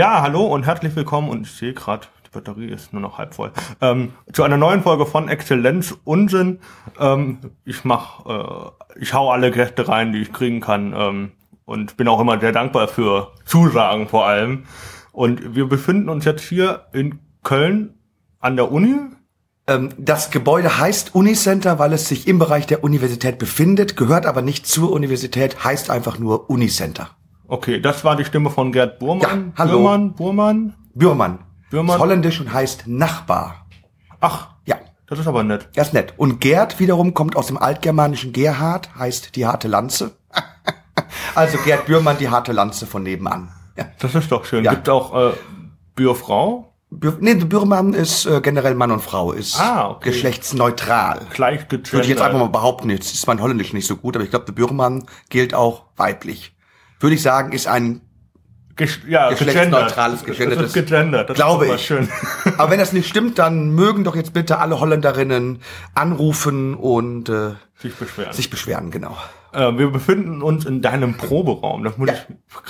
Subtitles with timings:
[0.00, 3.34] Ja, hallo und herzlich willkommen und ich sehe gerade, die Batterie ist nur noch halb
[3.34, 6.60] voll, ähm, zu einer neuen Folge von Exzellenz Unsinn.
[6.98, 7.36] Ähm,
[7.66, 11.32] ich mach, äh, ich hau alle Gäste rein, die ich kriegen kann ähm,
[11.66, 14.64] und bin auch immer sehr dankbar für Zusagen vor allem.
[15.12, 17.92] Und wir befinden uns jetzt hier in Köln
[18.38, 18.94] an der Uni.
[19.66, 24.40] Ähm, das Gebäude heißt Unicenter, weil es sich im Bereich der Universität befindet, gehört aber
[24.40, 27.10] nicht zur Universität, heißt einfach nur Unicenter.
[27.50, 29.52] Okay, das war die Stimme von Gerd Burmann.
[29.56, 29.78] Ja, hallo.
[29.78, 30.74] Burmann, Burmann.
[30.94, 31.38] Bürmann.
[31.68, 31.96] Bürmann.
[31.96, 33.66] Ist holländisch und heißt Nachbar.
[34.20, 34.76] Ach, Ja,
[35.08, 35.68] das ist aber nett.
[35.74, 36.14] das ist nett.
[36.16, 40.12] Und Gerd wiederum kommt aus dem altgermanischen Gerhard, heißt die harte Lanze.
[41.34, 43.52] also Gerd Bürmann, die harte Lanze von nebenan.
[43.76, 43.86] Ja.
[43.98, 44.62] Das ist doch schön.
[44.64, 44.70] Ja.
[44.74, 45.32] Gibt auch äh,
[45.96, 50.10] Bürfrau, Bür nee, Bürmann ist äh, generell Mann und Frau, ist Ah, okay.
[50.10, 51.20] geschlechtsneutral.
[51.32, 51.66] gleich.
[51.70, 54.30] Würde ich jetzt einfach mal behaupten, jetzt ist mein Holländisch nicht so gut, aber ich
[54.30, 56.54] glaube, der Bürmann gilt auch weiblich.
[57.00, 58.02] Würde ich sagen, ist ein
[58.76, 60.58] Gesch ja, geschlechtsneutrales, gegendert.
[60.58, 61.30] gegendertes- gegendert.
[61.30, 61.86] Das Glaube ist ich.
[61.86, 62.08] schön.
[62.58, 65.58] Aber wenn das nicht stimmt, dann mögen doch jetzt bitte alle Holländerinnen
[65.94, 68.32] anrufen und äh, Sich beschweren.
[68.32, 69.16] sich beschweren, genau.
[69.52, 71.84] äh, wir befinden uns in deinem Proberaum.
[71.84, 72.14] Das muss Ja.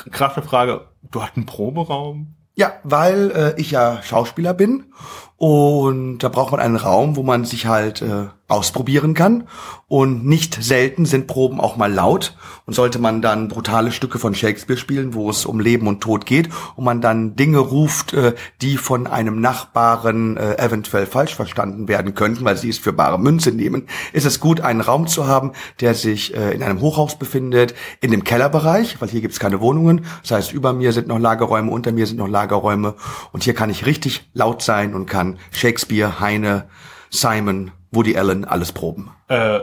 [0.07, 0.89] ich, krasse Frage.
[1.11, 2.35] Du hast einen Proberaum?
[2.57, 4.93] Ja, weil äh, ich ja Schauspieler bin
[5.41, 9.45] und da braucht man einen Raum, wo man sich halt äh, ausprobieren kann.
[9.89, 12.37] Und nicht selten sind Proben auch mal laut.
[12.67, 16.27] Und sollte man dann brutale Stücke von Shakespeare spielen, wo es um Leben und Tod
[16.27, 21.89] geht, und man dann Dinge ruft, äh, die von einem Nachbaren äh, eventuell falsch verstanden
[21.89, 25.27] werden könnten, weil sie es für bare Münze nehmen, ist es gut, einen Raum zu
[25.27, 29.61] haben, der sich äh, in einem Hochhaus befindet, in dem Kellerbereich, weil hier gibt's keine
[29.61, 30.05] Wohnungen.
[30.23, 32.95] Das heißt, über mir sind noch Lagerräume, unter mir sind noch Lagerräume.
[33.33, 36.69] Und hier kann ich richtig laut sein und kann Shakespeare, Heine,
[37.11, 39.11] Simon, Woody Allen alles proben.
[39.29, 39.61] Äh,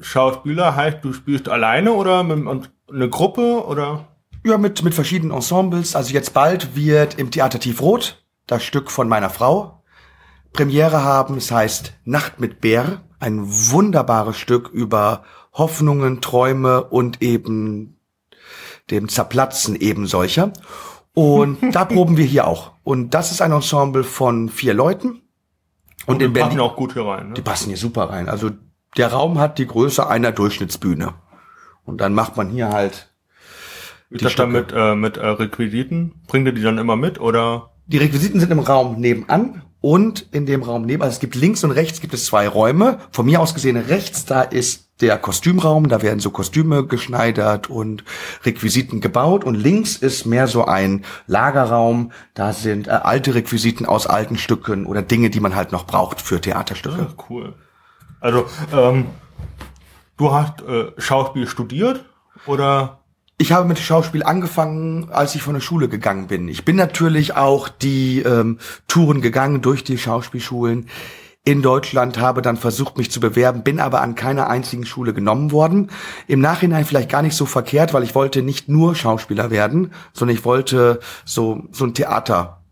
[0.00, 4.08] Schauspieler heißt, du spielst alleine oder mit und eine Gruppe oder?
[4.44, 5.96] Ja, mit, mit verschiedenen Ensembles.
[5.96, 9.82] Also jetzt bald wird im Theater Tiefrot das Stück von meiner Frau
[10.52, 11.36] Premiere haben.
[11.36, 13.02] Es heißt Nacht mit Bär.
[13.18, 17.98] Ein wunderbares Stück über Hoffnungen, Träume und eben
[18.90, 20.52] dem Zerplatzen eben solcher.
[21.12, 22.72] Und da proben wir hier auch.
[22.86, 25.22] Und das ist ein Ensemble von vier Leuten.
[26.06, 27.30] Und die in passen Berlin, auch gut hier rein.
[27.30, 27.34] Ne?
[27.34, 28.28] die passen hier super rein.
[28.28, 28.52] Also
[28.96, 31.14] der Raum hat die Größe einer Durchschnittsbühne.
[31.84, 33.12] Und dann macht man hier halt
[34.08, 36.22] Ist die das dann mit, äh, mit äh, Requisiten?
[36.28, 37.72] Bringt ihr die dann immer mit oder?
[37.86, 41.02] Die Requisiten sind im Raum nebenan und in dem Raum neben.
[41.02, 43.00] Also es gibt links und rechts gibt es zwei Räume.
[43.10, 48.04] Von mir aus gesehen rechts, da ist der Kostümraum, da werden so Kostüme geschneidert und
[48.44, 49.44] Requisiten gebaut.
[49.44, 54.86] Und links ist mehr so ein Lagerraum, da sind äh, alte Requisiten aus alten Stücken
[54.86, 56.98] oder Dinge, die man halt noch braucht für Theaterstücke.
[56.98, 57.54] Ja, cool.
[58.20, 59.06] Also, ähm,
[60.16, 62.04] du hast äh, Schauspiel studiert
[62.46, 63.00] oder?
[63.38, 66.48] Ich habe mit Schauspiel angefangen, als ich von der Schule gegangen bin.
[66.48, 68.58] Ich bin natürlich auch die ähm,
[68.88, 70.88] Touren gegangen durch die Schauspielschulen
[71.46, 75.52] in Deutschland, habe dann versucht, mich zu bewerben, bin aber an keiner einzigen Schule genommen
[75.52, 75.90] worden.
[76.26, 80.36] Im Nachhinein vielleicht gar nicht so verkehrt, weil ich wollte nicht nur Schauspieler werden, sondern
[80.36, 82.62] ich wollte so, so ein Theater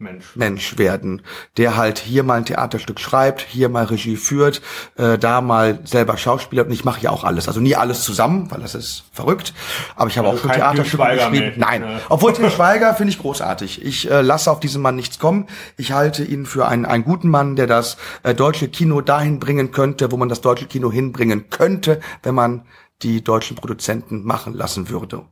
[0.00, 0.34] Mensch.
[0.34, 1.22] Mensch werden,
[1.56, 4.62] der halt hier mal ein Theaterstück schreibt, hier mal Regie führt,
[4.96, 7.48] äh, da mal selber Schauspieler und ich mache ja auch alles.
[7.48, 9.52] Also nie alles zusammen, weil das ist verrückt.
[9.96, 11.52] Aber ich habe Also auch schon Theaterstücke geschrieben.
[11.56, 12.00] Nein, ne?
[12.08, 13.84] obwohl Til Schweiger finde ich großartig.
[13.84, 15.46] Ich äh, lasse auf diesen Mann nichts kommen.
[15.76, 19.70] Ich halte ihn für einen, einen guten Mann, der das äh, deutsche Kino dahin bringen
[19.70, 22.62] könnte, wo man das deutsche Kino hinbringen könnte, wenn man
[23.02, 25.24] die deutschen Produzenten machen lassen würde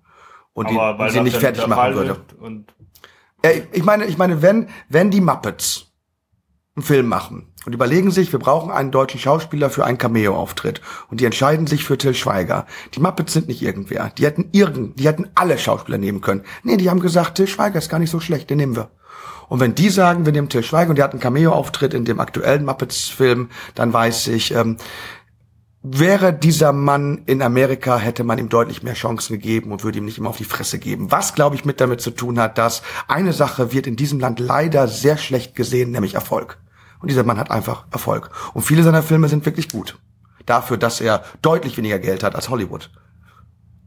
[0.58, 2.16] und, die, sie nicht fertig machen würde.
[2.40, 2.66] Und
[3.42, 5.86] Äh, ich meine, ich meine, wenn, wenn die Muppets
[6.76, 11.20] einen Film machen und überlegen sich, wir brauchen einen deutschen Schauspieler für einen Cameo-Auftritt und
[11.20, 12.66] die entscheiden sich für Till Schweiger.
[12.94, 14.10] Die Muppets sind nicht irgendwer.
[14.16, 16.44] Die hätten irgend, die hätten alle Schauspieler nehmen können.
[16.62, 18.90] Nee, die haben gesagt, Till Schweiger ist gar nicht so schlecht, den nehmen wir.
[19.48, 22.20] Und wenn die sagen, wir nehmen Till Schweiger und der hat einen Cameo-Auftritt in dem
[22.20, 24.76] aktuellen Muppets-Film, dann weiß ich, ähm,
[25.82, 30.04] Wäre dieser Mann in Amerika, hätte man ihm deutlich mehr Chancen gegeben und würde ihm
[30.06, 31.12] nicht immer auf die Fresse geben.
[31.12, 34.40] Was, glaube ich, mit damit zu tun hat, dass eine Sache wird in diesem Land
[34.40, 36.58] leider sehr schlecht gesehen, nämlich Erfolg.
[37.00, 38.30] Und dieser Mann hat einfach Erfolg.
[38.54, 39.98] Und viele seiner Filme sind wirklich gut.
[40.46, 42.90] Dafür, dass er deutlich weniger Geld hat als Hollywood.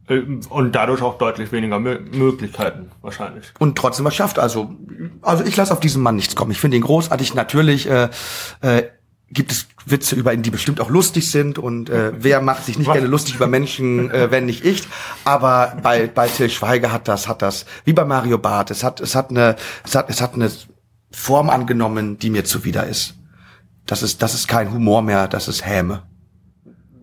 [0.08, 3.52] äh, und dadurch auch deutlich weniger Mö Möglichkeiten wahrscheinlich.
[3.60, 4.40] Und trotzdem was schafft.
[4.40, 4.76] Also,
[5.22, 6.52] also ich lasse auf diesen Mann nichts kommen.
[6.52, 7.34] Ich finde ihn großartig.
[7.34, 8.08] Natürlich äh,
[8.62, 8.84] äh,
[9.32, 11.58] gibt es Witze über ihn, die bestimmt auch lustig sind.
[11.58, 14.84] Und äh, wer macht sich nicht gerne lustig über Menschen, äh, wenn nicht ich?
[15.26, 18.72] Aber bei bei Till Schweiger hat das hat das wie bei Mario Barth.
[18.72, 20.52] Es hat es hat eine es hat es hat eine
[21.12, 23.16] Form angenommen, die mir zuwider ist.
[23.86, 25.28] Das ist das ist kein Humor mehr.
[25.28, 26.04] Das ist Häme.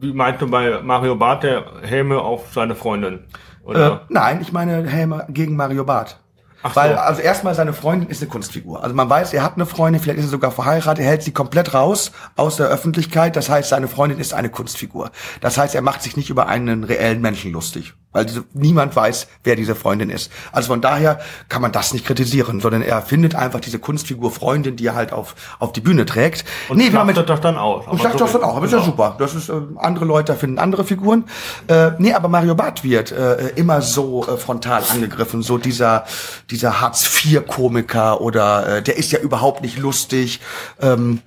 [0.01, 3.25] Wie meinst du bei Mario Barth der Helme auf seine Freundin?
[3.65, 4.07] Äh, Oder?
[4.09, 6.21] nein, ich meine Häme gegen Mario Barth.
[6.63, 6.99] Ach Weil, so.
[6.99, 8.83] also erstmal seine Freundin ist eine Kunstfigur.
[8.83, 11.33] Also man weiß, er hat eine Freundin, vielleicht ist er sogar verheiratet, er hält sie
[11.33, 13.37] komplett raus aus der Öffentlichkeit.
[13.37, 15.11] Das heißt, seine Freundin ist eine Kunstfigur.
[15.41, 17.95] Das heißt, er macht sich nicht über einen reellen Menschen lustig.
[18.19, 20.33] Weil diese, niemand weiß, wer diese Freundin ist.
[20.51, 24.75] Also von daher kann man das nicht kritisieren, sondern er findet einfach diese Kunstfigur Freundin,
[24.75, 26.45] die er halt auf, auf die Bühne trägt.
[26.69, 27.87] Und nee, schlachtet mit, das dann aus.
[27.87, 28.57] Und schlachtet so das dann auch.
[28.57, 28.79] Aber genau.
[28.79, 29.15] ist ja super.
[29.21, 31.27] Das ist, äh, andere Leute finden andere Figuren.
[31.69, 35.43] Äh, nee, aber Mario Barth wird äh, immer so äh, frontal angegriffen.
[35.43, 36.05] So dieser,
[36.51, 40.41] dieser Hartz-IV-Komiker oder äh, der ist ja überhaupt nicht lustig.
[40.81, 41.21] Ähm,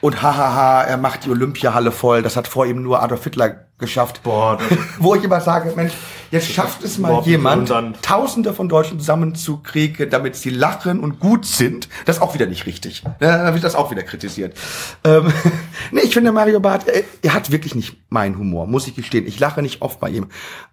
[0.00, 2.22] und hahaha, er macht die Olympiahalle voll.
[2.22, 4.22] Das hat vor ihm nur Adolf Hitler geschafft.
[4.22, 4.58] Boah,
[4.98, 5.92] Wo ich immer sage, Mensch,
[6.30, 7.72] jetzt schafft es mal jemand,
[8.02, 11.88] Tausende von Deutschen zusammenzukriegen, damit sie lachen und gut sind.
[12.04, 13.02] Das ist auch wieder nicht richtig.
[13.20, 14.56] Da wird das auch wieder kritisiert.
[15.04, 15.32] Ähm,
[15.92, 19.26] nee, ich finde Mario Barth, er, er, hat wirklich nicht meinen Humor, muss ich gestehen.
[19.26, 20.28] Ich lache nicht oft bei ihm.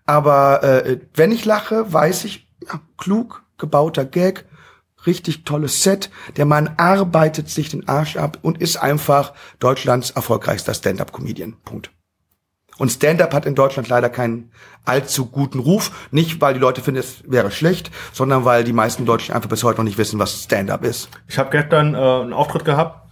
[0.06, 4.45] Aber äh, wenn ich lache, weiß ich, ja, klug gebauter Gag,
[5.06, 6.10] richtig tolles Set.
[6.38, 11.57] Der Mann arbeitet sich den Arsch ab und ist einfach Deutschlands erfolgreichster Stand-up-Comedian.
[11.63, 11.92] Punkt.
[12.78, 14.52] Und Stand-up hat in Deutschland leider keinen
[14.84, 16.10] allzu guten Ruf.
[16.12, 19.63] Nicht, weil die Leute finden, es wäre schlecht, sondern weil die meisten Deutschen einfach bis
[19.63, 21.10] heute noch nicht wissen, was Stand-up ist.
[21.28, 23.10] Ich habe gestern äh, einen Auftritt gehabt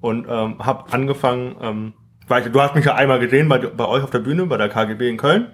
[0.00, 1.92] und ähm, habe angefangen, ähm,
[2.26, 4.68] weil du hast mich ja einmal gesehen bei, bei euch auf der Bühne, bei der
[4.68, 5.52] KGB in Köln.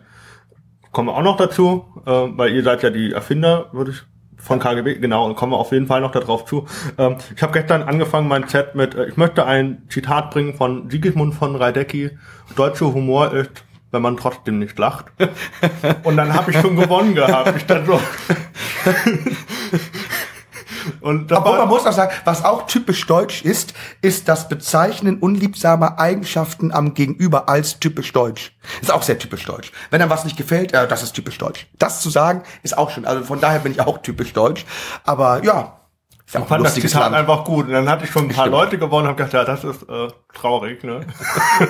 [0.91, 4.03] Kommen wir auch noch dazu, äh, weil ihr seid ja die Erfinder, würde ich
[4.43, 6.67] von KGB, genau, und kommen wir auf jeden Fall noch darauf zu.
[6.99, 10.91] Ähm, ich habe gestern angefangen, mein Chat mit, äh, ich möchte ein Zitat bringen von
[10.91, 12.11] Sigismund von Reidecki.
[12.57, 15.07] Deutscher Humor ist, wenn man trotzdem nicht lacht.
[16.03, 17.57] und dann habe ich schon gewonnen gehabt.
[17.57, 18.01] Ich dachte so,
[21.01, 25.99] Und Aber man muss auch sagen, was auch typisch deutsch ist, ist das Bezeichnen unliebsamer
[25.99, 28.57] Eigenschaften am Gegenüber als typisch deutsch.
[28.81, 29.73] Ist auch sehr typisch deutsch.
[29.91, 31.67] Wenn einem was nicht gefällt, äh, das ist typisch deutsch.
[31.79, 33.05] Das zu sagen, ist auch schon.
[33.05, 34.65] Also von daher bin ich auch typisch deutsch.
[35.05, 35.79] Aber ja,
[36.27, 37.15] ist ich fand das Zitat Land.
[37.15, 37.67] einfach gut.
[37.67, 38.57] Und dann hatte ich schon ein paar Stimmt.
[38.57, 41.07] Leute gewonnen und habe gedacht, ja, das ist äh, traurig, ne?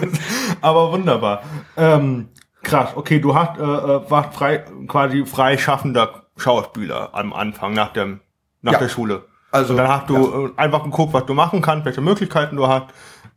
[0.60, 1.42] Aber wunderbar.
[1.76, 2.28] Ähm,
[2.62, 8.20] krass, okay, du hast, äh, äh warst frei, quasi freischaffender Schauspieler am Anfang, nach dem
[8.62, 8.78] nach ja.
[8.78, 9.24] der Schule.
[9.50, 10.46] Also und dann hast du ja.
[10.46, 12.86] Äh, einfach geguckt, was du machen kannst, welche Möglichkeiten du hast.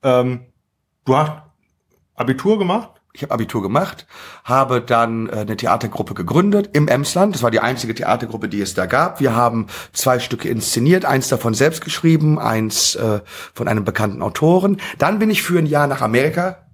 [0.01, 0.45] Ähm,
[1.03, 1.33] du hast
[2.15, 2.91] Abitur gemacht?
[3.13, 4.07] Ich habe Abitur gemacht,
[4.43, 7.33] habe dann äh, eine Theatergruppe gegründet im Emsland.
[7.33, 9.21] Das war die einzige Theatergruppe, die es da gab.
[9.21, 13.21] Wir haben zwei Stücke inszeniert, eins davon selbst geschrieben, eins äh,
[13.53, 14.81] von einem bekannten Autoren.
[14.97, 16.65] Dann bin ich für ein Jahr nach Amerika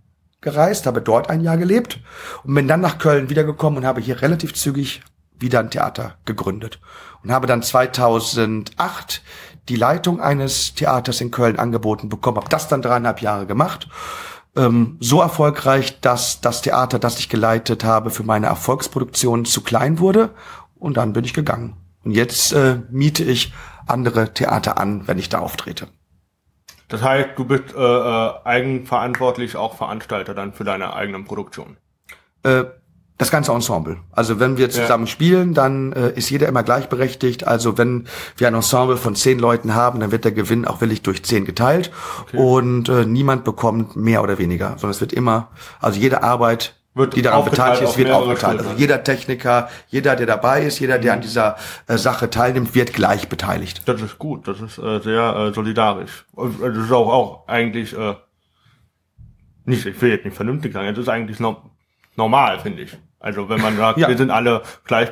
[0.42, 2.00] gereist, habe dort ein Jahr gelebt
[2.44, 5.04] und bin dann nach Köln wiedergekommen und habe hier relativ zügig
[5.38, 6.80] wieder ein Theater gegründet
[7.24, 9.22] und habe dann 2008
[9.70, 13.88] die Leitung eines Theaters in Köln angeboten bekommen, habe das dann dreieinhalb Jahre gemacht.
[14.56, 20.00] Ähm, so erfolgreich, dass das Theater, das ich geleitet habe, für meine Erfolgsproduktion zu klein
[20.00, 20.32] wurde
[20.76, 21.78] und dann bin ich gegangen.
[22.04, 23.54] Und jetzt äh, miete ich
[23.88, 25.88] andere Theater an, wenn ich da auftrete.
[26.88, 31.78] Das heißt, du bist äh, äh, eigenverantwortlich auch Veranstalter dann für deine eigenen Produktionen.
[32.44, 32.66] Äh,
[33.22, 33.98] das ganze Ensemble.
[34.12, 35.12] Also wenn wir zusammen ja.
[35.12, 37.46] spielen, dann äh, ist jeder immer gleichberechtigt.
[37.46, 41.04] Also wenn wir ein Ensemble von zehn Leuten haben, dann wird der Gewinn auch willig
[41.04, 42.38] durch zehn geteilt okay.
[42.38, 45.50] und äh, niemand bekommt mehr oder weniger, sondern es wird immer,
[45.80, 48.60] also jede Arbeit wird die daran beteiligt ist, wird aufgeteilt.
[48.60, 51.18] Also jeder Techniker, jeder, der dabei ist, jeder, der mhm.
[51.18, 53.84] an dieser äh, Sache teilnimmt, wird gleich beteiligt.
[53.86, 56.26] Das ist gut, das ist äh, sehr äh, solidarisch.
[56.32, 58.16] Und, äh, das ist auch, auch eigentlich äh,
[59.66, 61.70] nicht, ich will jetzt nicht vernünftig sagen, es ist eigentlich no
[62.18, 62.98] normal, finde ich.
[63.22, 64.08] Also wenn man sagt, ja.
[64.08, 65.12] wir sind alle gleich,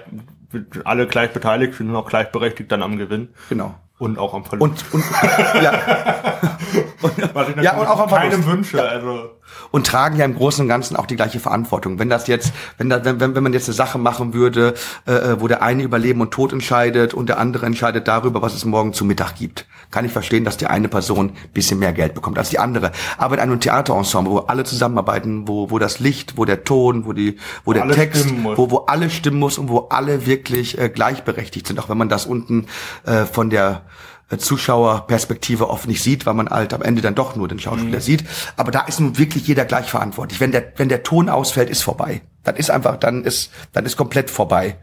[0.84, 3.30] alle gleich beteiligt, wir sind auch gleichberechtigt dann am Gewinn.
[3.50, 3.76] Genau.
[4.00, 4.86] Und auch am Verlust.
[4.92, 5.74] Und, und ja.
[7.02, 8.32] und, ja, und auch am Verlust.
[8.32, 8.84] Keine Wünsche, ja.
[8.84, 9.39] also
[9.72, 12.00] und tragen ja im Großen und Ganzen auch die gleiche Verantwortung.
[12.00, 14.74] Wenn das jetzt, wenn, da, wenn, wenn man jetzt eine Sache machen würde,
[15.08, 18.42] äh, äh, wo der eine über Leben und Tod entscheidet und der andere entscheidet darüber,
[18.42, 21.94] was es morgen zu Mittag gibt, kann ich verstehen, dass die eine Person bisschen mehr
[21.94, 22.92] Geld bekommt als die andere.
[23.18, 27.14] Aber in einem Theaterensemble, wo alle zusammenarbeiten, wo, wo das Licht, wo der Ton, wo
[27.14, 30.90] die, wo, wo der Text, wo, wo alle stimmen muss und wo alle wirklich äh,
[30.90, 32.68] gleichberechtigt sind, auch wenn man das unten
[33.06, 33.84] äh, von der
[34.38, 38.04] Zuschauerperspektive oft nicht sieht, weil man halt am Ende dann doch nur den Schauspieler mhm.
[38.04, 38.24] sieht.
[38.58, 40.40] Aber da ist nun wirklich jeder gleich verantwortlich.
[40.40, 42.22] Wenn der, wenn der Ton ausfällt, ist vorbei.
[42.44, 44.78] Dann ist einfach, dann ist, dann ist komplett vorbei.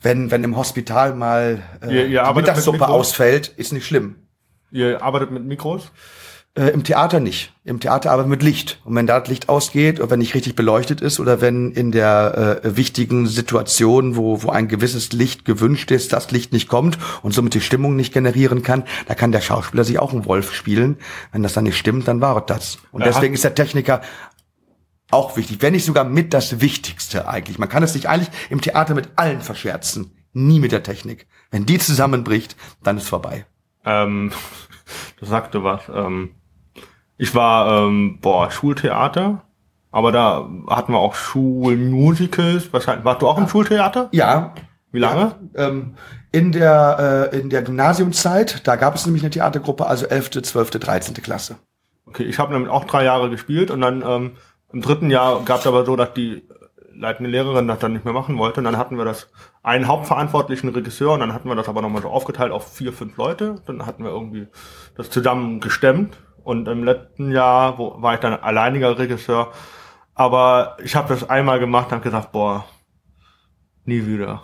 [0.00, 4.14] Wenn, wenn im Hospital mal äh, ihr, ihr die Mittagssuppe ausfällt, ist nicht schlimm.
[4.70, 5.90] Ihr arbeitet mit Mikros?
[6.58, 7.52] Äh, Im Theater nicht.
[7.62, 8.80] Im Theater aber mit Licht.
[8.84, 11.92] Und wenn da das Licht ausgeht oder wenn nicht richtig beleuchtet ist oder wenn in
[11.92, 16.98] der äh, wichtigen Situation, wo, wo ein gewisses Licht gewünscht ist, das Licht nicht kommt
[17.22, 20.52] und somit die Stimmung nicht generieren kann, da kann der Schauspieler sich auch einen Wolf
[20.52, 20.96] spielen.
[21.30, 22.78] Wenn das dann nicht stimmt, dann war das.
[22.90, 24.00] Und deswegen ist der Techniker
[25.12, 27.60] auch wichtig, wenn nicht sogar mit das Wichtigste eigentlich.
[27.60, 30.10] Man kann es sich eigentlich im Theater mit allen verscherzen.
[30.32, 31.28] nie mit der Technik.
[31.52, 33.46] Wenn die zusammenbricht, dann ist vorbei.
[33.84, 34.32] Ähm,
[35.20, 35.82] du sagte was.
[35.88, 36.34] Ähm,
[37.18, 39.42] ich war, ähm, boah, Schultheater,
[39.90, 42.72] aber da hatten wir auch Schulmusicals.
[42.72, 44.08] Wahrscheinlich, warst du auch im Schultheater?
[44.12, 44.54] Ja.
[44.92, 45.34] Wie lange?
[45.54, 45.94] Ja, ähm,
[46.32, 50.70] in der, äh, in der Gymnasiumszeit, da gab es nämlich eine Theatergruppe, also 11., 12.,
[50.70, 51.14] 13.
[51.14, 51.56] Klasse.
[52.06, 54.32] Okay, ich habe nämlich auch drei Jahre gespielt und dann ähm,
[54.72, 56.42] im dritten Jahr gab es aber so, dass die
[56.94, 58.60] leitende Lehrerin das dann nicht mehr machen wollte.
[58.60, 59.28] Und dann hatten wir das
[59.62, 63.16] einen hauptverantwortlichen Regisseur und dann hatten wir das aber nochmal so aufgeteilt auf vier, fünf
[63.16, 63.56] Leute.
[63.66, 64.48] Dann hatten wir irgendwie
[64.96, 66.16] das zusammen gestemmt.
[66.48, 69.52] Und im letzten Jahr wo, war ich dann alleiniger Regisseur.
[70.14, 72.64] Aber ich habe das einmal gemacht und habe gesagt, boah,
[73.84, 74.40] nie wieder.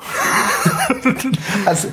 [1.65, 1.89] also,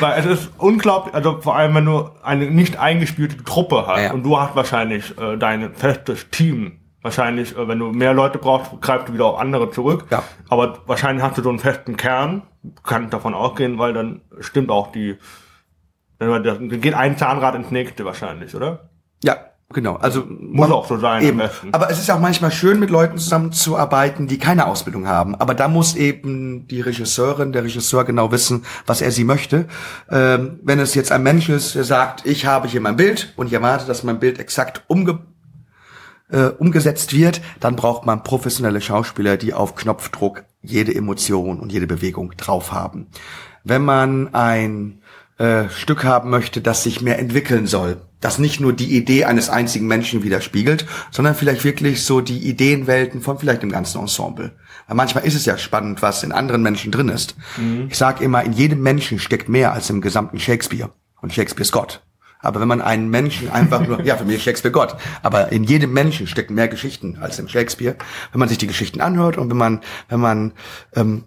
[0.00, 4.12] Weil es ist unglaublich, also vor allem, wenn du eine nicht eingespielte Truppe hast Ja.
[4.14, 6.80] und du hast wahrscheinlich äh, dein festes Team.
[7.02, 10.06] Wahrscheinlich, äh, wenn du mehr Leute brauchst, greifst du wieder auf andere zurück.
[10.08, 10.22] Ja.
[10.48, 12.44] Aber wahrscheinlich hast du so einen festen Kern.
[12.82, 15.18] Kann davon ausgehen, weil dann stimmt auch die,
[16.18, 18.88] dann dann geht ein Zahnrad ins nächste wahrscheinlich, oder?
[19.24, 19.38] Ja,
[19.70, 19.96] genau.
[19.96, 21.42] Also Muss auch so sein, Eben.
[21.72, 25.34] Aber es ist auch manchmal schön, mit Leuten zusammenzuarbeiten, die keine Ausbildung haben.
[25.34, 29.66] Aber da muss eben die Regisseurin, der Regisseur genau wissen, was er sie möchte.
[30.10, 33.46] Ähm, wenn es jetzt ein Mensch ist, der sagt, ich habe hier mein Bild und
[33.46, 35.20] ich erwarte, dass mein Bild exakt umge
[36.30, 41.86] äh, umgesetzt wird, dann braucht man professionelle Schauspieler, die auf Knopfdruck jede Emotion und jede
[41.86, 43.06] Bewegung drauf haben.
[43.62, 45.00] Wenn man ein
[45.38, 49.50] äh, Stück haben möchte, das sich mehr entwickeln soll, das nicht nur die Idee eines
[49.50, 54.52] einzigen Menschen widerspiegelt, sondern vielleicht wirklich so die Ideenwelten von vielleicht dem ganzen Ensemble.
[54.86, 57.34] Weil manchmal ist es ja spannend, was in anderen Menschen drin ist.
[57.88, 60.90] Ich sage immer, in jedem Menschen steckt mehr als im gesamten Shakespeare.
[61.20, 62.02] Und Shakespeare ist Gott.
[62.38, 65.64] Aber wenn man einen Menschen einfach nur, ja, für mich ist Shakespeare Gott, aber in
[65.64, 67.96] jedem Menschen stecken mehr Geschichten als im Shakespeare.
[68.32, 70.52] Wenn man sich die Geschichten anhört und wenn man, wenn man
[70.94, 71.24] ähm,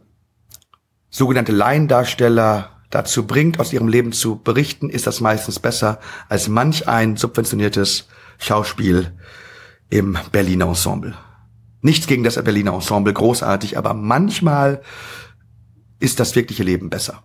[1.09, 6.87] sogenannte Laiendarsteller dazu bringt, aus ihrem Leben zu berichten, ist das meistens besser als manch
[6.87, 8.07] ein subventioniertes
[8.39, 9.11] Schauspiel
[9.89, 11.15] im Berliner Ensemble.
[11.81, 14.81] Nichts gegen das Berliner Ensemble, großartig, aber manchmal
[15.99, 17.23] ist das wirkliche Leben besser.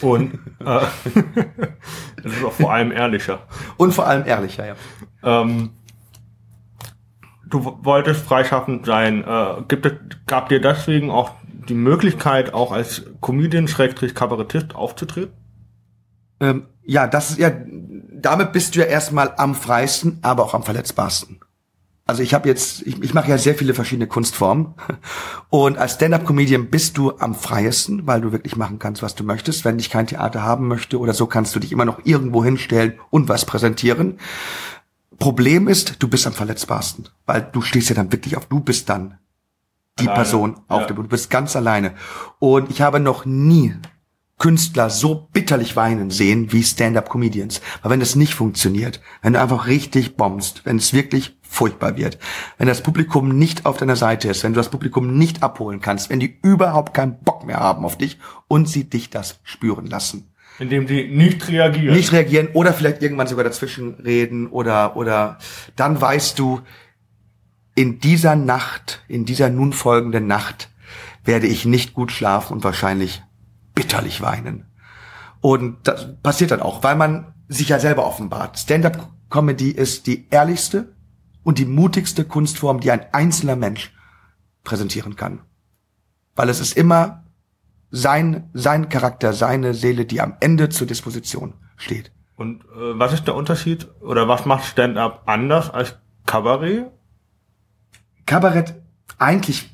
[0.00, 0.64] Und äh,
[2.22, 3.46] das ist auch vor allem ehrlicher.
[3.76, 4.74] Und vor allem ehrlicher, ja.
[5.22, 5.70] Ähm,
[7.46, 9.22] du wolltest freischaffend sein.
[9.24, 9.92] Äh, gibt es,
[10.26, 11.32] gab dir deswegen auch
[11.68, 15.32] die Möglichkeit, auch als Comedian-Kabarettist aufzutreten?
[16.40, 17.52] Ähm, ja, das ist ja,
[18.12, 21.40] damit bist du ja erstmal am freisten, aber auch am verletzbarsten.
[22.04, 24.74] Also ich habe jetzt, ich, ich mache ja sehr viele verschiedene Kunstformen
[25.50, 29.64] und als Stand-up-Comedian bist du am freiesten, weil du wirklich machen kannst, was du möchtest.
[29.64, 32.98] Wenn dich kein Theater haben möchte oder so, kannst du dich immer noch irgendwo hinstellen
[33.10, 34.18] und was präsentieren.
[35.18, 38.88] Problem ist, du bist am verletzbarsten, weil du stehst ja dann wirklich auf, du bist
[38.88, 39.18] dann
[39.98, 40.86] die Alleine, Person auf ja.
[40.86, 41.94] der Bühne, du bist ganz alleine.
[42.38, 43.74] Und ich habe noch nie
[44.42, 47.60] Künstler so bitterlich weinen sehen wie Stand-up-Comedians.
[47.80, 52.18] Weil wenn das nicht funktioniert, wenn du einfach richtig bombst, wenn es wirklich furchtbar wird,
[52.58, 56.10] wenn das Publikum nicht auf deiner Seite ist, wenn du das Publikum nicht abholen kannst,
[56.10, 58.18] wenn die überhaupt keinen Bock mehr haben auf dich
[58.48, 60.32] und sie dich das spüren lassen.
[60.58, 61.94] Indem sie nicht reagieren.
[61.94, 65.38] Nicht reagieren oder vielleicht irgendwann sogar dazwischen reden oder, oder
[65.76, 66.60] dann weißt du,
[67.74, 70.70] in dieser Nacht, in dieser nun folgenden Nacht
[71.24, 73.22] werde ich nicht gut schlafen und wahrscheinlich
[73.74, 74.66] bitterlich weinen.
[75.40, 78.58] Und das passiert dann auch, weil man sich ja selber offenbart.
[78.58, 80.94] Stand-up-Comedy ist die ehrlichste
[81.42, 83.92] und die mutigste Kunstform, die ein einzelner Mensch
[84.64, 85.40] präsentieren kann.
[86.34, 87.24] Weil es ist immer
[87.90, 92.12] sein, sein Charakter, seine Seele, die am Ende zur Disposition steht.
[92.36, 96.90] Und äh, was ist der Unterschied oder was macht Stand-up anders als Kabarett?
[98.26, 98.74] Kabarett,
[99.18, 99.68] eigentlich,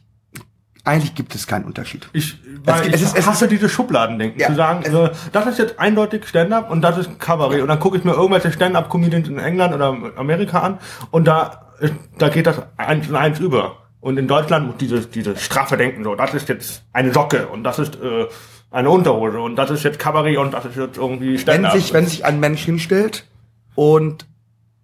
[0.85, 2.09] eigentlich gibt es keinen Unterschied.
[2.13, 4.41] Ich, weil es ich ist- es hasse ist- diese Schubladendenken.
[4.41, 7.63] Ja, zu sagen, es- äh, das ist jetzt eindeutig Stand-up und das ist Kabarett.
[7.63, 10.79] Und dann gucke ich mir irgendwelche Stand-up-Comedians in England oder Amerika an
[11.11, 13.77] und da, ist- da geht das eins in eins über.
[14.01, 17.79] Und in Deutschland dieses, dieses straffe Denken so, das ist jetzt eine Socke und das
[17.81, 18.27] ist äh,
[18.71, 21.73] eine Unterhose und das ist jetzt Kabarett und das ist jetzt irgendwie Wenn Stand-up.
[21.73, 23.27] sich, wenn sich ein Mensch hinstellt
[23.75, 24.27] und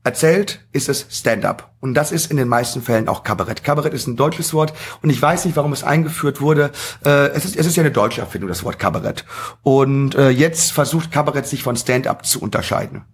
[0.05, 1.73] erzählt, ist es Stand-up.
[1.81, 3.65] Und das ist in den meisten Fällen auch Kabarett.
[3.65, 6.71] Kabarett ist ein deutsches Wort und ich weiß nicht, warum es eingeführt wurde.
[7.05, 9.25] Äh, es, ist, es ist ja eine deutsche Erfindung, das Wort Kabarett.
[9.63, 13.05] Und äh, jetzt versucht Kabarett sich von Stand-up zu unterscheiden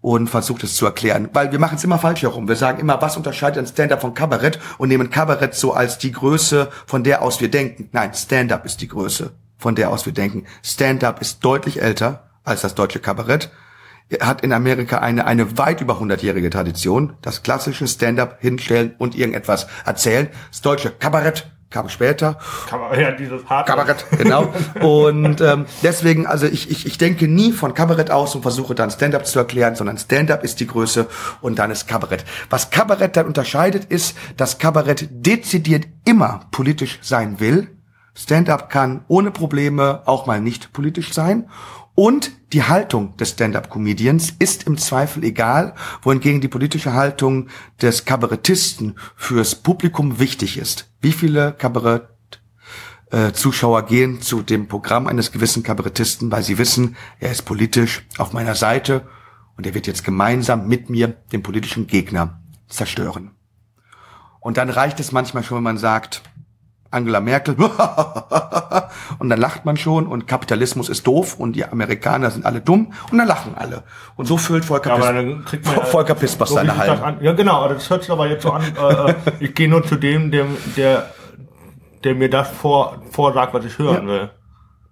[0.00, 1.28] und versucht es zu erklären.
[1.34, 2.48] Weil wir machen es immer falsch herum.
[2.48, 6.12] Wir sagen immer, was unterscheidet ein Stand-up von Kabarett und nehmen Kabarett so als die
[6.12, 7.90] Größe, von der aus wir denken.
[7.92, 10.46] Nein, Stand-up ist die Größe, von der aus wir denken.
[10.62, 13.50] Stand-up ist deutlich älter als das deutsche Kabarett.
[14.20, 17.14] Hat in Amerika eine, eine weit über 100-jährige Tradition.
[17.20, 20.28] Das klassische Stand-up hinstellen und irgendetwas erzählen.
[20.50, 22.38] Das deutsche Kabarett kam später.
[22.68, 23.70] Kabarett, ja, dieses harte.
[23.70, 24.52] Kabarett, genau.
[24.80, 28.90] Und ähm, deswegen, also ich, ich, ich denke nie von Kabarett aus und versuche dann
[28.90, 31.06] Stand-up zu erklären, sondern Stand-up ist die Größe
[31.40, 32.24] und dann ist Kabarett.
[32.48, 37.68] Was Kabarett dann unterscheidet, ist, dass Kabarett dezidiert immer politisch sein will.
[38.14, 41.48] Stand-up kann ohne Probleme auch mal nicht politisch sein.
[41.98, 47.48] Und die Haltung des Stand-up-Comedians ist im Zweifel egal, wohingegen die politische Haltung
[47.82, 50.92] des Kabarettisten fürs Publikum wichtig ist.
[51.00, 52.08] Wie viele Kabarett
[53.10, 58.06] äh, Zuschauer gehen zu dem Programm eines gewissen Kabarettisten, weil sie wissen, er ist politisch
[58.16, 59.02] auf meiner Seite
[59.56, 63.32] und er wird jetzt gemeinsam mit mir den politischen Gegner zerstören.
[64.38, 66.22] Und dann reicht es manchmal schon, wenn man sagt,
[66.90, 67.54] Angela Merkel
[69.18, 72.92] und dann lacht man schon und Kapitalismus ist doof und die Amerikaner sind alle dumm
[73.10, 73.82] und dann lachen alle.
[74.16, 77.18] Und so füllt Volker, aber Pis dann kriegt man, Volker Pispers so seine Hallen.
[77.20, 79.84] Ja, genau, aber das hört sich aber jetzt so an, äh, äh, ich gehe nur
[79.84, 81.10] zu dem, dem, der,
[82.04, 84.12] der mir das vor, vorsagt, was ich hören Ja.
[84.14, 84.30] will.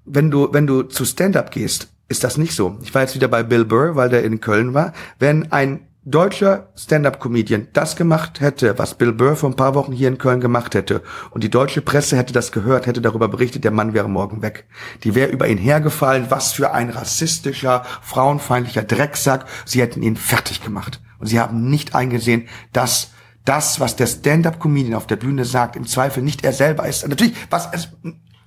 [0.04, 2.78] Wenn du, wenn du zu Stand-up gehst, ist das nicht so.
[2.82, 4.92] Ich war jetzt wieder bei Bill Burr, weil der in Köln war.
[5.18, 10.06] Wenn ein deutscher Stand-up-Comedian das gemacht hätte, was Bill Burr vor ein paar Wochen hier
[10.06, 13.72] in Köln gemacht hätte, und die deutsche Presse hätte das gehört, hätte darüber berichtet, der
[13.72, 14.66] Mann wäre morgen weg.
[15.02, 19.46] Die wäre über ihn hergefallen, was für ein rassistischer, frauenfeindlicher Drecksack.
[19.64, 21.02] Sie hätten ihn fertig gemacht.
[21.18, 23.10] Und sie haben nicht eingesehen, dass
[23.44, 27.06] das, was der Stand-up-Comedian auf der Bühne sagt, im Zweifel nicht er selber ist.
[27.06, 27.88] Natürlich, was es,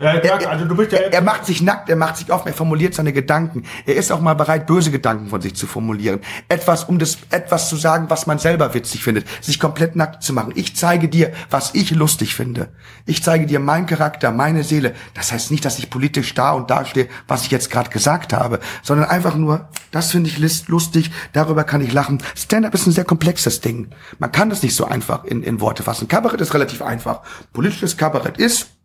[0.01, 2.47] Ja, er, also du bist ja er, er macht sich nackt, er macht sich offen,
[2.47, 3.63] er formuliert seine Gedanken.
[3.85, 6.21] Er ist auch mal bereit, böse Gedanken von sich zu formulieren.
[6.47, 9.27] Etwas, um das, etwas zu sagen, was man selber witzig findet.
[9.41, 10.53] Sich komplett nackt zu machen.
[10.55, 12.69] Ich zeige dir, was ich lustig finde.
[13.05, 14.95] Ich zeige dir meinen Charakter, meine Seele.
[15.15, 18.31] Das heißt nicht, dass ich politisch da und da stehe, was ich jetzt gerade gesagt
[18.31, 22.23] habe, sondern einfach nur, das finde ich lustig, darüber kann ich lachen.
[22.37, 23.89] Stand-up ist ein sehr komplexes Ding.
[24.17, 26.07] Man kann das nicht so einfach in, in Worte fassen.
[26.07, 27.19] Kabarett ist relativ einfach.
[27.51, 28.78] Politisches Kabarett ist,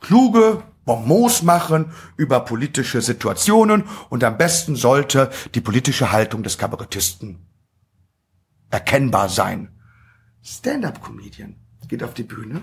[0.00, 7.46] kluge Bonbons machen über politische Situationen und am besten sollte die politische Haltung des Kabarettisten
[8.70, 9.68] erkennbar sein.
[10.42, 11.56] Stand-up-Comedian
[11.88, 12.62] geht auf die Bühne,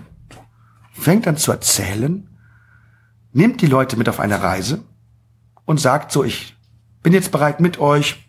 [0.92, 2.28] fängt an zu erzählen,
[3.32, 4.82] nimmt die Leute mit auf eine Reise
[5.64, 6.56] und sagt so, ich
[7.02, 8.28] bin jetzt bereit mit euch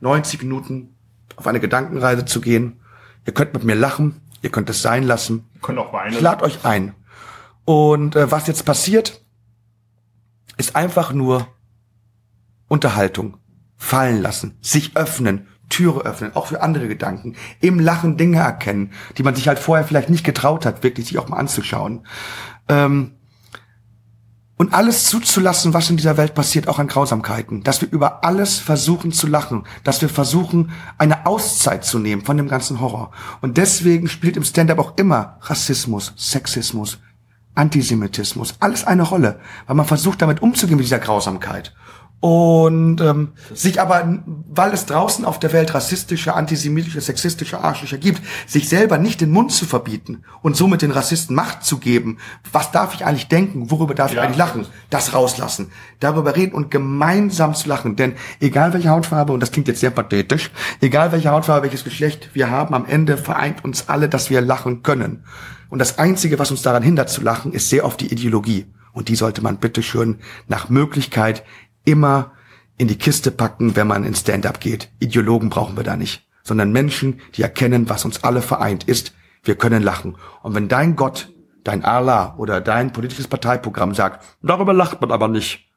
[0.00, 0.96] 90 Minuten
[1.36, 2.80] auf eine Gedankenreise zu gehen.
[3.26, 5.48] Ihr könnt mit mir lachen, ihr könnt es sein lassen.
[5.62, 6.14] können auch weinen.
[6.14, 6.94] Ich lade euch ein.
[7.70, 9.24] Und äh, was jetzt passiert,
[10.56, 11.46] ist einfach nur
[12.66, 13.36] Unterhaltung,
[13.76, 19.22] fallen lassen, sich öffnen, Türe öffnen, auch für andere Gedanken, im Lachen Dinge erkennen, die
[19.22, 22.08] man sich halt vorher vielleicht nicht getraut hat, wirklich sich auch mal anzuschauen.
[22.68, 23.12] Ähm,
[24.56, 27.62] und alles zuzulassen, was in dieser Welt passiert, auch an Grausamkeiten.
[27.62, 29.64] Dass wir über alles versuchen zu lachen.
[29.84, 33.12] Dass wir versuchen, eine Auszeit zu nehmen von dem ganzen Horror.
[33.40, 36.98] Und deswegen spielt im Stand-up auch immer Rassismus, Sexismus,
[37.60, 39.38] Antisemitismus, alles eine Rolle.
[39.66, 41.74] Weil man versucht, damit umzugehen mit dieser Grausamkeit.
[42.20, 48.20] Und ähm, sich aber, weil es draußen auf der Welt rassistische, antisemitische, sexistische Arschlöcher gibt,
[48.46, 52.18] sich selber nicht den Mund zu verbieten und somit den Rassisten Macht zu geben.
[52.52, 53.70] Was darf ich eigentlich denken?
[53.70, 54.22] Worüber darf ich Ja.
[54.22, 54.66] eigentlich lachen?
[54.90, 55.70] Das rauslassen.
[55.98, 57.96] Darüber reden und gemeinsam zu lachen.
[57.96, 60.50] Denn egal welche Hautfarbe, und das klingt jetzt sehr pathetisch,
[60.82, 64.82] egal welche Hautfarbe, welches Geschlecht wir haben, am Ende vereint uns alle, dass wir lachen
[64.82, 65.24] können.
[65.70, 68.66] Und das Einzige, was uns daran hindert zu lachen, ist sehr oft die Ideologie.
[68.92, 71.44] Und die sollte man bitteschön nach Möglichkeit
[71.90, 72.32] immer
[72.78, 74.88] in die Kiste packen, wenn man in Stand-up geht.
[75.00, 79.14] Ideologen brauchen wir da nicht, sondern Menschen, die erkennen, was uns alle vereint ist.
[79.42, 80.16] Wir können lachen.
[80.42, 81.28] Und wenn dein Gott,
[81.64, 85.68] dein Allah oder dein politisches Parteiprogramm sagt, darüber lacht man aber nicht,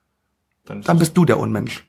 [0.65, 1.85] Dann dann bist du der Unmensch.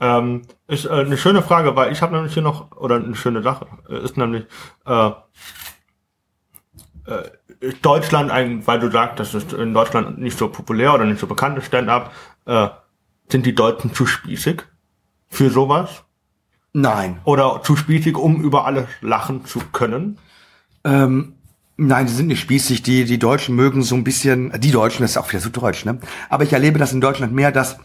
[0.00, 3.42] Ähm, ist äh, eine schöne Frage, weil ich habe nämlich hier noch, oder eine schöne
[3.42, 4.46] Sache, äh, ist nämlich,
[4.86, 5.10] äh,
[7.06, 11.04] äh, ist Deutschland ein, weil du sagst, das ist in Deutschland nicht so populär oder
[11.04, 12.12] nicht so bekannt Stand-up,
[12.46, 12.68] äh,
[13.30, 14.62] sind die Deutschen zu spießig
[15.28, 16.04] für sowas?
[16.72, 17.20] Nein.
[17.24, 20.18] Oder zu spießig, um über alles lachen zu können?
[20.84, 21.34] Ähm,
[21.76, 22.82] nein, die sind nicht spießig.
[22.82, 25.84] Die, die Deutschen mögen so ein bisschen, die Deutschen, das ist auch wieder so deutsch,
[25.84, 25.98] ne?
[26.28, 27.78] Aber ich erlebe das in Deutschland mehr, dass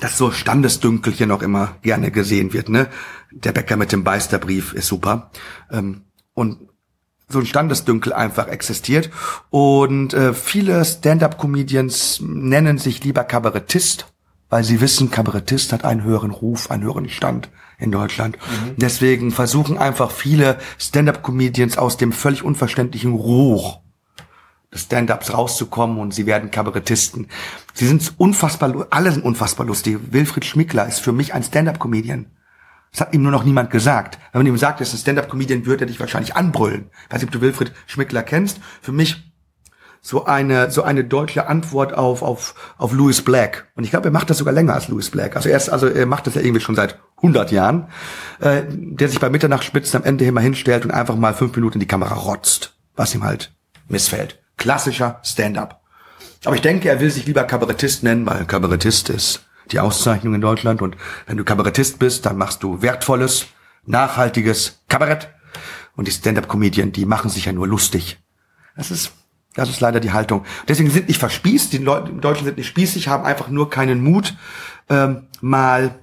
[0.00, 2.88] dass so Standesdünkelchen noch immer gerne gesehen wird, ne?
[3.30, 5.30] Der Bäcker mit dem Beisterbrief ist super.
[5.70, 6.70] Ähm, und
[7.28, 9.10] so ein Standesdünkel einfach existiert.
[9.50, 14.06] Und äh, viele Stand-up-Comedians nennen sich lieber Kabarettist,
[14.50, 18.36] weil sie wissen, Kabarettist hat einen höheren Ruf, einen höheren Stand in Deutschland.
[18.76, 23.80] Deswegen versuchen einfach viele Stand-up-Comedians aus dem völlig unverständlichen Ruch
[24.72, 27.28] des Stand-ups rauszukommen und sie werden Kabarettisten.
[27.74, 29.98] Sie sind unfassbar, alle sind unfassbar lustig.
[30.10, 32.26] Wilfried Schmickler ist für mich ein Stand-up-Comedian.
[32.92, 34.18] Das hat ihm nur noch niemand gesagt.
[34.32, 36.90] Wenn man ihm sagt, er ist ein Stand-Up-Comedian, würde er dich wahrscheinlich anbrüllen.
[37.06, 38.60] Ich weiß nicht, ob du Wilfried Schmickler kennst.
[38.82, 39.29] Für mich
[40.02, 43.68] so eine so eine deutsche Antwort auf auf auf Louis Black.
[43.74, 45.36] Und ich glaube er macht das sogar länger als Louis Black.
[45.36, 47.88] Also er ist also er macht das ja irgendwie schon seit 100 Jahren
[48.40, 51.80] äh, der sich bei Mitternachtsspitzen am Ende immer hinstellt und einfach mal fünf Minuten in
[51.80, 53.52] die Kamera rotzt was ihm halt
[53.88, 54.42] missfällt.
[54.56, 55.82] Klassischer Stand-up.
[56.44, 60.40] Aber ich denke er will sich lieber Kabarettist nennen weil Kabarettist ist die Auszeichnung in
[60.40, 60.80] Deutschland.
[60.80, 63.46] Und wenn du Kabarettist bist dann machst du wertvolles
[63.84, 65.28] nachhaltiges Kabarett.
[65.94, 68.18] Und die Stand-up-Comedian die machen sich ja nur lustig.
[68.76, 69.12] Das ist
[69.54, 70.44] das ist leider die Haltung.
[70.68, 74.02] Deswegen sind nicht verspießt, die Leute im Deutschen sind nicht spießig, haben einfach nur keinen
[74.02, 74.36] Mut,
[74.88, 75.98] ähm, mal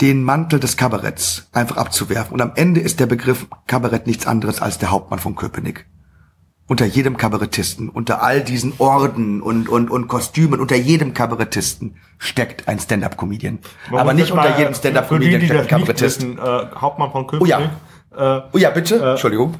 [0.00, 2.32] den Mantel des Kabaretts einfach abzuwerfen.
[2.34, 5.86] Und am Ende ist der Begriff Kabarett nichts anderes als der Hauptmann von Köpenick.
[6.68, 12.66] Unter jedem Kabarettisten, unter all diesen Orden und, und, und Kostümen, unter jedem Kabarettisten steckt
[12.66, 13.60] ein Stand-Up-Comedian.
[13.92, 16.22] Aber nicht unter jedem Stand-Up-Comedian steckt ein Kabarettist.
[16.22, 17.56] Wissen, äh, Hauptmann von Köpenick.
[17.56, 18.38] Oh ja.
[18.38, 18.96] Äh, oh ja, bitte.
[18.96, 19.54] Äh, Entschuldigung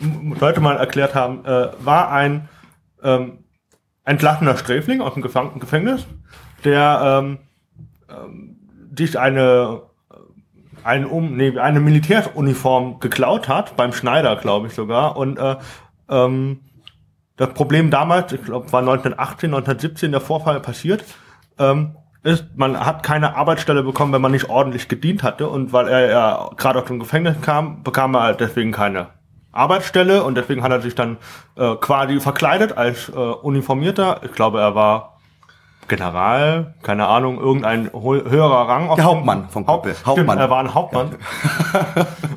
[0.00, 2.48] Leute mal erklärt haben, äh, war ein
[3.02, 3.44] ähm,
[4.04, 6.06] entlassener Sträfling aus dem Gefang Gefängnis,
[6.64, 7.38] der ähm,
[8.08, 8.56] ähm,
[8.96, 9.82] sich eine
[10.84, 15.16] eine, um, nee, eine Militäruniform geklaut hat, beim Schneider, glaube ich sogar.
[15.16, 15.56] Und äh,
[16.08, 16.60] ähm,
[17.36, 21.04] das Problem damals, ich glaube, war 1918, 1917 der Vorfall passiert,
[21.58, 25.48] ähm, ist, man hat keine Arbeitsstelle bekommen, wenn man nicht ordentlich gedient hatte.
[25.48, 29.08] Und weil er ja gerade aus dem Gefängnis kam, bekam er halt deswegen keine
[29.52, 31.16] Arbeitsstelle und deswegen hat er sich dann
[31.56, 34.20] äh, quasi verkleidet als äh, Uniformierter.
[34.24, 35.18] Ich glaube, er war
[35.88, 38.94] General, keine Ahnung, irgendein höherer Rang.
[38.94, 39.96] Der Hauptmann von Köpenick.
[39.96, 40.26] Haupt, Hauptmann.
[40.26, 41.16] Stimmt, er war ein Hauptmann.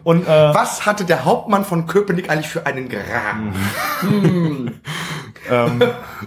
[0.03, 3.53] und äh, was hatte der Hauptmann von Köpenick eigentlich für einen Rang?
[3.99, 4.71] hm.
[5.51, 5.83] ähm,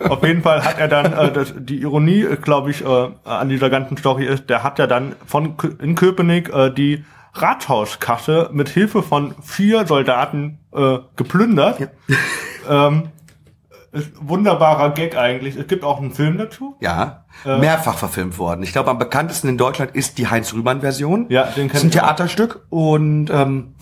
[0.08, 3.70] auf jeden Fall hat er dann äh, das, die Ironie, glaube ich, äh, an dieser
[3.70, 9.02] ganzen Story ist, der hat ja dann von in Köpenick äh, die Rathauskasse mit Hilfe
[9.02, 11.80] von vier Soldaten äh, geplündert.
[11.80, 11.86] Ja.
[12.66, 13.10] Ähm,
[14.20, 15.56] wunderbarer Gag eigentlich.
[15.56, 16.76] Es gibt auch einen Film dazu.
[16.80, 18.62] Ja, äh, mehrfach verfilmt worden.
[18.62, 21.26] Ich glaube, am bekanntesten in Deutschland ist die Heinz-Rühmann-Version.
[21.28, 23.74] Ja, den kennt Das ist ein Theaterstück und ähm,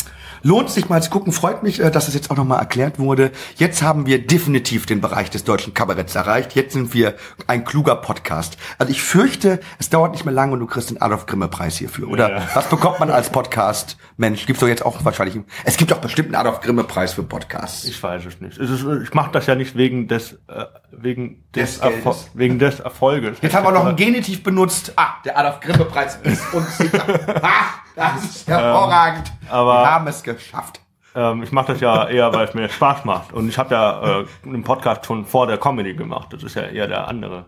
[0.43, 1.33] Lohnt sich mal zu gucken.
[1.33, 3.31] Freut mich, äh, dass es jetzt auch nochmal erklärt wurde.
[3.57, 6.55] Jetzt haben wir definitiv den Bereich des deutschen Kabaretts erreicht.
[6.55, 7.15] Jetzt sind wir
[7.47, 8.57] ein kluger Podcast.
[8.79, 11.77] Also ich fürchte, es dauert nicht mehr lange und du kriegst den Adolf Grimme Preis
[11.77, 12.09] hierfür.
[12.09, 12.49] Oder ja.
[12.55, 13.97] was bekommt man als Podcast?
[14.17, 15.39] Mensch, gibt's doch jetzt auch wahrscheinlich.
[15.65, 17.85] Es gibt doch bestimmt einen Adolf Grimme Preis für Podcasts.
[17.85, 18.59] Ich weiß es nicht.
[18.59, 22.81] Es ist, ich mache das ja nicht wegen des äh, wegen des, des wegen des
[22.81, 23.39] Erfolges.
[23.41, 24.93] Jetzt haben wir noch ein Genitiv benutzt.
[24.97, 27.05] Ah, der Adolf Grimme Preis ist uns sicher.
[27.43, 29.29] ah, das ist hervorragend.
[29.43, 30.81] Ähm, aber wir haben es geschafft.
[31.15, 33.33] Ähm, ich mache das ja eher, weil es mir Spaß macht.
[33.33, 36.33] Und ich habe ja äh, einen Podcast schon vor der Comedy gemacht.
[36.33, 37.47] Das ist ja eher der andere.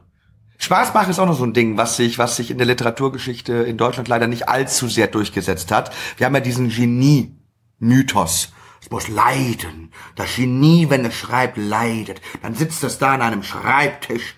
[0.59, 3.53] Spaß machen ist auch noch so ein Ding, was sich, was sich in der Literaturgeschichte
[3.53, 5.93] in Deutschland leider nicht allzu sehr durchgesetzt hat.
[6.17, 8.53] Wir haben ja diesen Genie-Mythos.
[8.81, 9.93] Es muss leiden.
[10.15, 12.21] Das Genie, wenn es schreibt, leidet.
[12.43, 14.35] Dann sitzt es da an einem Schreibtisch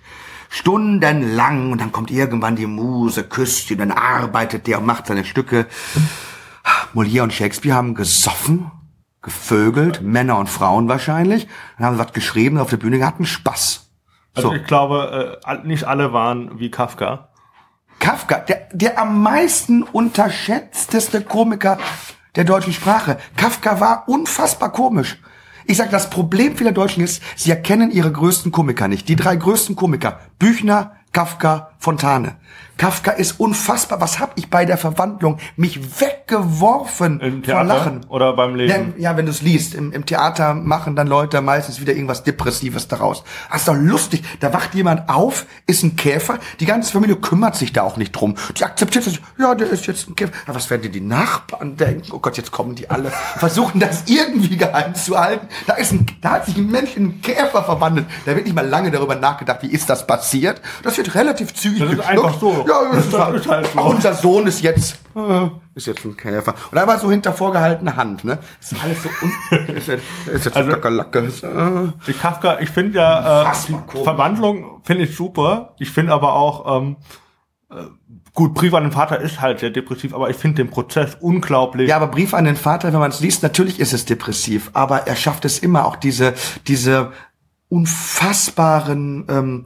[0.48, 5.24] stundenlang und dann kommt irgendwann die Muse, küsst ihn, dann arbeitet der und macht seine
[5.24, 5.66] Stücke.
[6.94, 8.70] Molière und Shakespeare haben gesoffen,
[9.22, 13.90] gevögelt, Männer und Frauen wahrscheinlich, dann haben sie was geschrieben, auf der Bühne hatten Spaß.
[14.35, 17.28] Also ich glaube, äh, nicht alle waren wie Kafka.
[17.98, 21.78] Kafka, der, der am meisten unterschätzteste Komiker
[22.37, 23.18] der deutschen Sprache.
[23.37, 25.18] Kafka war unfassbar komisch.
[25.68, 29.09] Ich sag, das Problem vieler Deutschen ist, sie erkennen ihre größten Komiker nicht.
[29.09, 32.37] Die drei größten Komiker, Büchner, Kafka, Fontane.
[32.78, 34.00] Kafka ist unfassbar.
[34.00, 38.06] Was hab ich bei der Verwandlung mich weggeworfen Im Theater vor Lachen?
[38.09, 38.94] Oder beim Lesen?
[38.98, 39.74] Ja, wenn du es liest.
[39.74, 43.24] Im, Im, Theater machen dann Leute meistens wieder irgendwas Depressives daraus.
[43.50, 44.22] Das ist doch lustig.
[44.40, 46.38] Da wacht jemand auf, ist ein Käfer.
[46.61, 48.37] Die ganze Familie kümmert sich da auch nicht drum.
[48.59, 49.14] Die akzeptiert das.
[49.38, 50.32] Ja, der ist jetzt ein Käfer.
[50.44, 52.12] Aber was werden die, die Nachbarn denken?
[52.12, 53.11] Oh Gott, jetzt kommen die alle.
[53.11, 55.48] Versuchen das irgendwie geheim zu halten.
[55.66, 58.06] Da ist ein, da hat sich ein Mensch in einen Käfer verwandelt.
[58.26, 60.61] Da wird nicht mal lange darüber nachgedacht, wie ist das passiert.
[60.82, 61.80] Das wird relativ zügig.
[61.80, 62.06] Das
[62.37, 62.64] einfach so.
[62.68, 63.81] Ja, ist, halt, ist halt so.
[63.81, 66.55] Unser Sohn ist jetzt, äh, ist jetzt ein Käfer.
[66.70, 68.38] Und einfach so hinter vorgehaltener Hand, ne?
[68.61, 71.18] Das ist alles so, un ist jetzt, ist jetzt also, Lacke.
[71.18, 71.92] Äh.
[72.07, 75.75] Die Kafka, ich finde ja, äh, Verwandlung finde ich super.
[75.79, 76.96] Ich finde aber auch, ähm,
[77.70, 77.85] äh,
[78.35, 81.88] Gut, Brief an den Vater ist halt sehr depressiv, aber ich finde den Prozess unglaublich.
[81.88, 85.07] Ja, aber Brief an den Vater, wenn man es liest, natürlich ist es depressiv, aber
[85.07, 86.35] er schafft es immer auch diese
[86.66, 87.12] diese
[87.70, 89.64] unfassbaren ähm,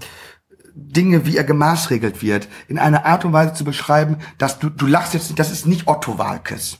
[0.88, 4.86] Dinge, wie er gemaßregelt wird, in einer Art und Weise zu beschreiben, dass du, du
[4.86, 6.78] lachst jetzt, das ist nicht Otto Walkes.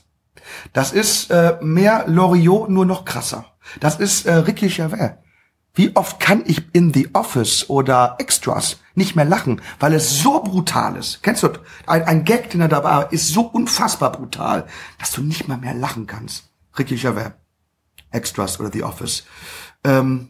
[0.73, 3.45] Das ist äh, mehr Loriot, nur noch krasser.
[3.79, 5.13] Das ist äh, Ricky Gervais.
[5.73, 10.43] Wie oft kann ich in The Office oder Extras nicht mehr lachen, weil es so
[10.43, 11.23] brutal ist.
[11.23, 11.49] Kennst du,
[11.87, 14.67] ein, ein Gag, den er da war, ist so unfassbar brutal,
[14.99, 16.49] dass du nicht mal mehr lachen kannst.
[16.77, 17.31] Ricky Gervais,
[18.11, 19.23] Extras oder The Office.
[19.85, 20.29] Ähm,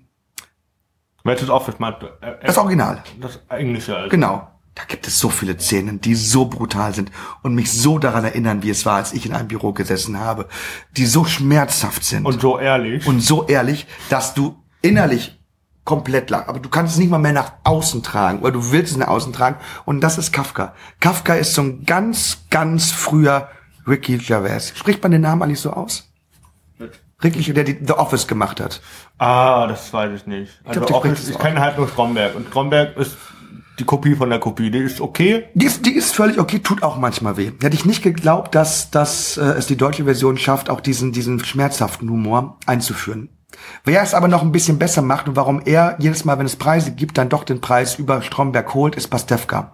[1.23, 1.85] Welches Office du?
[2.21, 3.03] Äh, das Original.
[3.19, 3.95] Das Englische.
[3.95, 4.09] Also.
[4.09, 4.47] Genau.
[4.73, 7.11] Da gibt es so viele Szenen, die so brutal sind
[7.43, 10.47] und mich so daran erinnern, wie es war, als ich in einem Büro gesessen habe,
[10.95, 12.25] die so schmerzhaft sind.
[12.25, 13.05] Und so ehrlich.
[13.05, 15.37] Und so ehrlich, dass du innerlich
[15.83, 18.91] komplett lang, aber du kannst es nicht mal mehr nach außen tragen oder du willst
[18.91, 20.73] es nach außen tragen und das ist Kafka.
[20.99, 23.49] Kafka ist so ein ganz, ganz früher
[23.87, 24.73] Ricky Gervais.
[24.75, 26.10] Spricht man den Namen eigentlich so aus?
[27.23, 28.81] Ricky, der die The Office gemacht hat.
[29.17, 30.59] Ah, das weiß ich nicht.
[30.63, 33.17] Also glaub, ich, Office, ich kenne halt nur Stromberg und Stromberg ist
[33.79, 34.71] die Kopie von der Kopie.
[34.71, 35.45] Die ist okay.
[35.53, 37.51] Die ist, die ist völlig okay, tut auch manchmal weh.
[37.61, 41.43] Hätte ich nicht geglaubt, dass, dass äh, es die deutsche Version schafft, auch diesen, diesen
[41.43, 43.29] schmerzhaften Humor einzuführen.
[43.83, 46.55] Wer es aber noch ein bisschen besser macht und warum er jedes Mal, wenn es
[46.55, 49.73] Preise gibt, dann doch den Preis über Stromberg holt, ist Pastewka.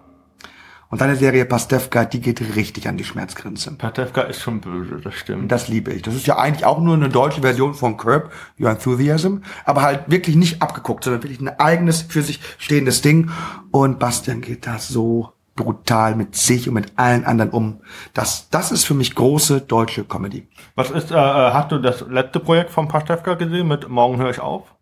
[0.90, 3.72] Und deine Serie Pastewka, die geht richtig an die Schmerzgrenze.
[3.72, 5.52] Pastewka ist schon böse, das stimmt.
[5.52, 6.00] Das liebe ich.
[6.00, 10.04] Das ist ja eigentlich auch nur eine deutsche Version von Curb Your Enthusiasm, aber halt
[10.10, 13.30] wirklich nicht abgeguckt, sondern wirklich ein eigenes, für sich stehendes Ding.
[13.70, 17.80] Und Bastian geht da so brutal mit sich und mit allen anderen um.
[18.14, 20.48] Das, das ist für mich große deutsche Comedy.
[20.74, 24.30] Was ist, äh, äh hast du das letzte Projekt von Pastewka gesehen mit Morgen höre
[24.30, 24.77] ich auf?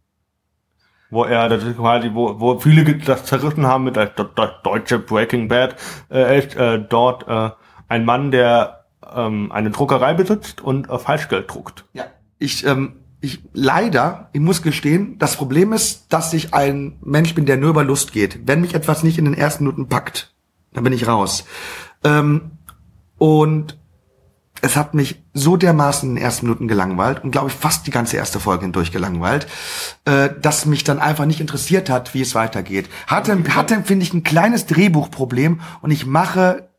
[1.11, 5.49] Wo er das ist quasi, wo, wo viele das zerrissen haben mit der deutsche Breaking
[5.49, 5.77] Bad,
[6.11, 7.51] äh, ist äh, dort äh,
[7.89, 11.85] ein Mann, der ähm, eine Druckerei besitzt und äh, Falschgeld druckt.
[11.93, 12.05] Ja,
[12.39, 17.47] ich ähm, ich leider, ich muss gestehen, das Problem ist, dass ich ein Mensch bin,
[17.47, 18.47] der nur über Lust geht.
[18.47, 20.35] Wenn mich etwas nicht in den ersten Minuten packt,
[20.73, 21.45] dann bin ich raus.
[22.05, 22.53] Ähm,
[23.19, 23.79] und
[24.63, 27.91] es hat mich so dermaßen in den ersten Minuten gelangweilt und glaube ich fast die
[27.91, 29.47] ganze erste Folge hindurch gelangweilt,
[30.05, 32.89] äh, dass mich dann einfach nicht interessiert hat, wie es weitergeht.
[33.07, 36.71] Hatte, hatte finde ich, ein kleines Drehbuchproblem und ich mache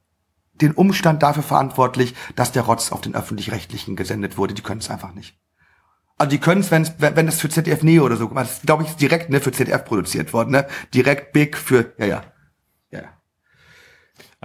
[0.61, 4.55] den Umstand dafür verantwortlich, dass der Rotz auf den öffentlich-rechtlichen gesendet wurde.
[4.55, 5.37] Die können es einfach nicht.
[6.17, 8.95] Also die können es, wenn wenn es für ZDF Neo oder so, das glaube ich
[8.95, 10.67] direkt ne für ZDF produziert worden, ne?
[10.93, 12.23] Direkt big für ja ja.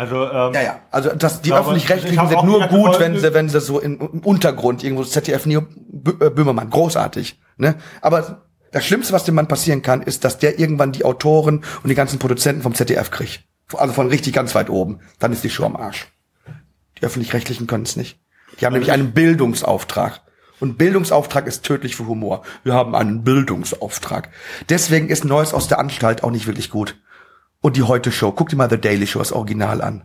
[0.03, 0.81] Also ähm, ja, ja.
[0.91, 4.83] Also das, die öffentlich-rechtlichen sind nur gut, wenn sie, wenn sie so im, im Untergrund
[4.83, 7.41] irgendwo ZDF Neo äh, Böhmermann großartig.
[7.57, 7.77] Ne?
[8.01, 11.89] Aber das Schlimmste, was dem Mann passieren kann, ist, dass der irgendwann die Autoren und
[11.89, 13.45] die ganzen Produzenten vom ZDF kriegt.
[13.75, 14.99] Also von richtig ganz weit oben.
[15.21, 16.09] Dann ist die Show am Arsch.
[16.99, 18.19] Die öffentlich-rechtlichen können es nicht.
[18.61, 20.21] Die haben nämlich einen Bildungsauftrag.
[20.59, 22.43] Und Bildungsauftrag ist tödlich für Humor.
[22.65, 24.31] Wir haben einen Bildungsauftrag.
[24.69, 26.97] Deswegen ist Neues aus der Anstalt auch nicht wirklich gut.
[27.63, 28.33] Und die Heute Show.
[28.33, 30.03] Guck dir mal The Daily Show, das Original an.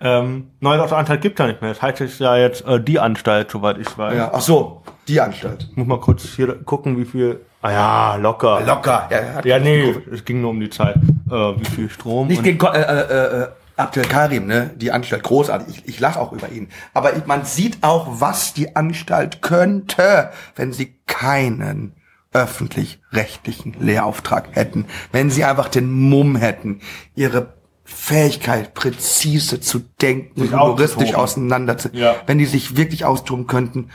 [0.00, 1.70] Ähm, Neues aus der Anstalt gibt ja nicht mehr.
[1.70, 4.16] Das heißt es ja jetzt äh, die Anstalt, soweit ich weiß.
[4.16, 5.68] Ja, ach so, die Anstalt.
[5.70, 7.40] Ich muss mal kurz hier gucken, wie viel.
[7.60, 8.62] Ah ja, locker.
[8.62, 9.08] Locker.
[9.10, 10.96] Ja, ja nee, es ging nur um die Zeit.
[10.96, 12.28] Äh, wie viel Strom.
[12.28, 14.70] Nicht gegen äh, äh, äh, Abdel Karim, ne?
[14.76, 15.68] Die Anstalt großartig.
[15.68, 16.68] Ich, ich lache auch über ihn.
[16.94, 21.92] Aber man sieht auch, was die Anstalt könnte, wenn sie keinen
[22.32, 26.80] öffentlich-rechtlichen Lehrauftrag hätten, wenn sie einfach den Mumm hätten,
[27.14, 32.16] ihre Fähigkeit, präzise zu denken, sich humoristisch auseinander zu, ja.
[32.26, 33.90] wenn die sich wirklich austoben könnten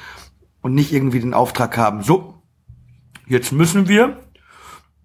[0.62, 2.42] und nicht irgendwie den Auftrag haben, so,
[3.28, 4.18] jetzt müssen wir,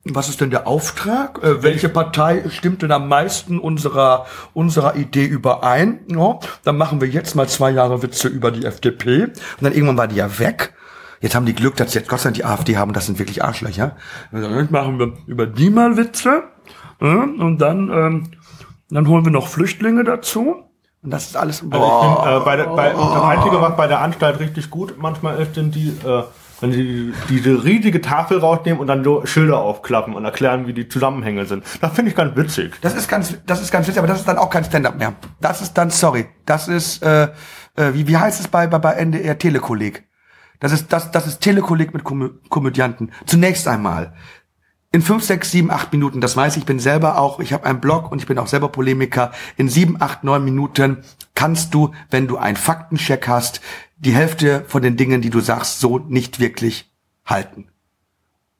[0.05, 1.43] was ist denn der Auftrag?
[1.43, 6.01] Äh, welche Partei stimmt denn am meisten unserer, unserer Idee überein?
[6.09, 9.25] Ja, dann machen wir jetzt mal zwei Jahre Witze über die FDP.
[9.25, 10.75] Und dann irgendwann war die ja weg.
[11.21, 13.43] Jetzt haben die Glück, dass jetzt Gott sei Dank die AfD haben, das sind wirklich
[13.45, 13.97] Arschlöcher.
[14.33, 16.45] Also jetzt machen wir über die mal Witze
[16.99, 18.31] und dann, ähm,
[18.91, 20.63] dann holen wir noch Flüchtlinge dazu.
[21.03, 21.63] Und das ist alles.
[21.71, 24.95] Also ich find, äh, bei der, bei, das Einzige, was bei der Anstalt richtig gut
[24.99, 26.25] manchmal ist, sind die, äh,
[26.61, 30.89] wenn sie diese riesige Tafel rausnehmen und dann so Schilder aufklappen und erklären, wie die
[30.89, 31.65] Zusammenhänge sind.
[31.81, 32.73] Das finde ich ganz witzig.
[32.81, 35.13] Das ist ganz, das ist ganz witzig, aber das ist dann auch kein Stand-up mehr.
[35.41, 37.29] Das ist dann, sorry, das ist, äh,
[37.77, 40.06] äh, wie, wie heißt es bei, bei, bei NDR Telekolleg?
[40.61, 43.13] Das ist, das, das ist Telekolleg mit Komö Komödianten.
[43.27, 44.15] Zunächst einmal.
[44.93, 47.67] In fünf, sechs, sieben, acht Minuten, das weiß ich, ich bin selber auch, ich habe
[47.67, 49.33] einen Blog und ich bin auch selber Polemiker.
[49.57, 50.99] In sieben, acht, neun Minuten
[51.35, 53.61] kannst du, wenn du einen Faktencheck hast,
[53.99, 56.91] die Hälfte von den Dingen, die du sagst, so nicht wirklich
[57.25, 57.69] halten.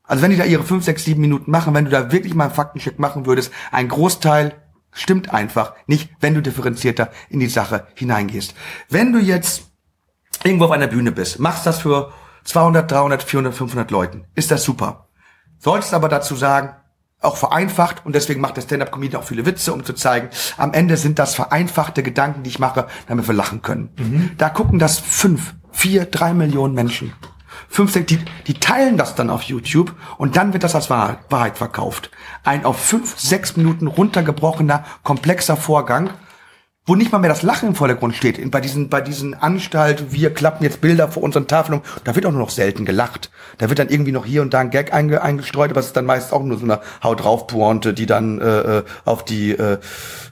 [0.03, 2.45] Also wenn die da ihre fünf, sechs, sieben Minuten machen, wenn du da wirklich mal
[2.45, 4.55] einen Faktencheck machen würdest, ein Großteil
[4.93, 8.55] stimmt einfach nicht, wenn du differenzierter in die Sache hineingehst.
[8.89, 9.71] Wenn du jetzt
[10.45, 12.13] irgendwo auf einer Bühne bist, machst das für
[12.45, 15.09] 200, 300, 400, 500 Leuten, ist das super.
[15.59, 16.77] Solltest aber dazu sagen,
[17.21, 20.97] auch vereinfacht und deswegen macht der Stand-Up-Comedian auch viele Witze, um zu zeigen, am Ende
[20.97, 23.91] sind das vereinfachte Gedanken, die ich mache, damit wir lachen können.
[23.99, 24.31] Mhm.
[24.39, 27.13] Da gucken das fünf, vier, drei Millionen Menschen.
[27.69, 31.19] Fünf, sechs, die, die teilen das dann auf YouTube und dann wird das als Wahrheit,
[31.31, 32.11] Wahrheit verkauft.
[32.45, 36.11] Ein auf fünf, sechs Minuten runtergebrochener, komplexer Vorgang,
[36.87, 38.51] wo nicht mal mehr das Lachen im Vordergrund steht.
[38.51, 42.31] Bei diesen, bei diesen Anstalten, wir klappen jetzt Bilder vor unseren Tafeln, da wird auch
[42.31, 43.31] nur noch selten gelacht.
[43.59, 45.97] Da wird dann irgendwie noch hier und da ein Gag einge, eingestreut, aber es ist
[45.97, 49.51] dann meist auch nur so eine Haut drauf Pointe, die dann äh, äh auf die
[49.51, 49.79] äh,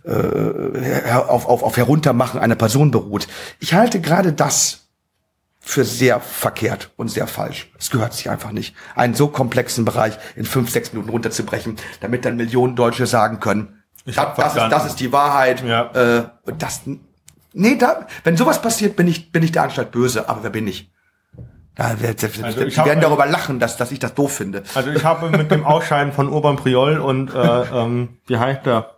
[0.04, 3.26] äh, auf, auf, auf Heruntermachen einer Person beruht.
[3.58, 4.84] Ich halte gerade das
[5.60, 7.72] für sehr verkehrt und sehr falsch.
[7.78, 12.24] Es gehört sich einfach nicht, einen so komplexen Bereich in fünf, sechs Minuten runterzubrechen, damit
[12.24, 15.64] dann Millionen Deutsche sagen können, das, das, ist, das ist die Wahrheit.
[15.64, 15.90] Ja.
[15.92, 16.24] Äh,
[16.58, 16.82] das,
[17.52, 20.28] nee, da, wenn sowas passiert, bin ich, bin ich der Anstalt böse.
[20.28, 20.90] Aber wer bin ich?
[21.74, 24.62] Da, also die werden darüber lachen, dass, dass ich das doof finde.
[24.74, 28.90] Also ich habe mit dem Ausscheiden von Urban Priol und äh, ähm, wie heißt der?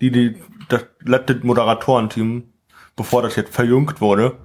[0.00, 2.44] Die, die, das letzte Moderatorenteam,
[2.96, 4.36] bevor das jetzt verjüngt wurde,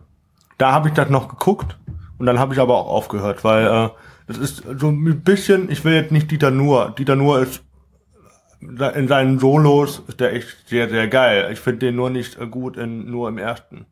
[0.57, 1.77] da habe ich das noch geguckt
[2.17, 3.89] und dann habe ich aber auch aufgehört, weil äh,
[4.27, 6.93] das ist so ein bisschen, ich will jetzt nicht Dieter Nuhr.
[6.97, 7.61] Dieter Nuhr ist
[8.61, 11.49] in seinen Solos ist der echt sehr, sehr geil.
[11.51, 13.85] Ich finde den nur nicht gut in, nur im ersten.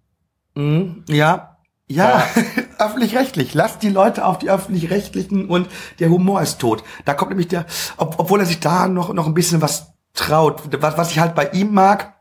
[0.56, 2.44] Mhm, ja, ja, ja.
[2.86, 3.54] öffentlich-rechtlich.
[3.54, 5.68] Lass die Leute auf die öffentlich-rechtlichen und
[6.00, 6.84] der Humor ist tot.
[7.06, 10.62] Da kommt nämlich der, ob, obwohl er sich da noch, noch ein bisschen was traut.
[10.82, 12.16] Was, was ich halt bei ihm mag,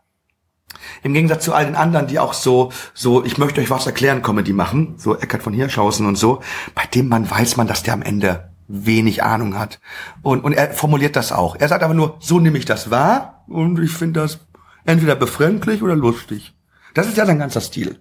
[1.02, 4.22] im Gegensatz zu all den anderen, die auch so, so, ich möchte euch was erklären,
[4.22, 6.42] Comedy machen, so Eckart von Hirschhausen und so,
[6.74, 9.80] bei dem man weiß man, dass der am Ende wenig Ahnung hat.
[10.22, 11.56] Und, und er formuliert das auch.
[11.56, 14.40] Er sagt aber nur, so nehme ich das wahr und ich finde das
[14.84, 16.54] entweder befremdlich oder lustig.
[16.94, 18.00] Das ist ja sein ganzer Stil.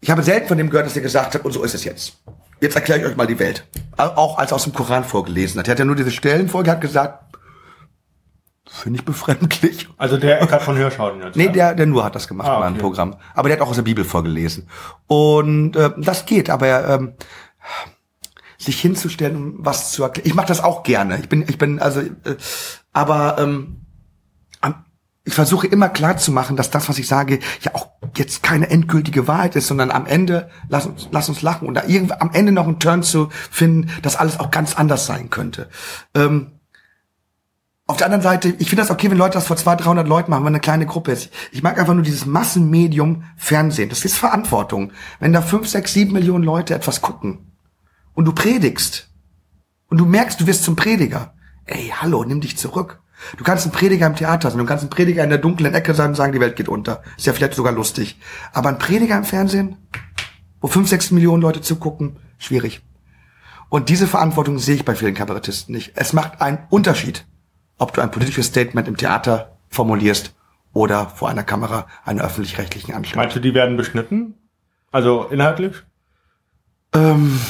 [0.00, 2.22] Ich habe selten von dem gehört, dass er gesagt hat, und so ist es jetzt.
[2.60, 3.66] Jetzt erkläre ich euch mal die Welt.
[3.96, 5.68] Auch als er aus dem Koran vorgelesen hat.
[5.68, 7.36] Er hat ja nur diese Stellen vorge, hat gesagt,
[8.68, 9.88] finde ich befremdlich.
[9.96, 11.36] Also der Eckhard von Hirschhausen jetzt?
[11.36, 12.60] Nee, der, der nur hat das gemacht ah, okay.
[12.60, 13.16] in einem Programm.
[13.34, 14.68] Aber der hat auch aus der Bibel vorgelesen.
[15.06, 17.14] Und äh, das geht, aber er, ähm,
[18.60, 20.28] sich hinzustellen, um was zu erklären.
[20.28, 21.18] Ich mache das auch gerne.
[21.18, 22.36] Ich bin, ich bin also, äh,
[22.92, 23.80] aber ähm,
[25.24, 28.70] ich versuche immer klar zu machen, dass das, was ich sage, ja auch jetzt keine
[28.70, 32.30] endgültige Wahrheit ist, sondern am Ende lass uns, lass uns lachen und da irgendwie am
[32.32, 35.68] Ende noch einen Turn zu finden, dass alles auch ganz anders sein könnte.
[36.14, 36.52] Ähm,
[37.86, 40.30] auf der anderen Seite, ich finde das okay, wenn Leute das vor 200, 300 Leuten
[40.30, 41.30] machen, wenn eine kleine Gruppe ist.
[41.50, 43.88] Ich mag einfach nur dieses Massenmedium Fernsehen.
[43.88, 44.92] Das ist Verantwortung.
[45.18, 47.49] Wenn da 5, 6, 7 Millionen Leute etwas gucken,
[48.20, 49.08] und du predigst
[49.88, 51.32] und du merkst, du wirst zum Prediger.
[51.64, 53.00] Ey, hallo, nimm dich zurück.
[53.38, 55.94] Du kannst ein Prediger im Theater sein, du kannst ein Prediger in der dunklen Ecke
[55.94, 57.02] sein und sagen, die Welt geht unter.
[57.16, 58.20] Ist ja vielleicht sogar lustig.
[58.52, 59.78] Aber ein Prediger im Fernsehen,
[60.60, 62.82] wo fünf, sechs Millionen Leute zugucken, schwierig.
[63.70, 65.92] Und diese Verantwortung sehe ich bei vielen Kabarettisten nicht.
[65.94, 67.24] Es macht einen Unterschied,
[67.78, 70.34] ob du ein politisches Statement im Theater formulierst
[70.74, 73.16] oder vor einer Kamera einer öffentlich-rechtlichen Anstalt.
[73.16, 74.34] Meinst du, die werden beschnitten?
[74.92, 75.76] Also inhaltlich?
[76.92, 77.40] Ähm,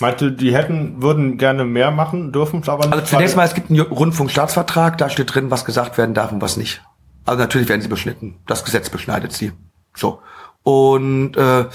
[0.00, 2.92] Meinst du, die hätten, würden gerne mehr machen, dürfen aber nicht?
[2.92, 6.42] Also zunächst mal, es gibt einen Rundfunkstaatsvertrag, da steht drin, was gesagt werden darf und
[6.42, 6.82] was nicht.
[7.24, 8.36] Also natürlich werden sie beschnitten.
[8.46, 9.52] Das Gesetz beschneidet sie.
[9.94, 10.20] So.
[10.64, 11.66] Und äh,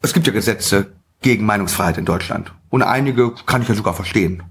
[0.00, 2.52] es gibt ja Gesetze gegen Meinungsfreiheit in Deutschland.
[2.70, 4.44] Und einige kann ich ja sogar verstehen.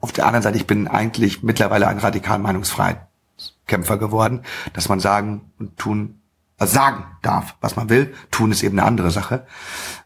[0.00, 4.42] Auf der anderen Seite, ich bin eigentlich mittlerweile ein radikal Meinungsfreiheitskämpfer geworden,
[4.74, 6.20] dass man sagen und tun,
[6.58, 8.14] also sagen darf, was man will.
[8.30, 9.46] Tun ist eben eine andere Sache.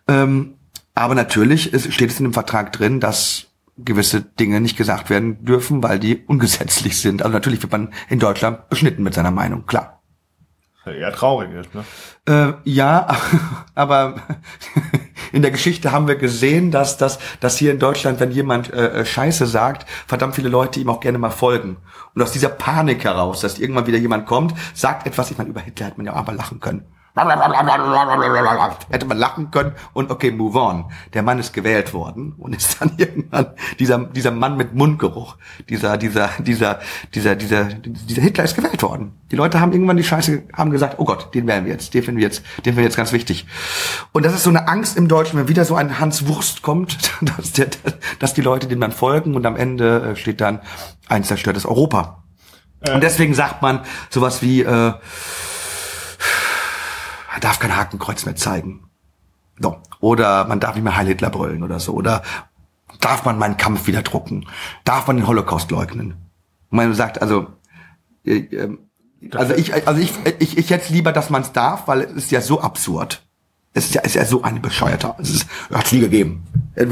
[0.07, 0.55] Ähm,
[0.95, 3.47] aber natürlich steht es in dem Vertrag drin, dass
[3.79, 7.23] gewisse Dinge nicht gesagt werden dürfen, weil die ungesetzlich sind.
[7.23, 10.03] Also natürlich wird man in Deutschland beschnitten mit seiner Meinung, klar.
[10.85, 11.85] Ja eher traurig ist, ne?
[12.27, 13.17] Äh, ja,
[13.75, 14.17] aber
[15.33, 19.01] in der Geschichte haben wir gesehen, dass, dass, dass hier in Deutschland, wenn jemand äh,
[19.01, 21.77] äh, Scheiße sagt, verdammt viele Leute ihm auch gerne mal folgen.
[22.15, 25.61] Und aus dieser Panik heraus, dass irgendwann wieder jemand kommt, sagt etwas, ich meine, über
[25.61, 26.85] Hitler hätte man ja auch mal lachen können.
[28.91, 30.87] Hätte man lachen können und okay, move on.
[31.13, 33.49] Der Mann ist gewählt worden und ist dann irgendwann
[33.79, 35.37] dieser, dieser Mann mit Mundgeruch,
[35.69, 36.81] dieser, dieser, dieser,
[37.15, 39.13] dieser, dieser, dieser Hitler ist gewählt worden.
[39.31, 42.03] Die Leute haben irgendwann die Scheiße, haben gesagt, oh Gott, den wählen wir jetzt, den
[42.03, 43.47] finden wir jetzt, den finden wir jetzt ganz wichtig.
[44.13, 46.97] Und das ist so eine Angst im Deutschen, wenn wieder so ein Hans Wurst kommt,
[47.37, 47.67] dass, der,
[48.21, 50.61] dass die Leute dem dann folgen und am Ende äh, steht dann
[51.09, 52.23] ein zerstörtes Europa.
[52.81, 52.95] Äh.
[52.95, 54.95] Und deswegen sagt man sowas wie, äh,
[57.33, 58.85] man darf kein Hakenkreuz mehr zeigen.
[59.59, 59.81] So.
[60.01, 61.93] Oder man darf nicht mehr Heil Hitler brüllen oder so.
[61.93, 62.23] Oder
[63.01, 64.47] darf man meinen Kampf wieder drucken?
[64.85, 66.15] Darf man den Holocaust leugnen?
[66.71, 67.49] Und man sagt, also,
[68.25, 68.77] äh, äh,
[69.35, 72.31] also ich, also ich, ich, ich jetzt lieber, dass man es darf, weil es ist
[72.31, 73.23] ja so absurd.
[73.75, 76.47] Es ist ja, ist ja so eine bescheuerte, es hat's nie gegeben.
[76.75, 76.87] Äh,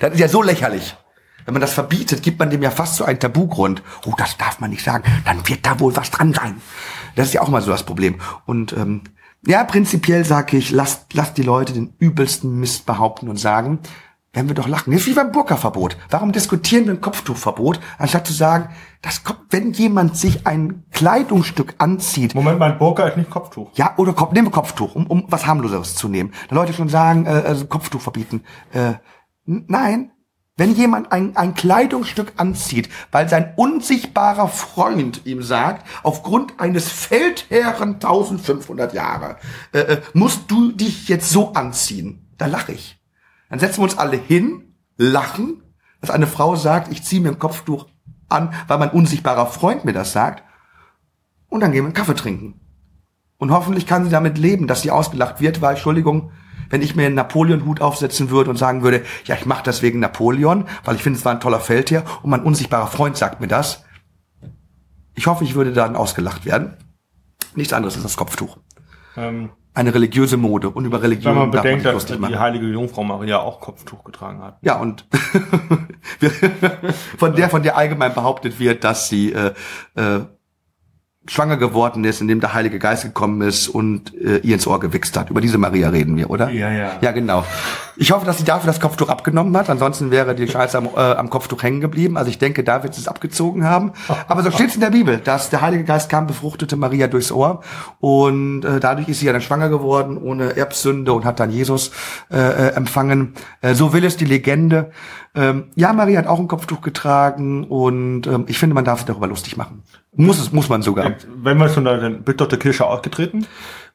[0.00, 0.96] das ist ja so lächerlich.
[1.44, 3.82] Wenn man das verbietet, gibt man dem ja fast so einen Tabugrund.
[4.04, 5.02] Oh, das darf man nicht sagen.
[5.24, 6.60] Dann wird da wohl was dran sein.
[7.16, 8.16] Das ist ja auch mal so das Problem.
[8.46, 9.02] Und ähm,
[9.46, 13.78] Ja, prinzipiell sage ich, lasst, lasst die Leute den übelsten Mist behaupten und sagen,
[14.32, 14.92] werden wir doch lachen.
[14.92, 15.96] Das ist wie beim Burka-Verbot.
[16.10, 18.68] Warum diskutieren wir ein Kopftuchverbot, anstatt zu sagen,
[19.00, 22.34] das kommt, wenn jemand sich ein Kleidungsstück anzieht.
[22.34, 23.70] Moment, mein Burka ist nicht Kopftuch.
[23.74, 26.32] Ja, oder Kopf, nehmen wir Kopftuch, um, um was harmloseres zu nehmen.
[26.48, 28.42] Da Leute schon sagen, äh, also Kopftuch verbieten.
[28.72, 28.94] Äh,
[29.46, 30.10] nein,
[30.58, 37.94] wenn jemand ein, ein Kleidungsstück anzieht, weil sein unsichtbarer Freund ihm sagt, aufgrund eines Feldherren
[37.94, 39.36] 1500 Jahre,
[39.72, 43.00] äh, äh, musst du dich jetzt so anziehen, da lache ich.
[43.48, 45.62] Dann setzen wir uns alle hin, lachen,
[46.00, 47.86] dass eine Frau sagt, ich ziehe mir ein Kopftuch
[48.28, 50.42] an, weil mein unsichtbarer Freund mir das sagt,
[51.48, 52.60] und dann gehen wir einen Kaffee trinken.
[53.38, 56.32] Und hoffentlich kann sie damit leben, dass sie ausgelacht wird, weil, Entschuldigung,
[56.70, 60.00] wenn ich mir einen Napoleon-Hut aufsetzen würde und sagen würde, ja, ich mache das wegen
[60.00, 63.48] Napoleon, weil ich finde, es war ein toller Feldherr und mein unsichtbarer Freund sagt mir
[63.48, 63.84] das.
[65.14, 66.76] Ich hoffe, ich würde dann ausgelacht werden.
[67.54, 68.58] Nichts anderes ist das Kopftuch.
[69.16, 72.38] Ähm, Eine religiöse Mode und über Religion wenn man bedenkt, sich dass die machen.
[72.38, 74.58] heilige Jungfrau Maria auch Kopftuch getragen hat.
[74.62, 75.06] Ja, und
[77.16, 79.52] von der von der allgemein behauptet wird, dass sie äh,
[79.96, 80.20] äh,
[81.28, 85.16] schwanger geworden ist, indem der Heilige Geist gekommen ist und äh, ihr ins Ohr gewichst
[85.16, 85.30] hat.
[85.30, 86.50] Über diese Maria reden wir, oder?
[86.50, 86.98] Ja, ja.
[87.00, 87.44] Ja, genau.
[88.00, 89.68] Ich hoffe, dass sie dafür das Kopftuch abgenommen hat.
[89.68, 92.16] Ansonsten wäre die Scheiße am, äh, am Kopftuch hängen geblieben.
[92.16, 93.92] Also ich denke, da wird sie es abgezogen haben.
[94.28, 97.32] Aber so steht es in der Bibel, dass der Heilige Geist kam, befruchtete Maria durchs
[97.32, 97.62] Ohr.
[97.98, 101.90] Und äh, dadurch ist sie ja dann schwanger geworden, ohne Erbsünde und hat dann Jesus
[102.30, 103.34] äh, äh, empfangen.
[103.62, 104.92] Äh, so will es die Legende.
[105.34, 107.64] Ähm, ja, Maria hat auch ein Kopftuch getragen.
[107.64, 109.82] Und ähm, ich finde, man darf sich darüber lustig machen.
[110.14, 111.14] Muss es, muss man sogar.
[111.42, 113.44] Wenn wir schon da, dann bist aus der Kirche ausgetreten?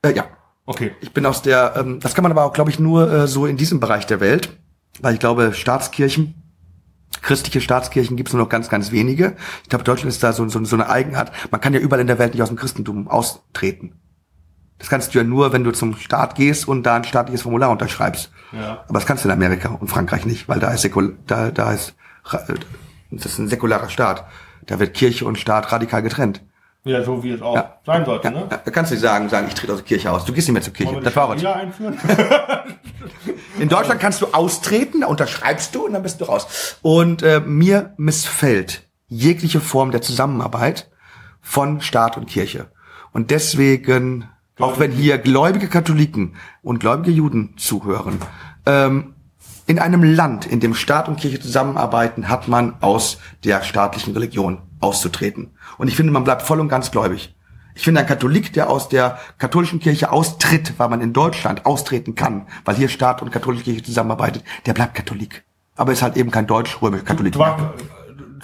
[0.02, 0.26] Äh, ja.
[0.66, 0.92] Okay.
[1.02, 3.46] Ich bin aus der, ähm, das kann man aber auch, glaube ich, nur äh, so
[3.46, 4.58] in diesem Bereich der Welt,
[5.02, 6.36] weil ich glaube, Staatskirchen,
[7.22, 9.36] christliche Staatskirchen gibt es nur noch ganz, ganz wenige.
[9.64, 11.32] Ich glaube, Deutschland ist da so, so, so eine Eigenart.
[11.52, 14.00] Man kann ja überall in der Welt nicht aus dem Christentum austreten.
[14.80, 17.70] Das kannst du ja nur, wenn du zum Staat gehst und da ein staatliches Formular
[17.70, 18.32] unterschreibst.
[18.52, 18.84] Ja.
[18.88, 21.72] Aber das kannst du in Amerika und Frankreich nicht, weil da ist, säkul da, da
[21.72, 21.96] ist,
[22.32, 22.56] äh,
[23.12, 24.26] das ist ein säkularer Staat.
[24.66, 26.42] Da wird Kirche und Staat radikal getrennt.
[26.86, 27.78] Ja, so wie es auch Ja.
[27.86, 28.46] sein sollte, Ja, ne?
[28.50, 30.26] da kannst du nicht sagen, sagen, ich trete aus der Kirche aus.
[30.26, 31.00] Du gehst nicht mehr zur Kirche.
[31.02, 31.98] Das war Scharia einführen?
[33.60, 36.78] In Deutschland kannst du austreten, da unterschreibst du und dann bist du raus.
[36.82, 40.90] Und äh, mir missfällt jegliche Form der Zusammenarbeit
[41.40, 42.68] von Staat und Kirche.
[43.12, 44.28] Und deswegen,
[44.60, 48.18] auch wenn hier gläubige Katholiken und gläubige Juden zuhören,
[48.66, 49.14] ähm,
[49.66, 54.62] in einem Land, in dem Staat und Kirche zusammenarbeiten, hat man aus der staatlichen Religion
[54.84, 55.52] auszutreten.
[55.78, 57.34] Und ich finde, man bleibt voll und ganz gläubig.
[57.76, 62.14] Ich finde, ein Katholik, der aus der katholischen Kirche austritt, weil man in Deutschland austreten
[62.14, 65.44] kann, weil hier Staat und katholische Kirche zusammenarbeitet, der bleibt Katholik.
[65.76, 67.34] Aber ist halt eben kein deutsch-römisch Katholik.
[67.34, 67.64] Du warst,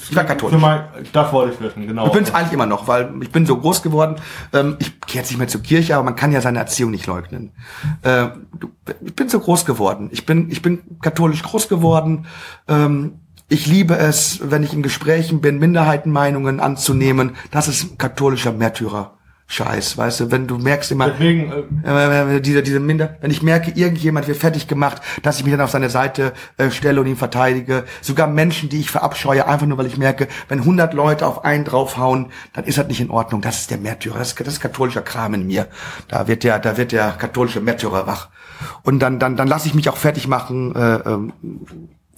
[0.10, 0.60] Ich war katholisch.
[0.60, 2.08] Mein, das wollte ich wissen, genau.
[2.08, 4.16] Ich bin es eigentlich immer noch, weil ich bin so groß geworden.
[4.54, 7.06] Ähm, ich gehe jetzt nicht mehr zur Kirche, aber man kann ja seine Erziehung nicht
[7.06, 7.52] leugnen.
[8.02, 8.30] Äh,
[8.60, 8.72] du,
[9.06, 10.10] ich bin so groß geworden.
[10.12, 12.26] Ich bin, ich bin katholisch groß geworden.
[12.68, 13.20] Ähm,
[13.50, 17.36] ich liebe es, wenn ich in Gesprächen bin, Minderheitenmeinungen anzunehmen.
[17.52, 19.16] Das ist katholischer Märtyrer.
[19.52, 21.52] Scheiß, weißt du, wenn du merkst immer, Deswegen,
[21.84, 25.52] äh, äh, diese, diese Minder, wenn ich merke, irgendjemand wird fertig gemacht, dass ich mich
[25.52, 27.86] dann auf seine Seite äh, stelle und ihn verteidige.
[28.00, 31.66] Sogar Menschen, die ich verabscheue, einfach nur, weil ich merke, wenn 100 Leute auf einen
[31.66, 33.41] draufhauen, dann ist das nicht in Ordnung.
[33.41, 34.20] Das ist der Märtyrer.
[34.20, 35.68] Das ist, das ist katholischer Kram in mir.
[36.08, 38.30] Da wird der, da wird der katholische Märtyrer wach.
[38.84, 41.34] Und dann, dann, dann lasse ich mich auch fertig machen, äh, ähm,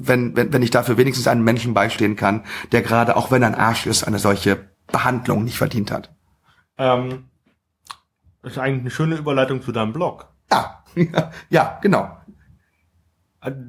[0.08, 3.50] wenn, wenn, wenn ich dafür wenigstens einem Menschen beistehen kann, der gerade, auch wenn er
[3.50, 6.14] ein Arsch ist, eine solche Behandlung nicht verdient hat.
[6.78, 7.26] ähm,
[8.44, 10.28] das ist eigentlich eine schöne Überleitung zu deinem Blog.
[10.52, 12.18] Ja, ja, ja genau.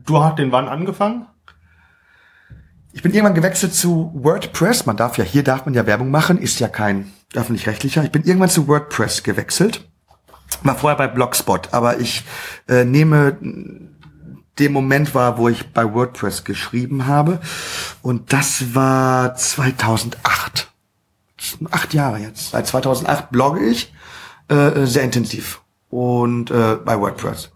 [0.04, 1.26] Du hast den wann angefangen?
[2.92, 4.84] Ich bin irgendwann gewechselt zu WordPress.
[4.84, 8.04] Man darf ja, hier darf man ja Werbung machen, ist ja kein öffentlich-rechtlicher.
[8.04, 9.88] Ich bin irgendwann zu WordPress gewechselt.
[10.62, 12.24] War vorher bei Blogspot, aber ich
[12.68, 13.38] äh, nehme
[14.58, 17.40] den Moment wahr, wo ich bei WordPress geschrieben habe.
[18.02, 20.70] Und das war 2008.
[21.70, 22.50] Acht Jahre jetzt.
[22.50, 23.92] Seit 2008 blogge ich
[24.48, 25.62] äh, sehr intensiv.
[25.88, 27.50] Und äh, bei WordPress.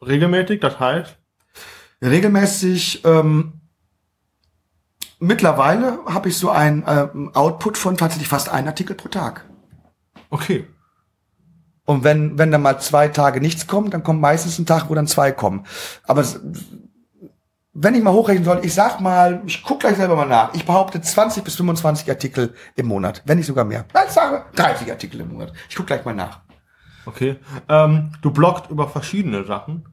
[0.00, 1.18] Regelmäßig, das heißt?
[2.02, 3.60] regelmäßig ähm,
[5.18, 9.44] mittlerweile habe ich so ein ähm, Output von tatsächlich fast einen Artikel pro Tag.
[10.30, 10.66] Okay.
[11.88, 14.94] Und wenn wenn dann mal zwei Tage nichts kommt, dann kommt meistens ein Tag, wo
[14.94, 15.64] dann zwei kommen.
[16.04, 16.38] Aber es,
[17.72, 20.52] wenn ich mal hochrechnen soll, ich sag mal, ich guck gleich selber mal nach.
[20.52, 23.86] Ich behaupte 20 bis 25 Artikel im Monat, wenn nicht sogar mehr.
[24.06, 25.54] Ich sage 30 Artikel im Monat.
[25.70, 26.40] Ich guck gleich mal nach.
[27.06, 27.36] Okay.
[27.70, 29.86] Ähm, du bloggst über verschiedene Sachen.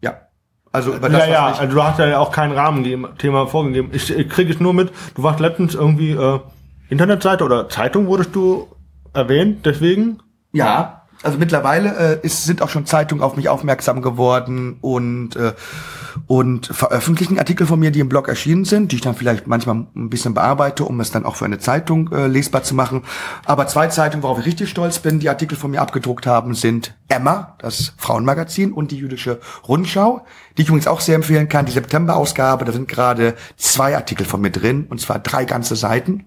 [0.00, 0.28] Ja.
[0.72, 3.90] Also über das, ja, ja, also du hast ja auch kein Rahmenthema vorgegeben.
[3.92, 6.40] Ich, ich kriege es nur mit, du warst letztens irgendwie äh,
[6.88, 8.66] Internetseite oder Zeitung wurdest du
[9.12, 10.22] erwähnt, deswegen.
[10.52, 15.52] ja, Also mittlerweile äh, ist, sind auch schon Zeitungen auf mich aufmerksam geworden und äh,
[16.26, 19.86] und veröffentlichen Artikel von mir, die im Blog erschienen sind, die ich dann vielleicht manchmal
[19.94, 23.02] ein bisschen bearbeite, um es dann auch für eine Zeitung äh, lesbar zu machen.
[23.44, 26.94] Aber zwei Zeitungen, worauf ich richtig stolz bin, die Artikel von mir abgedruckt haben, sind
[27.08, 30.24] Emma, das Frauenmagazin, und die Jüdische Rundschau,
[30.56, 31.66] die ich übrigens auch sehr empfehlen kann.
[31.66, 36.26] Die September-Ausgabe, da sind gerade zwei Artikel von mir drin, und zwar drei ganze Seiten.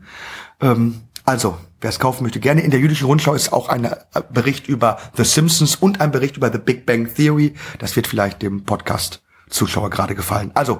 [0.60, 2.62] Ähm, also, wer es kaufen möchte, gerne.
[2.62, 3.98] In der jüdischen Rundschau ist auch ein äh,
[4.32, 7.54] Bericht über The Simpsons und ein Bericht über The Big Bang Theory.
[7.80, 10.52] Das wird vielleicht dem Podcast-Zuschauer gerade gefallen.
[10.54, 10.80] Also,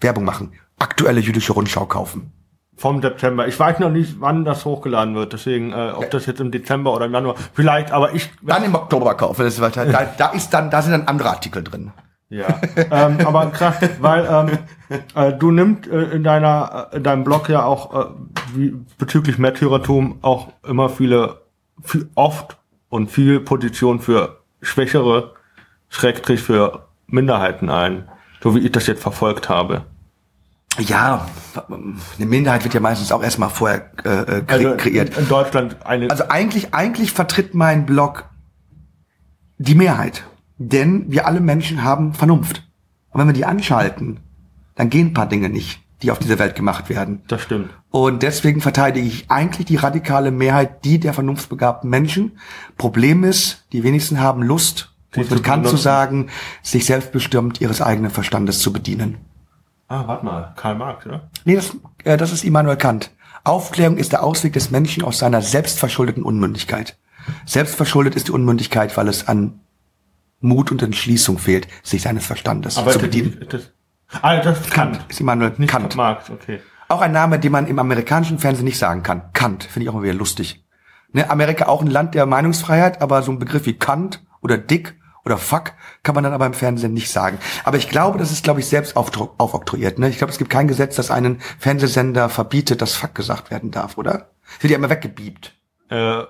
[0.00, 0.52] Werbung machen.
[0.78, 2.32] Aktuelle jüdische Rundschau kaufen.
[2.76, 3.48] Vom September.
[3.48, 5.32] Ich weiß noch nicht, wann das hochgeladen wird.
[5.32, 7.34] Deswegen, äh, ob das jetzt im Dezember oder im Januar.
[7.52, 8.30] Vielleicht, aber ich.
[8.40, 9.42] Dann im Oktober kaufen.
[9.42, 9.84] Das ist weiter.
[9.84, 11.90] Da, da ist dann, da sind dann andere Artikel drin.
[12.30, 12.60] Ja,
[12.90, 17.48] ähm, aber krass, weil ähm, äh, du nimmst äh, in deiner äh, in deinem Blog
[17.48, 18.10] ja auch äh,
[18.54, 21.40] wie, bezüglich Märtyrertum auch immer viele
[21.82, 22.58] viel, oft
[22.90, 25.34] und viel Position für schwächere
[25.88, 28.08] Schrägstrich für Minderheiten ein,
[28.42, 29.86] so wie ich das jetzt verfolgt habe.
[30.78, 31.26] Ja,
[31.68, 35.16] eine Minderheit wird ja meistens auch erstmal vorher äh, kre also kreiert.
[35.16, 36.10] In Deutschland eine.
[36.10, 38.24] Also eigentlich eigentlich vertritt mein Blog
[39.56, 40.24] die Mehrheit.
[40.58, 42.68] Denn wir alle Menschen haben Vernunft.
[43.10, 44.20] Und wenn wir die anschalten,
[44.74, 47.22] dann gehen ein paar Dinge nicht, die auf dieser Welt gemacht werden.
[47.28, 47.70] Das stimmt.
[47.90, 52.38] Und deswegen verteidige ich eigentlich die radikale Mehrheit, die der vernunftbegabten Menschen.
[52.76, 56.28] Problem ist, die wenigsten haben Lust, mit Kant zu sagen,
[56.62, 59.16] sich selbstbestimmt ihres eigenen Verstandes zu bedienen.
[59.88, 61.30] Ah, warte mal, Karl Marx, oder?
[61.46, 63.10] Nee, das, äh, das ist Immanuel Kant.
[63.42, 66.98] Aufklärung ist der Ausweg des Menschen aus seiner selbstverschuldeten Unmündigkeit.
[67.46, 69.60] Selbstverschuldet ist die Unmündigkeit, weil es an
[70.40, 73.44] Mut und Entschließung fehlt, sich seines Verstandes Aber zu bedienen.
[73.48, 73.70] Das,
[74.22, 75.00] ah, das ist Kant.
[75.08, 75.96] Ist Immanuel Nicht Kant.
[75.96, 76.60] Marx, okay.
[76.88, 79.32] Auch ein Name, den man im amerikanischen Fernsehen nicht sagen kann.
[79.32, 80.64] Kant, finde ich auch immer wieder lustig.
[81.12, 84.98] Ne, Amerika auch ein Land der Meinungsfreiheit, aber so ein Begriff wie Kant oder Dick
[85.24, 85.72] oder Fuck
[86.02, 87.38] kann man dann aber im Fernsehen nicht sagen.
[87.64, 89.98] Aber ich glaube, das ist, glaube ich, selbst aufoktroyiert.
[89.98, 90.08] Ne?
[90.08, 93.98] Ich glaube, es gibt kein Gesetz, das einen Fernsehsender verbietet, dass Fuck gesagt werden darf,
[93.98, 94.30] oder?
[94.60, 95.54] Wird ja immer weggebiebt.
[95.90, 96.22] Äh,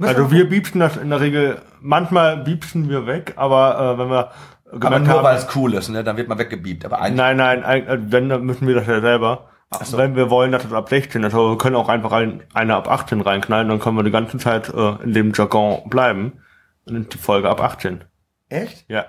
[0.00, 4.30] also wir biepsen das in der Regel, manchmal biepsen wir weg, aber äh, wenn wir
[4.80, 6.02] aber nur weil es cool ist, ne?
[6.02, 6.84] dann wird man weggebiebt.
[6.84, 9.48] Aber eigentlich nein, nein, äh, wenn, dann müssen wir das ja selber.
[9.82, 9.98] So.
[9.98, 12.76] Wenn wir wollen, dass das ab 16 ist, aber wir können auch einfach ein, eine
[12.76, 16.40] ab 18 reinknallen, dann können wir die ganze Zeit äh, in dem Jargon bleiben.
[16.86, 18.04] Und die Folge ab 18.
[18.48, 18.84] Echt?
[18.88, 19.06] Ja.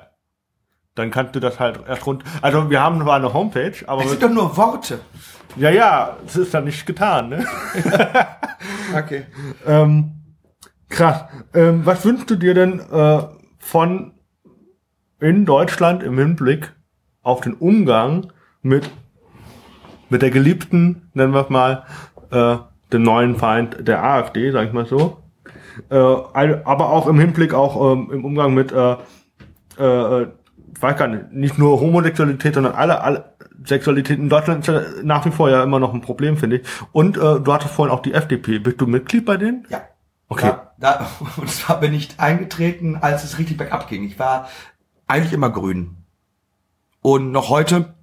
[0.95, 2.23] Dann kannst du das halt erst rund.
[2.41, 4.03] Also wir haben zwar eine Homepage, aber.
[4.03, 4.99] Es sind doch nur Worte.
[5.57, 7.45] Ja, ja, es ist dann nicht getan, ne?
[8.97, 9.25] okay.
[9.67, 10.24] ähm,
[10.89, 11.25] Krass.
[11.53, 13.23] Ähm, was wünschst du dir denn äh,
[13.57, 14.13] von
[15.19, 16.73] in Deutschland im Hinblick
[17.21, 18.31] auf den Umgang
[18.61, 18.89] mit
[20.09, 21.83] mit der geliebten, nennen wir es mal,
[22.31, 22.57] äh,
[22.93, 25.17] den neuen Feind der AfD, sag ich mal so.
[25.89, 28.93] Äh, aber auch im Hinblick auch ähm, im Umgang mit, äh,
[29.77, 30.27] äh,
[30.79, 33.33] weiß gar nicht, nicht nur Homosexualität, sondern alle, alle
[33.65, 36.67] Sexualität in Deutschland ist ja nach wie vor ja immer noch ein Problem, finde ich.
[36.91, 38.59] Und äh, du hattest vorhin auch die FDP.
[38.59, 39.65] Bist du Mitglied bei denen?
[39.69, 39.81] Ja.
[40.27, 40.47] Okay.
[40.47, 41.07] Da, da,
[41.37, 44.03] und zwar bin ich eingetreten, als es richtig bergab ging.
[44.03, 44.49] Ich war
[45.07, 45.97] eigentlich immer grün.
[47.01, 47.93] Und noch heute,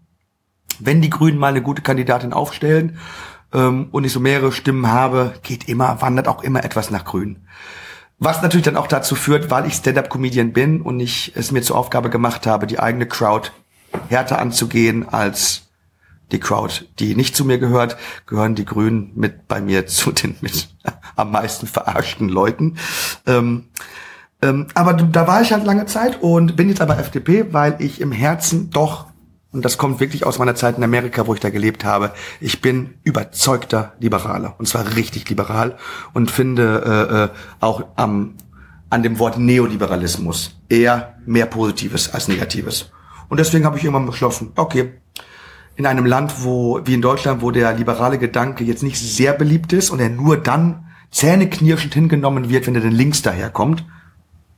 [0.78, 2.98] wenn die Grünen mal eine gute Kandidatin aufstellen
[3.52, 7.46] ähm, und ich so mehrere Stimmen habe, geht immer, wandert auch immer etwas nach grün.
[8.18, 11.76] Was natürlich dann auch dazu führt, weil ich Stand-up-Comedian bin und ich es mir zur
[11.76, 13.50] Aufgabe gemacht habe, die eigene Crowd
[14.08, 15.70] härter anzugehen als
[16.30, 17.96] die Crowd, die nicht zu mir gehört,
[18.26, 20.68] gehören die Grünen mit bei mir zu den mit
[21.16, 22.76] am meisten verarschten Leuten.
[23.26, 23.64] Ähm,
[24.42, 28.00] ähm, aber da war ich halt lange Zeit und bin jetzt aber FDP, weil ich
[28.00, 29.06] im Herzen doch,
[29.52, 32.60] und das kommt wirklich aus meiner Zeit in Amerika, wo ich da gelebt habe, ich
[32.60, 34.56] bin überzeugter Liberaler.
[34.58, 35.78] Und zwar richtig liberal
[36.12, 37.28] und finde äh, äh,
[37.60, 38.34] auch am,
[38.90, 42.90] an dem Wort Neoliberalismus eher mehr Positives als Negatives.
[43.28, 44.92] Und deswegen habe ich irgendwann beschlossen, okay,
[45.76, 49.72] in einem Land, wo, wie in Deutschland, wo der liberale Gedanke jetzt nicht sehr beliebt
[49.72, 53.84] ist und er nur dann zähneknirschend hingenommen wird, wenn er denn links daherkommt.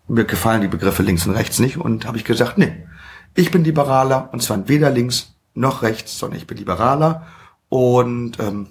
[0.09, 2.87] Mir gefallen die Begriffe links und rechts nicht und habe ich gesagt, nee,
[3.35, 7.27] ich bin liberaler und zwar weder links noch rechts, sondern ich bin liberaler
[7.69, 8.69] und ähm,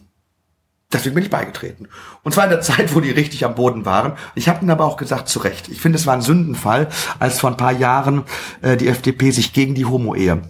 [0.92, 1.88] deswegen bin ich beigetreten.
[2.24, 4.14] Und zwar in der Zeit, wo die richtig am Boden waren.
[4.36, 5.70] Ich habe ihnen aber auch gesagt, zu Recht.
[5.70, 8.24] Ich finde, es war ein Sündenfall, als vor ein paar Jahren
[8.62, 10.42] äh, die FDP sich gegen die Homo-Ehe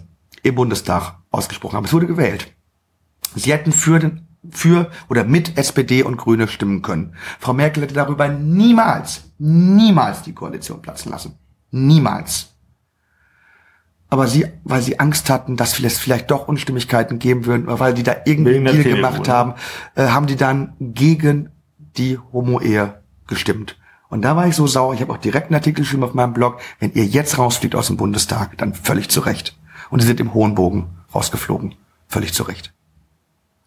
[0.43, 1.85] im Bundestag ausgesprochen haben.
[1.85, 2.47] Es wurde gewählt.
[3.35, 7.15] Sie hätten für, den, für oder mit SPD und Grüne stimmen können.
[7.39, 11.35] Frau Merkel hätte darüber niemals, niemals die Koalition platzen lassen.
[11.71, 12.49] Niemals.
[14.09, 18.03] Aber sie, weil sie Angst hatten, dass es vielleicht doch Unstimmigkeiten geben würden, weil die
[18.03, 19.55] da irgendwie Deal gemacht haben,
[19.95, 23.77] äh, haben die dann gegen die Homo-Ehe gestimmt.
[24.09, 26.33] Und da war ich so sauer, ich habe auch direkt einen Artikel geschrieben auf meinem
[26.33, 29.57] Blog, wenn ihr jetzt rausfliegt aus dem Bundestag, dann völlig zu Recht.
[29.89, 31.73] Und sie sind im hohen Bogen rausgeflogen.
[32.07, 32.72] Völlig zu Recht.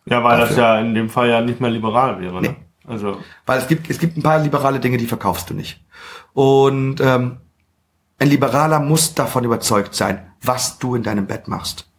[0.09, 0.49] Ja, weil Dafür.
[0.49, 2.41] das ja in dem Fall ja nicht mehr liberal wäre.
[2.41, 2.49] Ne?
[2.49, 2.57] Nee.
[2.87, 3.19] Also.
[3.45, 5.85] Weil es gibt, es gibt ein paar liberale Dinge, die verkaufst du nicht.
[6.33, 7.39] Und ähm,
[8.19, 11.91] ein Liberaler muss davon überzeugt sein, was du in deinem Bett machst.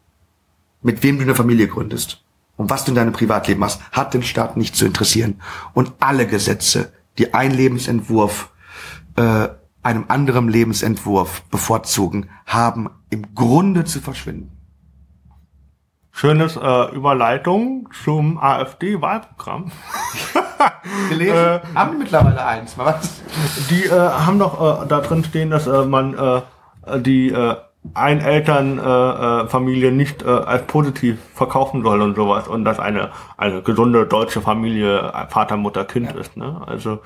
[0.82, 2.24] Mit wem du eine Familie gründest.
[2.56, 5.42] Und was du in deinem Privatleben machst, hat den Staat nicht zu interessieren.
[5.74, 8.50] Und alle Gesetze, die ein Lebensentwurf
[9.16, 9.50] äh,
[9.84, 14.57] einem anderen Lebensentwurf bevorzugen, haben im Grunde zu verschwinden.
[16.18, 19.72] Schönes äh, Überleitung zum AfD-Wahlprogramm.
[21.10, 21.36] Gelesen?
[21.36, 22.76] äh, haben die mittlerweile eins?
[22.76, 23.22] Was?
[23.70, 26.42] Die äh, haben doch äh, da drin stehen, dass äh, man äh,
[27.02, 27.58] die äh,
[27.94, 34.08] Einelternfamilie äh, nicht äh, als positiv verkaufen soll und sowas und dass eine eine gesunde
[34.08, 36.20] deutsche Familie Vater, Mutter, Kind ja.
[36.20, 36.36] ist.
[36.36, 36.60] Ne?
[36.66, 36.98] Also äh,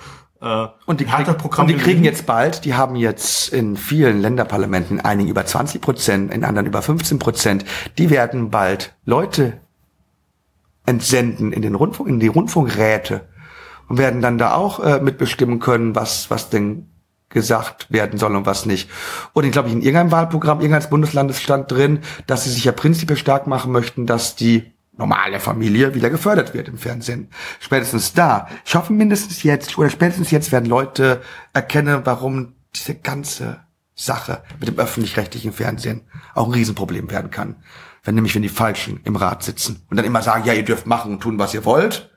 [0.88, 1.28] und die, krieg,
[1.60, 6.34] und die kriegen jetzt bald, die haben jetzt in vielen Länderparlamenten, einigen über 20 Prozent,
[6.34, 7.66] in anderen über 15 Prozent,
[8.00, 9.60] die werden bald Leute
[10.88, 13.28] entsenden in den Rundfunk, in die Rundfunkräte
[13.88, 16.88] und werden dann da auch äh, mitbestimmen können, was, was denn
[17.30, 18.90] gesagt werden soll und was nicht.
[19.34, 23.18] Und ich glaube, in irgendeinem Wahlprogramm, irgendeines Bundeslandes stand drin, dass sie sich ja prinzipiell
[23.18, 27.30] stark machen möchten, dass die normale Familie wieder gefördert wird im Fernsehen.
[27.60, 28.48] Spätestens da.
[28.66, 31.22] Ich hoffe mindestens jetzt oder spätestens jetzt werden Leute
[31.54, 33.60] erkennen, warum diese ganze
[33.96, 36.02] Sache mit dem öffentlich-rechtlichen Fernsehen
[36.36, 37.56] auch ein Riesenproblem werden kann.
[38.04, 40.86] Wenn nämlich, wenn die Falschen im Rat sitzen und dann immer sagen, ja, ihr dürft
[40.86, 42.11] machen und tun, was ihr wollt.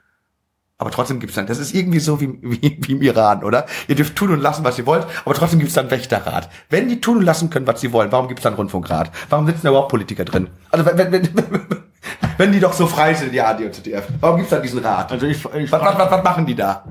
[0.77, 3.67] Aber trotzdem gibt's dann, das ist irgendwie so wie, wie, wie im Iran, oder?
[3.87, 6.51] Ihr dürft tun und lassen, was ihr wollt, aber trotzdem gibt's dann Wächterrat.
[6.69, 9.13] Wenn die tun und lassen können, was sie wollen, warum gibt's dann Rundfunkrat?
[9.31, 10.49] Warum sitzen da überhaupt Politiker drin?
[10.71, 11.67] Also wenn, wenn, wenn,
[12.39, 14.09] wenn die doch so frei sind, die AD und ZDF.
[14.19, 15.13] Warum gibt's da diesen Rat?
[15.13, 16.85] Also ich, ich was, was, was, was machen die da?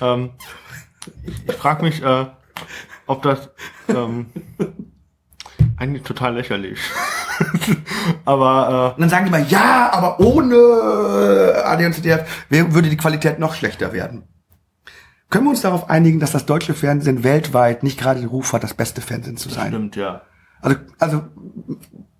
[0.00, 0.30] Ähm,
[1.46, 2.26] ich frage mich, äh,
[3.06, 3.50] ob das
[3.88, 4.26] ähm,
[5.78, 6.78] eigentlich total lächerlich.
[8.24, 12.96] aber äh, und dann sagen die mal, ja, aber ohne AD und ZDF würde die
[12.96, 14.24] Qualität noch schlechter werden.
[15.30, 18.64] Können wir uns darauf einigen, dass das deutsche Fernsehen weltweit nicht gerade den Ruf hat,
[18.64, 19.68] das beste Fernsehen zu sein?
[19.68, 20.22] Stimmt, ja.
[20.60, 21.22] Also, also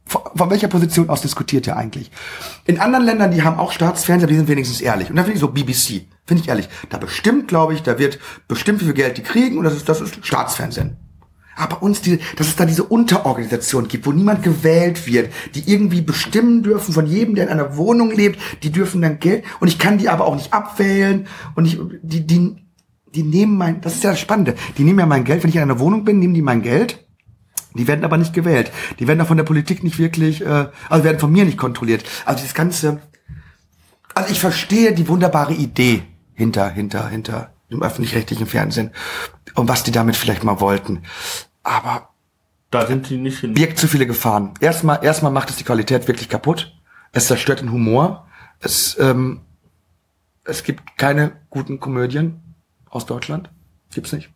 [0.06, 2.10] von welcher Position aus diskutiert ihr eigentlich?
[2.64, 5.10] In anderen Ländern, die haben auch Staatsfernseher, die sind wenigstens ehrlich.
[5.10, 6.68] Und da finde ich so BBC, finde ich ehrlich.
[6.88, 9.88] Da bestimmt, glaube ich, da wird bestimmt, wie viel Geld die kriegen und das ist,
[9.88, 10.96] das ist Staatsfernsehen.
[11.58, 16.00] Aber uns, die, dass es da diese Unterorganisation gibt, wo niemand gewählt wird, die irgendwie
[16.00, 19.78] bestimmen dürfen von jedem, der in einer Wohnung lebt, die dürfen dann Geld, und ich
[19.78, 22.56] kann die aber auch nicht abwählen, und ich, die, die,
[23.14, 25.56] die nehmen mein, das ist ja das Spannende, die nehmen ja mein Geld, wenn ich
[25.56, 27.04] in einer Wohnung bin, nehmen die mein Geld,
[27.74, 28.72] die werden aber nicht gewählt.
[28.98, 32.04] Die werden auch von der Politik nicht wirklich, äh, also werden von mir nicht kontrolliert.
[32.24, 33.00] Also das ganze,
[34.14, 36.02] also ich verstehe die wunderbare Idee
[36.34, 38.90] hinter, hinter, hinter dem öffentlich-rechtlichen Fernsehen
[39.54, 41.02] und was die damit vielleicht mal wollten.
[41.68, 42.08] Aber
[42.70, 43.52] da sind die nicht hin.
[43.52, 44.54] Birgt zu viele Gefahren.
[44.60, 46.74] Erstmal, erstmal macht es die Qualität wirklich kaputt.
[47.12, 48.26] Es zerstört den Humor.
[48.58, 49.42] Es, ähm,
[50.44, 52.54] es gibt keine guten Komödien
[52.88, 53.50] aus Deutschland.
[53.92, 54.30] Gibt's nicht.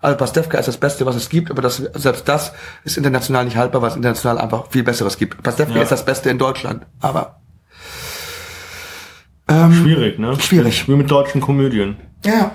[0.00, 2.52] Also Pastewka ist das Beste, was es gibt, aber das, selbst das
[2.84, 5.42] ist international nicht haltbar, weil es international einfach viel Besseres gibt.
[5.42, 5.82] Pastewka ja.
[5.82, 7.40] ist das Beste in Deutschland, aber
[9.48, 10.38] ähm, schwierig, ne?
[10.38, 10.86] Schwierig.
[10.88, 11.96] Wie mit deutschen Komödien.
[12.24, 12.52] Ja.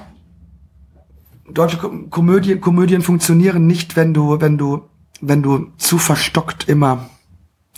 [1.54, 4.90] Deutsche Komödien, Komödien funktionieren nicht, wenn du, wenn du,
[5.22, 7.10] wenn du zu verstockt immer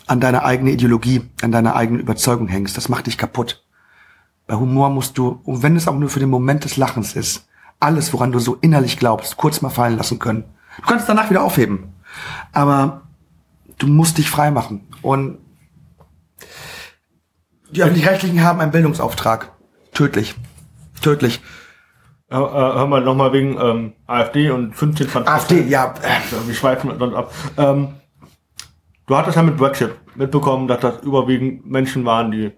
[0.07, 2.77] an deiner eigenen Ideologie, an deiner eigenen Überzeugung hängst.
[2.77, 3.63] Das macht dich kaputt.
[4.47, 7.47] Bei Humor musst du, und wenn es auch nur für den Moment des Lachens ist,
[7.79, 10.45] alles, woran du so innerlich glaubst, kurz mal fallen lassen können.
[10.77, 11.93] Du kannst es danach wieder aufheben.
[12.51, 13.03] Aber
[13.77, 14.87] du musst dich frei machen.
[15.01, 15.37] Und
[17.71, 19.51] die öffentlich-rechtlichen haben einen Bildungsauftrag.
[19.93, 20.35] Tödlich.
[21.01, 21.41] Tödlich.
[22.33, 25.93] Äh, hör mal nochmal wegen ähm, AfD und 15 20 AfD, ja.
[26.47, 27.31] Wir schweifen sonst ab.
[27.57, 27.89] Ähm,
[29.05, 32.51] du hattest ja mit Brexit mitbekommen, dass das überwiegend Menschen waren, die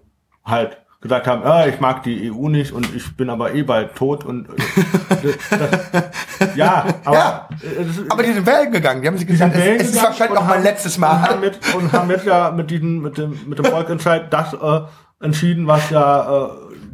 [0.46, 3.94] halt gesagt haben, ah, ich mag die EU nicht und ich bin aber eh bald
[3.94, 9.18] tot und äh, das, ja, aber, ja, äh, aber die sind wählen gegangen, die haben
[9.18, 11.16] sich gesagt, es, es ist wahrscheinlich noch mein letztes Mal.
[11.16, 14.54] Und haben, mit, und haben jetzt ja mit diesem, mit dem, mit dem Volksentscheid das
[14.54, 14.80] äh,
[15.20, 16.50] entschieden, was ja äh,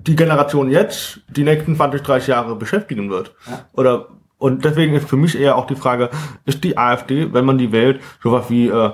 [0.06, 3.34] die Generation jetzt die nächsten 20, 30 Jahre beschäftigen wird.
[3.48, 3.64] Ja.
[3.72, 4.08] Oder
[4.38, 6.10] und deswegen ist für mich eher auch die Frage,
[6.44, 8.90] ist die AfD, wenn man die wählt, sowas wie äh,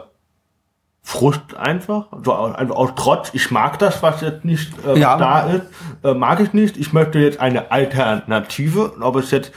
[1.00, 5.16] Frust einfach, so einfach aus Trotz, ich mag das, was jetzt nicht äh, ja.
[5.16, 5.62] da ist,
[6.04, 6.76] äh, mag ich nicht.
[6.76, 8.92] Ich möchte jetzt eine Alternative.
[9.00, 9.52] Ob es jetzt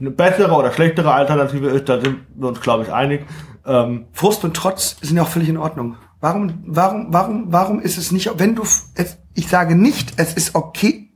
[0.00, 3.26] eine bessere oder schlechtere Alternative ist, da sind wir uns, glaube ich, einig.
[3.66, 5.96] Ähm, Frust und Trotz sind ja auch völlig in Ordnung.
[6.20, 10.54] Warum, warum, warum, warum ist es nicht, wenn du, es, ich sage nicht, es ist
[10.54, 11.12] okay,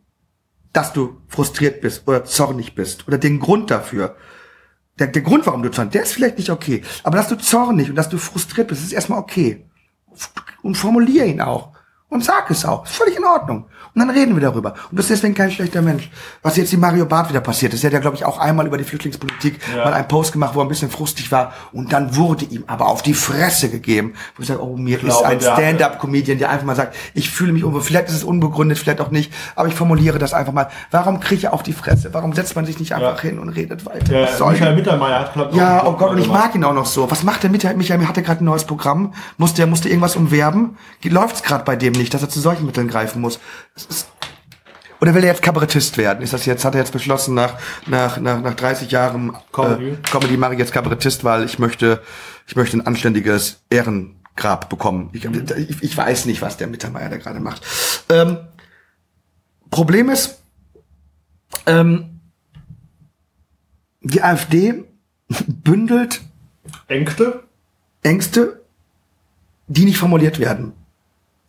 [0.72, 4.16] dass du frustriert bist oder zornig bist oder den Grund dafür.
[4.98, 6.82] Der, der Grund, warum du zornig, der ist vielleicht nicht okay.
[7.03, 9.68] Aber dass du zornig und dass du frustriert bist, ist erstmal okay.
[10.62, 11.72] Und formulier ihn auch.
[12.12, 12.84] Und sag es auch.
[12.84, 13.64] Ist völlig in Ordnung.
[13.94, 14.72] Und dann reden wir darüber.
[14.72, 16.10] Und du bist deswegen kein schlechter Mensch.
[16.42, 18.66] Was jetzt die Mario Barth wieder passiert ist, er hat ja, glaube ich, auch einmal
[18.66, 19.84] über die Flüchtlingspolitik Ja.
[19.84, 21.52] mal einen Post gemacht, wo er ein bisschen frustig war.
[21.72, 24.12] Und dann wurde ihm aber auf die Fresse gegeben.
[24.36, 27.30] Wo ich sage, oh, mir ist glaube, ein der- Stand-up-Comedian, der einfach mal sagt, ich
[27.30, 27.80] fühle mich unwohl.
[27.80, 29.32] Vielleicht ist es unbegründet, vielleicht auch nicht.
[29.56, 30.68] Aber ich formuliere das einfach mal.
[30.90, 32.12] Warum kriege ich auf die Fresse?
[32.12, 34.04] Warum setzt man sich nicht einfach hin und redet weiter?
[34.04, 36.44] Der Was soll Michael Mittermeier hat, ich, ja, oh Gott, und ich gemacht.
[36.44, 37.10] mag ihn auch noch so.
[37.10, 37.76] Was macht der Michael?
[37.76, 39.14] Michael hat er gerade ein neues Programm?
[39.38, 40.76] Musste er musste irgendwas umwerben?
[41.04, 43.38] Läuft's gerade bei dem nicht, dass er zu solchen Mitteln greifen muss?
[45.00, 46.22] Oder will er jetzt Kabarettist werden?
[46.22, 49.90] Ist das jetzt, hat er jetzt beschlossen, nach, nach, nach, nach 30 Jahren Comedy.
[49.90, 52.00] äh, Comedy mache ich jetzt Kabarettist, weil ich möchte,
[52.46, 55.11] ich möchte ein anständiges Ehrengrab bekommen.
[55.12, 57.62] Ich, ich, ich weiß nicht, was der Mittermeier da gerade macht.
[58.11, 58.38] Ähm,
[59.70, 60.40] Problem ist,
[61.66, 62.20] ähm,
[64.03, 64.84] die AfD
[65.48, 66.20] bündelt
[66.86, 67.42] Ängste?
[68.03, 68.62] Ängste,
[69.66, 70.74] die nicht formuliert werden.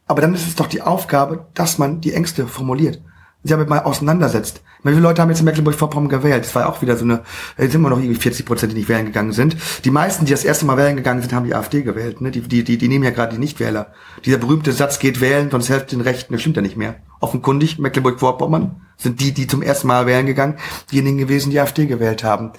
[0.07, 3.01] Aber dann ist es doch die Aufgabe, dass man die Ängste formuliert.
[3.43, 4.61] Sie damit mal auseinandersetzt.
[4.79, 6.45] Ich meine, Wie viele Leute haben jetzt in Mecklenburg-Vorpommern gewählt?
[6.45, 7.23] Das war auch wieder so eine,
[7.57, 9.57] jetzt sind immer noch irgendwie 40 Prozent, die nicht wählen gegangen sind.
[9.83, 12.21] Die meisten, die das erste Mal wählen gegangen sind, haben die AfD gewählt.
[12.21, 12.31] Ne?
[12.31, 13.91] Die, die, die, die nehmen ja gerade die Nichtwähler.
[14.23, 16.95] Dieser berühmte Satz geht wählen, sonst helft den Rechten, das stimmt ja nicht mehr.
[17.19, 20.57] Offenkundig, Mecklenburg-Vorpommern sind die, die zum ersten Mal wählen gegangen,
[20.91, 22.51] diejenigen gewesen, die AfD gewählt haben.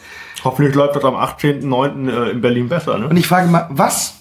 [0.45, 2.11] Hoffentlich läuft das am 18.09.
[2.11, 3.19] äh, in Berlin besser, Und ne?
[3.19, 4.15] ich frage mal, was,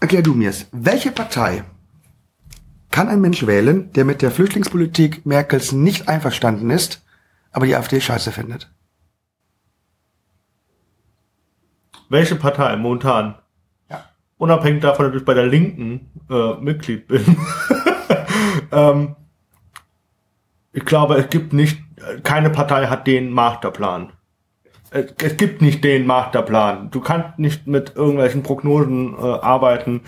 [0.00, 1.64] erklär du mir's, welche Partei
[2.92, 7.04] kann ein Mensch wählen, der mit der Flüchtlingspolitik Merkels nicht einverstanden ist,
[7.50, 8.70] aber die AfD scheiße findet?
[12.08, 13.36] Welche Partei momentan?
[13.90, 14.04] Ja.
[14.36, 17.36] Unabhängig davon, dass ich bei der Linken äh, Mitglied bin.
[18.72, 19.16] ähm,
[20.72, 21.82] ich glaube, es gibt nicht,
[22.22, 24.12] keine Partei hat den Masterplan.
[24.90, 26.90] Es, es gibt nicht den Masterplan.
[26.90, 30.02] Du kannst nicht mit irgendwelchen Prognosen äh, arbeiten.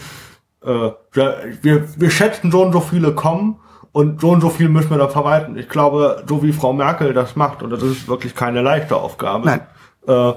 [0.65, 3.61] Äh, wir, wir schätzen so und so viele kommen
[3.93, 5.57] und so und so viel müssen wir da verwalten.
[5.57, 9.47] Ich glaube, so wie Frau Merkel das macht, und das ist wirklich keine leichte Aufgabe.
[9.47, 9.61] Nein.
[10.07, 10.33] Äh,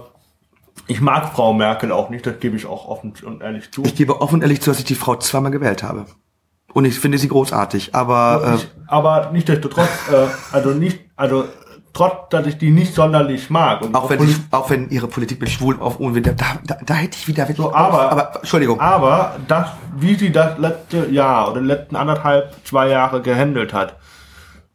[0.88, 3.84] ich mag Frau Merkel auch nicht, das gebe ich auch offen und ehrlich zu.
[3.84, 6.06] Ich gebe offen und ehrlich zu, dass ich die Frau zweimal gewählt habe.
[6.74, 11.46] Und ich finde sie großartig, aber Ich, aber nichtsdestotrotz, äh, also nicht, also
[11.98, 13.82] trotz, dass ich die nicht sonderlich mag.
[13.82, 16.32] Und auch wenn ich, auch wenn ihre Politik mit schwul auf und da,
[16.66, 18.80] da, da hätte ich wieder So, aber- aber Entschuldigung.
[18.80, 23.98] Aber das, wie sie das letzte Jahr oder letzten anderthalb, zwei Jahre gehandelt hat,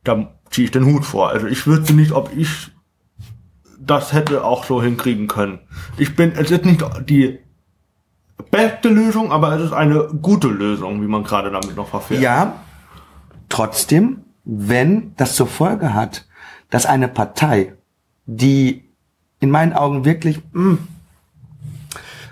[0.04, 1.28] da ziehe ich den Hut vor.
[1.30, 2.70] Also ich wüsste nicht, ob ich
[3.78, 5.60] das hätte auch so hinkriegen können.
[5.98, 7.38] Ich bin, es ist nicht die
[8.50, 12.20] beste Lösung, aber es ist eine gute Lösung, wie man gerade damit noch verfährt.
[12.20, 12.54] Ja,
[13.48, 16.26] trotzdem, wenn das zur Folge hat,
[16.72, 17.74] dass eine Partei,
[18.24, 18.82] die
[19.40, 20.78] in meinen Augen wirklich mh,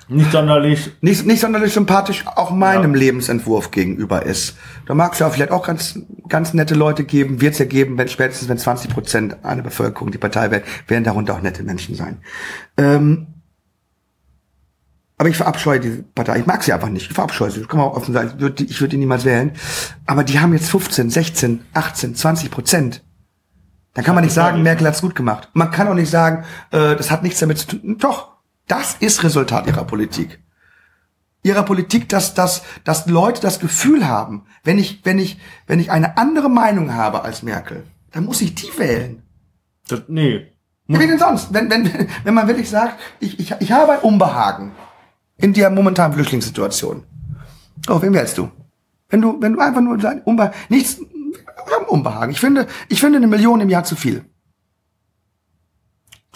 [0.08, 3.00] Nicht sonderlich nicht, nicht sonderlich sympathisch auch meinem Ja.
[3.00, 4.56] Lebensentwurf gegenüber ist.
[4.86, 7.98] Da mag es ja vielleicht auch ganz, ganz nette Leute geben, wird es ja geben,
[7.98, 11.94] wenn spätestens wenn 20 Prozent einer Bevölkerung die Partei wählt, werden darunter auch nette Menschen
[11.94, 12.18] sein.
[12.78, 13.26] Ähm,
[15.18, 16.38] aber ich verabscheue diese Partei.
[16.38, 17.08] Ich mag sie einfach nicht.
[17.10, 17.60] Ich verabscheue sie.
[17.66, 18.16] Kann man auch offen.
[18.16, 19.52] Ich würde, ich würde die niemals wählen.
[20.06, 23.02] Aber die haben jetzt 15, 16, 18, 20 Prozent.
[23.94, 25.48] Dann kann man nicht sagen, Merkel hat's gut gemacht.
[25.52, 27.96] Man kann auch nicht sagen, äh, das hat nichts damit zu tun.
[27.98, 28.36] Doch,
[28.68, 30.40] das ist Resultat ihrer Politik.
[31.42, 35.90] Ihrer Politik, dass, dass, dass Leute das Gefühl haben, wenn ich, wenn ich, wenn ich
[35.90, 39.22] eine andere Meinung habe als Merkel, dann muss ich die wählen.
[39.88, 40.52] das, nee.
[40.86, 41.54] Ja, wie denn sonst?
[41.54, 44.72] Wenn, wenn, wenn man wirklich sagt, ich, ich, ich habe ein Unbehagen
[45.36, 47.04] in der momentanen Flüchtlingssituation.
[47.88, 48.50] Oh, wen wählst du?
[49.08, 51.00] Wenn du, wenn du einfach nur dein Unbehagen, nichts,
[51.74, 52.32] haben Unbehagen.
[52.32, 54.24] Ich finde, ich finde eine Million im Jahr zu viel.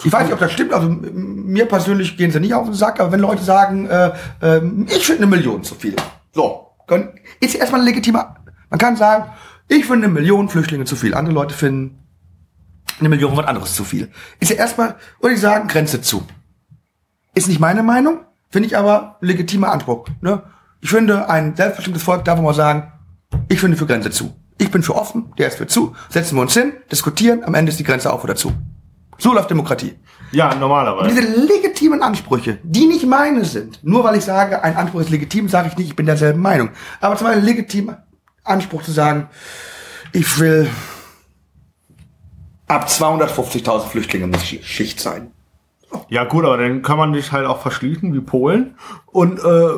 [0.03, 0.73] Ich weiß nicht, ob das stimmt.
[0.73, 4.61] Also mir persönlich gehen sie nicht auf den Sack, aber wenn Leute sagen, äh, äh,
[4.87, 5.95] ich finde eine Million zu viel.
[6.33, 8.35] So, können, ist erstmal ein legitimer.
[8.69, 9.31] Man kann sagen,
[9.67, 11.13] ich finde eine Million Flüchtlinge zu viel.
[11.13, 12.03] Andere Leute finden
[12.99, 14.11] eine Million was anderes zu viel.
[14.39, 16.25] Ist ja erstmal, würde ich sagen, Grenze zu.
[17.33, 18.19] Ist nicht meine Meinung,
[18.49, 20.07] finde ich aber legitimer Anspruch.
[20.21, 20.43] Ne?
[20.81, 22.91] Ich finde, ein selbstbestimmtes Volk darf mal sagen,
[23.49, 24.33] ich finde für Grenze zu.
[24.65, 25.95] Ich bin für offen, der ist für zu.
[26.09, 28.51] Setzen wir uns hin, diskutieren, am Ende ist die Grenze auf oder zu.
[29.19, 29.93] So läuft Demokratie.
[30.31, 31.07] Ja, Und normalerweise.
[31.13, 35.47] diese legitimen Ansprüche, die nicht meine sind, nur weil ich sage, ein Anspruch ist legitim,
[35.49, 36.69] sage ich nicht, ich bin derselben Meinung.
[36.99, 38.03] Aber zum Beispiel ein legitimer
[38.43, 39.29] Anspruch zu sagen,
[40.13, 40.67] ich will
[42.67, 45.31] ab 250.000 Flüchtlinge muss Schi- Schicht sein.
[46.09, 48.75] Ja gut, aber dann kann man sich halt auch verschließen wie Polen.
[49.05, 49.69] Und äh,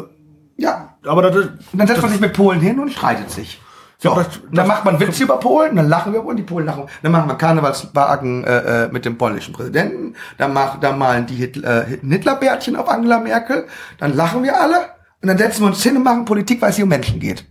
[0.58, 3.62] Ja, aber das ist, und dann setzt man sich mit Polen hin und streitet sich.
[4.00, 6.84] So, das- dann macht man Witze über Polen, dann lachen wir und die Polen lachen.
[7.02, 11.36] Dann machen wir Karnevalswagen äh, äh, mit dem polnischen Präsidenten, dann, mach, dann malen die
[11.36, 13.66] Hitler, äh, Hitlerbärtchen auf Angela Merkel,
[13.98, 14.78] dann lachen wir alle
[15.22, 17.46] und dann setzen wir uns hin und machen Politik, weil es hier um Menschen geht.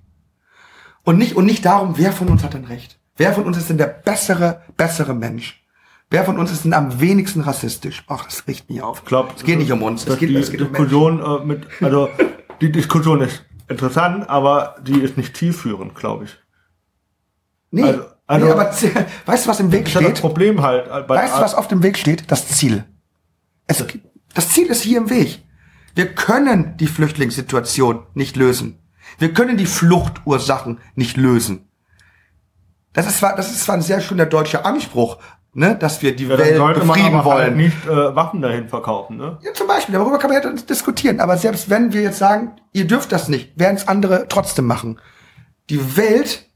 [1.03, 2.99] Und nicht, und nicht darum, wer von uns hat denn recht?
[3.16, 5.62] Wer von uns ist denn der bessere, bessere Mensch?
[6.11, 8.05] Wer von uns ist denn am wenigsten rassistisch?
[8.07, 8.99] Ach, das riecht mich auf.
[9.03, 10.84] Ich glaube, es geht nicht um uns, es geht, die es geht um Menschen.
[10.88, 12.09] Diskussion äh, mit, also
[12.61, 16.37] die Diskussion ist interessant, aber die ist nicht zielführend, glaube ich.
[17.71, 18.64] Nee, Also- also- nee aber
[19.27, 20.21] weißt du, was im Weg ja das steht?
[20.21, 20.87] Problem halt.
[20.89, 22.31] äh, Weißt du, was auf dem Weg steht?
[22.31, 22.85] Das Ziel.
[23.67, 23.85] Es,
[24.35, 25.43] das Ziel ist hier im Weg.
[25.95, 28.79] Wir können die Flüchtlingssituation nicht lösen.
[29.19, 31.69] Wir können die Fluchtursachen nicht lösen.
[32.93, 35.19] Das ist zwar, das ist zwar ein sehr schöner deutscher Anspruch,
[35.57, 37.57] ne, dass wir die ja, Welt befrieden halt wollen.
[37.57, 39.38] nicht äh, Waffen dahin verkaufen, ne?
[39.42, 41.18] Ja, zum Beispiel, darüber kann man ja diskutieren.
[41.18, 45.00] Aber selbst wenn wir jetzt sagen, ihr dürft das nicht, werden es andere trotzdem machen.
[45.70, 46.50] Die Welt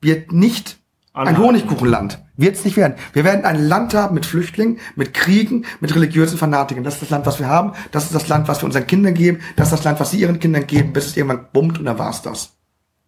[0.00, 0.78] wird nicht
[1.12, 1.42] ein Anhalten.
[1.42, 2.18] Honigkuchenland.
[2.36, 2.94] Wird es nicht werden.
[3.12, 6.82] Wir werden ein Land haben mit Flüchtlingen, mit Kriegen, mit religiösen Fanatikern.
[6.82, 7.72] Das ist das Land, was wir haben.
[7.92, 9.40] Das ist das Land, was wir unseren Kindern geben.
[9.54, 11.98] Das ist das Land, was sie ihren Kindern geben, bis es irgendwann bummt und dann
[11.98, 12.56] war's das.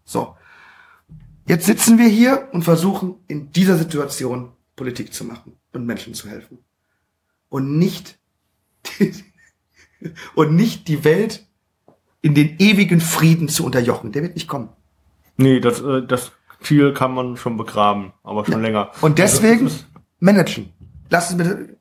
[0.04, 0.36] So.
[1.46, 6.28] Jetzt sitzen wir hier und versuchen in dieser Situation Politik zu machen und Menschen zu
[6.28, 6.58] helfen.
[7.48, 8.18] Und nicht
[10.34, 11.46] und nicht die Welt
[12.22, 14.12] in den ewigen Frieden zu unterjochen.
[14.12, 14.70] Der wird nicht kommen.
[15.36, 18.90] Nee, das, äh, das Ziel kann man schon begraben, aber schon länger.
[19.00, 19.86] Und deswegen Also, das ist
[20.20, 20.72] managen.
[21.10, 21.76] Lass es bitte.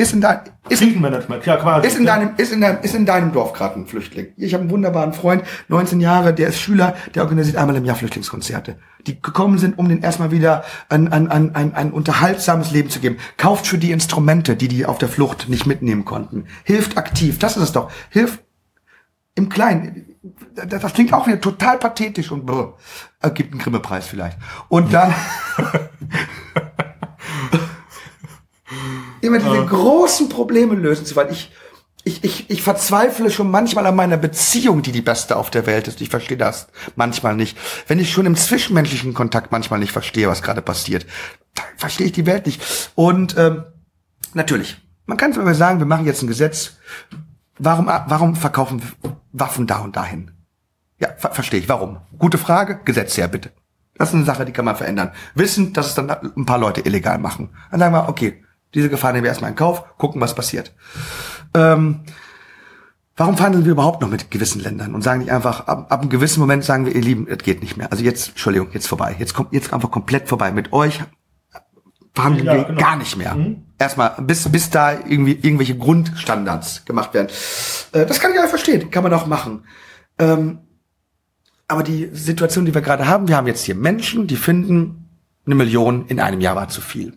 [0.00, 0.40] Ist in, dein,
[0.70, 1.86] ist, ja quasi.
[1.86, 4.28] ist, in deinem, ist, in deinem, ist in deinem Dorf gerade ein Flüchtling.
[4.38, 7.96] Ich habe einen wunderbaren Freund, 19 Jahre, der ist Schüler, der organisiert einmal im Jahr
[7.96, 8.78] Flüchtlingskonzerte.
[9.06, 13.00] Die gekommen sind, um den erstmal wieder ein, ein, ein, ein, ein unterhaltsames Leben zu
[13.00, 13.18] geben.
[13.36, 16.46] Kauft für die Instrumente, die die auf der Flucht nicht mitnehmen konnten.
[16.64, 17.92] Hilft aktiv, das ist es doch.
[18.08, 18.42] Hilft
[19.34, 20.16] im Kleinen.
[20.54, 22.78] Das, das klingt auch wieder total pathetisch und brr,
[23.20, 24.38] äh, gibt einen Grimme-Preis vielleicht.
[24.70, 25.12] Und dann
[29.20, 31.30] immer diese großen Probleme lösen zu wollen.
[31.30, 31.50] Ich,
[32.04, 35.88] ich, ich, ich verzweifle schon manchmal an meiner Beziehung, die die beste auf der Welt
[35.88, 36.00] ist.
[36.00, 37.58] Ich verstehe das manchmal nicht.
[37.86, 41.06] Wenn ich schon im zwischenmenschlichen Kontakt manchmal nicht verstehe, was gerade passiert,
[41.54, 42.92] dann verstehe ich die Welt nicht.
[42.94, 43.64] Und ähm,
[44.32, 46.72] natürlich, man kann zwar sagen, wir machen jetzt ein Gesetz.
[47.58, 50.30] Warum, warum verkaufen wir Waffen da und dahin?
[50.98, 51.68] Ja, ver verstehe ich.
[51.68, 51.98] Warum?
[52.18, 52.80] Gute Frage.
[52.84, 53.50] Gesetz her, bitte.
[53.94, 55.12] Das ist eine Sache, die kann man verändern.
[55.34, 57.50] Wissen, dass es dann ein paar Leute illegal machen.
[57.70, 58.42] Dann sagen wir, okay,
[58.74, 60.72] diese Gefahr nehmen wir erstmal in Kauf, gucken, was passiert.
[61.54, 62.00] Ähm,
[63.16, 66.10] warum verhandeln wir überhaupt noch mit gewissen Ländern und sagen nicht einfach, ab, ab einem
[66.10, 67.90] gewissen Moment sagen wir, ihr Lieben, es geht nicht mehr.
[67.90, 69.16] Also jetzt, Entschuldigung, jetzt vorbei.
[69.18, 70.52] Jetzt kommt jetzt einfach komplett vorbei.
[70.52, 71.00] Mit euch
[72.14, 72.80] verhandeln Ja, wir genau.
[72.80, 73.36] gar nicht mehr.
[73.78, 77.28] Erstmal, bis, bis da irgendwie irgendwelche Grundstandards gemacht werden.
[77.92, 79.64] Äh, das kann ich auch verstehen, kann man auch machen.
[80.18, 80.58] Ähm,
[81.66, 85.08] aber die Situation, die wir gerade haben, wir haben jetzt hier Menschen, die finden,
[85.46, 87.16] eine Million in einem Jahr war zu viel.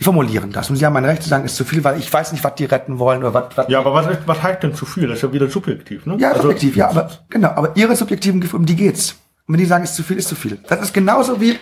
[0.00, 0.70] Die formulieren das.
[0.70, 2.54] Und sie haben ein Recht zu sagen, ist zu viel, weil ich weiß nicht, was
[2.56, 3.56] die retten wollen oder was.
[3.56, 5.08] was Ja, aber was, was heißt denn zu viel?
[5.08, 6.16] Das ist ja wieder subjektiv, ne?
[6.18, 9.12] ja, Also- subjektiv, ja, aber genau, aber ihre subjektiven Gefühle, um die geht's.
[9.46, 10.58] Und wenn die sagen, ist zu viel, ist zu viel.
[10.68, 11.58] Das ist genauso wie,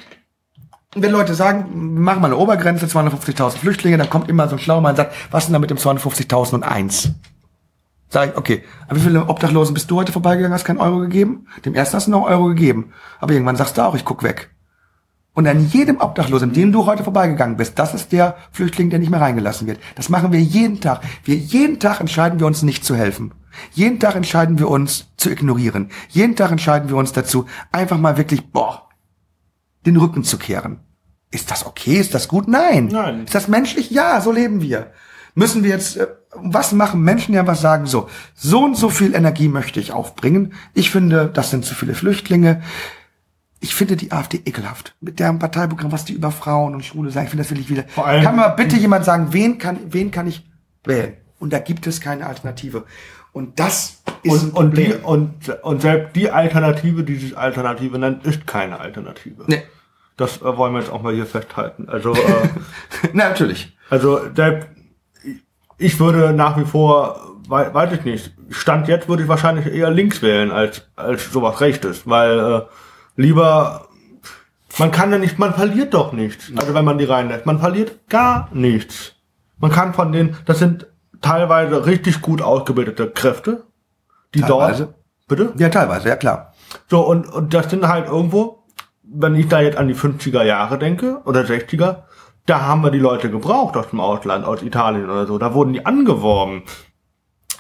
[0.95, 4.59] wenn Leute sagen, wir machen mal eine Obergrenze, 250.000 Flüchtlinge, dann kommt immer so ein
[4.59, 7.11] schlauer Mann und sagt, was ist denn da mit dem 250.001?
[8.09, 11.47] Sag ich, okay, aber wie viele Obdachlosen bist du heute vorbeigegangen, hast keinen Euro gegeben?
[11.65, 12.93] Dem ersten hast du noch einen Euro gegeben.
[13.21, 14.51] Aber irgendwann sagst du auch, ich guck weg.
[15.37, 19.11] Und an jedem Obdachlosen, dem du heute vorbeigegangen bist, das ist der Flüchtling, der nicht
[19.11, 19.79] mehr reingelassen wird.
[19.95, 21.03] Das machen wir jeden Tag.
[21.25, 23.35] Wir jeden Tag entscheiden wir uns nicht zu helfen.
[23.75, 25.91] Jeden Tag entscheiden wir uns zu ignorieren.
[26.09, 28.89] Jeden Tag entscheiden wir uns dazu, einfach mal wirklich, boah,
[29.85, 30.81] den Rücken zu kehren.
[31.31, 31.99] Ist das okay?
[31.99, 32.49] Ist das gut?
[32.49, 32.87] Nein.
[32.91, 33.25] Nein.
[33.25, 33.91] Ist das menschlich?
[33.91, 34.93] Ja, so leben wir.
[35.35, 37.85] Müssen wir jetzt, äh, was machen Menschen ja was sagen?
[37.85, 40.55] So, so und so viel Energie möchte ich aufbringen.
[40.73, 42.63] Ich finde, das sind zu viele Flüchtlinge.
[43.61, 44.95] Ich finde die AfD ekelhaft.
[45.01, 47.71] Mit deren Parteiprogramm, was die über Frauen und Schwule sagen, ich finde das will ich
[47.71, 47.85] wieder.
[47.89, 50.45] Vor allem- kann mal bitte jemand sagen, wen kann, wen kann ich
[50.85, 51.15] wählen?
[51.39, 52.85] Und da gibt es keine Alternative.
[53.33, 57.99] Und das ist ein Und, und, die, und, und selbst die Alternative, die sich Alternative
[57.99, 59.45] nennt, ist keine Alternative.
[59.47, 59.63] Nee.
[60.17, 61.89] Das äh, wollen wir jetzt auch mal hier festhalten.
[61.91, 62.19] Also, äh,
[63.13, 63.77] Na, natürlich.
[63.91, 64.69] also selbst,
[65.79, 69.91] ich würde nach wie vor, wei- weiß ich nicht, Stand jetzt würde ich wahrscheinlich eher
[69.91, 72.63] links wählen als, als sowas Rechtes, weil äh,
[73.17, 73.89] lieber,
[74.79, 76.53] man kann ja nicht, man verliert doch nichts.
[76.57, 79.13] Also wenn man die reinlässt, man verliert gar nichts.
[79.59, 80.87] Man kann von denen, das sind
[81.21, 83.65] teilweise richtig gut ausgebildete Kräfte,
[84.35, 84.85] die Teilweise.
[84.85, 84.95] dort,
[85.29, 85.53] bitte?
[85.57, 86.53] Ja, teilweise, ja klar.
[86.89, 88.65] So, und, und das sind halt irgendwo,
[89.03, 92.03] wenn ich da jetzt an die 50er Jahre denke, oder 60er,
[92.45, 95.39] da haben wir die Leute gebraucht aus dem Ausland, aus Italien oder so.
[95.39, 96.63] Da wurden die angeworben.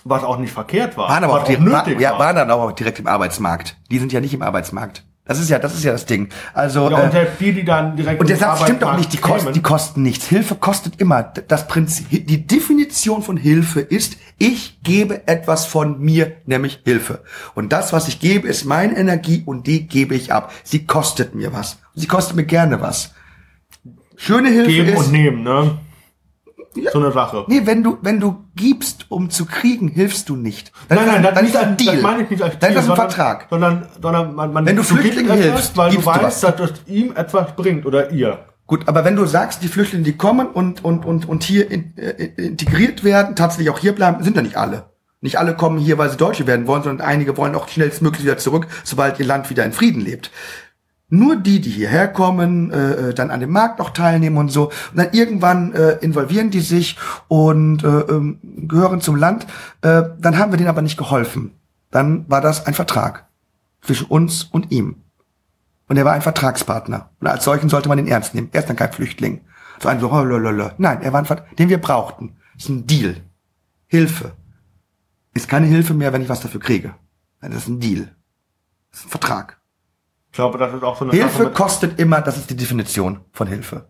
[0.08, 1.08] Was auch nicht verkehrt war.
[1.08, 2.18] Waren aber auch, nötig war, ja, war.
[2.20, 3.76] waren dann auch direkt im Arbeitsmarkt.
[3.90, 5.04] Die sind ja nicht im Arbeitsmarkt.
[5.26, 6.28] Das ist ja, das ist ja das Ding.
[6.54, 9.12] Also Ja, äh, und selbst die, die dann direkt und der Satz stimmt doch nicht,
[9.12, 10.26] die kosten, die kosten nichts.
[10.26, 11.22] Hilfe kostet immer.
[11.22, 17.24] Das Prinzip, die Definition von Hilfe ist, ich gebe etwas von mir, nämlich Hilfe.
[17.54, 20.52] Und das, was ich gebe, ist meine Energie und die gebe ich ab.
[20.62, 21.78] Sie kostet mir was.
[21.94, 23.12] Sie kostet mir gerne was.
[24.16, 25.78] Schöne Hilfe geben ist, und nehmen, ne?
[26.92, 27.44] So eine Sache.
[27.48, 30.72] nee, wenn du, wenn du gibst, um zu kriegen, hilfst du nicht.
[30.88, 31.94] Dann Nein, nein, das, das, dann nicht, ist das ein Deal.
[31.94, 33.46] das meine ich nicht als Dann ist das ein Vertrag.
[33.50, 36.56] Sondern, sondern man, man Wenn du gibst Flüchtlingen hilfst, weil du gibst du weißt, dass
[36.56, 38.38] das ihm etwas bringt oder ihr.
[38.66, 41.96] Gut, aber wenn du sagst, die Flüchtlinge, die kommen und, und, und, und hier in,
[41.96, 44.90] äh, integriert werden, tatsächlich auch hier bleiben, sind ja nicht alle.
[45.20, 48.38] Nicht alle kommen hier, weil sie Deutsche werden wollen, sondern einige wollen auch schnellstmöglich wieder
[48.38, 50.30] zurück, sobald ihr Land wieder in Frieden lebt.
[51.08, 54.66] Nur die, die hierher kommen, äh, äh, dann an dem Markt noch teilnehmen und so,
[54.66, 56.98] und dann irgendwann äh, involvieren die sich
[57.28, 59.46] und äh, ähm, gehören zum Land,
[59.82, 61.52] äh, dann haben wir denen aber nicht geholfen.
[61.92, 63.26] Dann war das ein Vertrag
[63.82, 64.96] zwischen uns und ihm.
[65.88, 67.10] Und er war ein Vertragspartner.
[67.20, 68.48] Und als solchen sollte man ihn ernst nehmen.
[68.52, 69.42] Er ist dann kein Flüchtling.
[69.80, 70.70] So ein so, oh.
[70.78, 72.36] Nein, er war ein Vertrag, den wir brauchten.
[72.54, 73.16] Das ist ein Deal.
[73.86, 74.32] Hilfe.
[75.34, 76.94] Ist keine Hilfe mehr, wenn ich was dafür kriege.
[77.40, 78.08] Nein, das ist ein Deal.
[78.90, 79.60] Das ist ein Vertrag.
[80.36, 83.46] Ich glaube, das ist auch so eine Hilfe kostet immer, das ist die Definition von
[83.46, 83.88] Hilfe.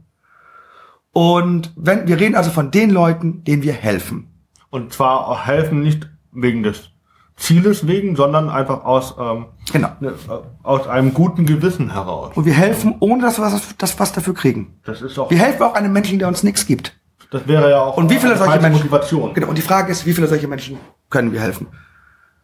[1.10, 4.28] Und wenn, wir reden also von den Leuten, denen wir helfen.
[4.70, 6.90] Und zwar auch helfen nicht wegen des
[7.34, 9.88] Zieles wegen, sondern einfach aus, ähm, Genau.
[9.98, 10.32] ne, äh,
[10.62, 12.36] aus einem guten Gewissen heraus.
[12.36, 14.78] Und wir helfen, ohne dass wir was, wir was dafür kriegen.
[14.84, 16.96] Das ist auch, Wir helfen auch einem Menschen, der uns nichts gibt.
[17.32, 18.82] das wäre ja auch Und wie viele eine solche Menschen?
[18.82, 19.34] Motivation.
[19.34, 19.48] Genau.
[19.48, 20.78] Und die Frage ist, wie viele solche Menschen
[21.10, 21.66] können wir helfen?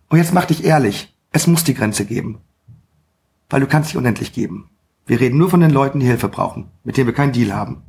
[0.09, 1.17] Und jetzt mach dich ehrlich.
[1.31, 2.41] Es muss die Grenze geben.
[3.53, 4.71] Weil du kannst nicht unendlich geben.
[5.07, 7.83] Wir reden nur von den Leuten, die Hilfe brauchen, mit denen wir keinen Deal haben.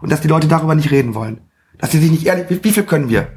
[0.00, 1.40] Und dass die Leute darüber nicht reden wollen.
[1.78, 3.32] Dass sie sich nicht ehrlich, wie, wie viel können wir?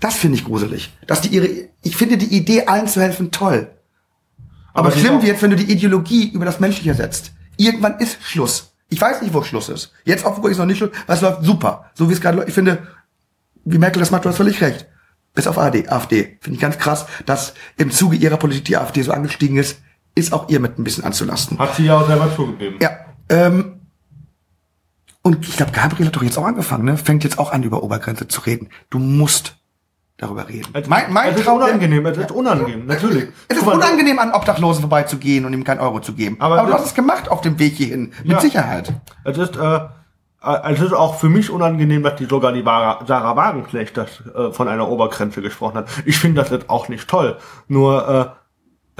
[0.00, 0.92] Das finde ich gruselig.
[1.06, 1.48] Dass die ihre,
[1.82, 3.70] ich finde die Idee, allen zu helfen, toll.
[4.72, 7.32] Aber, Aber schlimm auch- wird, wenn du die Ideologie über das Menschliche setzt.
[7.56, 8.72] Irgendwann ist Schluss.
[8.88, 9.92] Ich weiß nicht, wo Schluss ist.
[10.04, 11.90] Jetzt auf ist noch nicht Schluss, weil es läuft super.
[11.94, 12.48] So wie es gerade läuft.
[12.48, 12.84] Ich finde,
[13.64, 14.86] wie Merkel das macht, du hast völlig recht.
[15.34, 16.38] Bis auf AD, AfD.
[16.40, 19.78] Finde ich ganz krass, dass im Zuge ihrer Politik die AfD so angestiegen ist,
[20.20, 21.58] ist auch ihr mit ein bisschen anzulasten.
[21.58, 22.76] Hat sie ja auch selber zugegeben.
[22.80, 22.90] Ja.
[23.28, 23.80] Ähm,
[25.22, 26.96] und ich glaube, Gabriel hat doch jetzt auch angefangen, ne?
[26.96, 28.68] Fängt jetzt auch an, über Obergrenze zu reden.
[28.88, 29.56] Du musst
[30.16, 30.68] darüber reden.
[30.72, 33.28] Es, mein mein es ist unangenehm, es ist unangenehm, natürlich.
[33.48, 36.36] Es ist unangenehm, an Obdachlosen vorbeizugehen und ihm keinen Euro zu geben.
[36.40, 38.12] Aber Aber, du hast es gemacht auf dem Weg hierhin.
[38.22, 38.40] Mit Ja.
[38.40, 38.92] Sicherheit.
[39.24, 39.76] Es ist, äh,
[40.42, 44.22] äh, es ist auch für mich unangenehm, dass die sogar die Sarah, Sarah Wagenknecht das,
[44.34, 45.88] äh, von einer Obergrenze gesprochen hat.
[46.04, 47.36] Ich finde das jetzt auch nicht toll.
[47.68, 48.39] Nur, äh,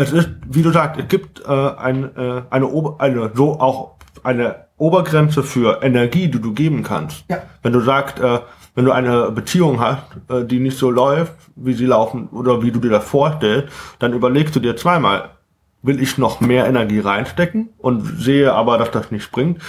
[0.00, 3.96] es ist, wie du sagst, es gibt äh, ein, äh, eine, Ober eine so auch
[4.22, 7.24] eine Obergrenze für Energie, die du geben kannst.
[7.28, 7.42] Ja.
[7.62, 8.40] Wenn du sagst, äh,
[8.74, 12.70] wenn du eine Beziehung hast, äh, die nicht so läuft, wie sie laufen oder wie
[12.70, 15.30] du dir das vorstellst, dann überlegst du dir zweimal,
[15.82, 19.60] will ich noch mehr Energie reinstecken und sehe aber, dass das nicht bringt?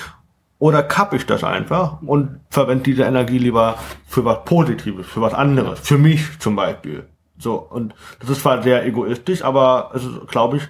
[0.60, 3.76] Oder kapp ich das einfach und verwende diese Energie lieber
[4.08, 7.06] für was Positives, für was anderes, für mich zum Beispiel.
[7.42, 10.64] So, und das ist zwar sehr egoistisch, aber es ist, glaube ich,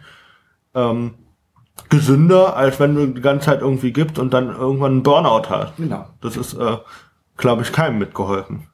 [0.73, 1.15] ähm,
[1.89, 5.75] gesünder, als wenn du die ganze Zeit irgendwie gibst und dann irgendwann einen Burnout hast.
[5.77, 6.07] Genau.
[6.21, 6.77] Das ist, äh,
[7.37, 8.67] glaube ich, keinem mitgeholfen.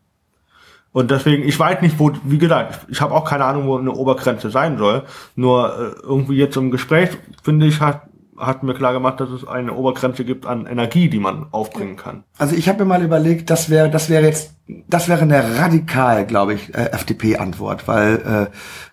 [0.91, 3.91] Und deswegen, ich weiß nicht, wo, wie gesagt, ich habe auch keine Ahnung, wo eine
[3.91, 5.04] Obergrenze sein soll.
[5.36, 7.10] Nur äh, irgendwie jetzt im Gespräch,
[7.43, 8.02] finde ich, hat,
[8.38, 12.24] hat mir klar gemacht, dass es eine Obergrenze gibt an Energie, die man aufbringen kann.
[12.38, 14.54] Also ich habe mir mal überlegt, das wäre, das wäre jetzt,
[14.88, 18.50] das wäre eine radikal, glaube ich, äh, FDP-Antwort, weil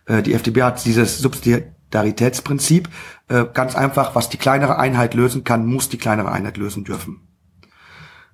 [0.08, 2.88] äh, äh, die FDP hat dieses Subsidiaritätsprinzip.
[3.28, 7.20] Äh, ganz einfach, was die kleinere Einheit lösen kann, muss die kleinere Einheit lösen dürfen.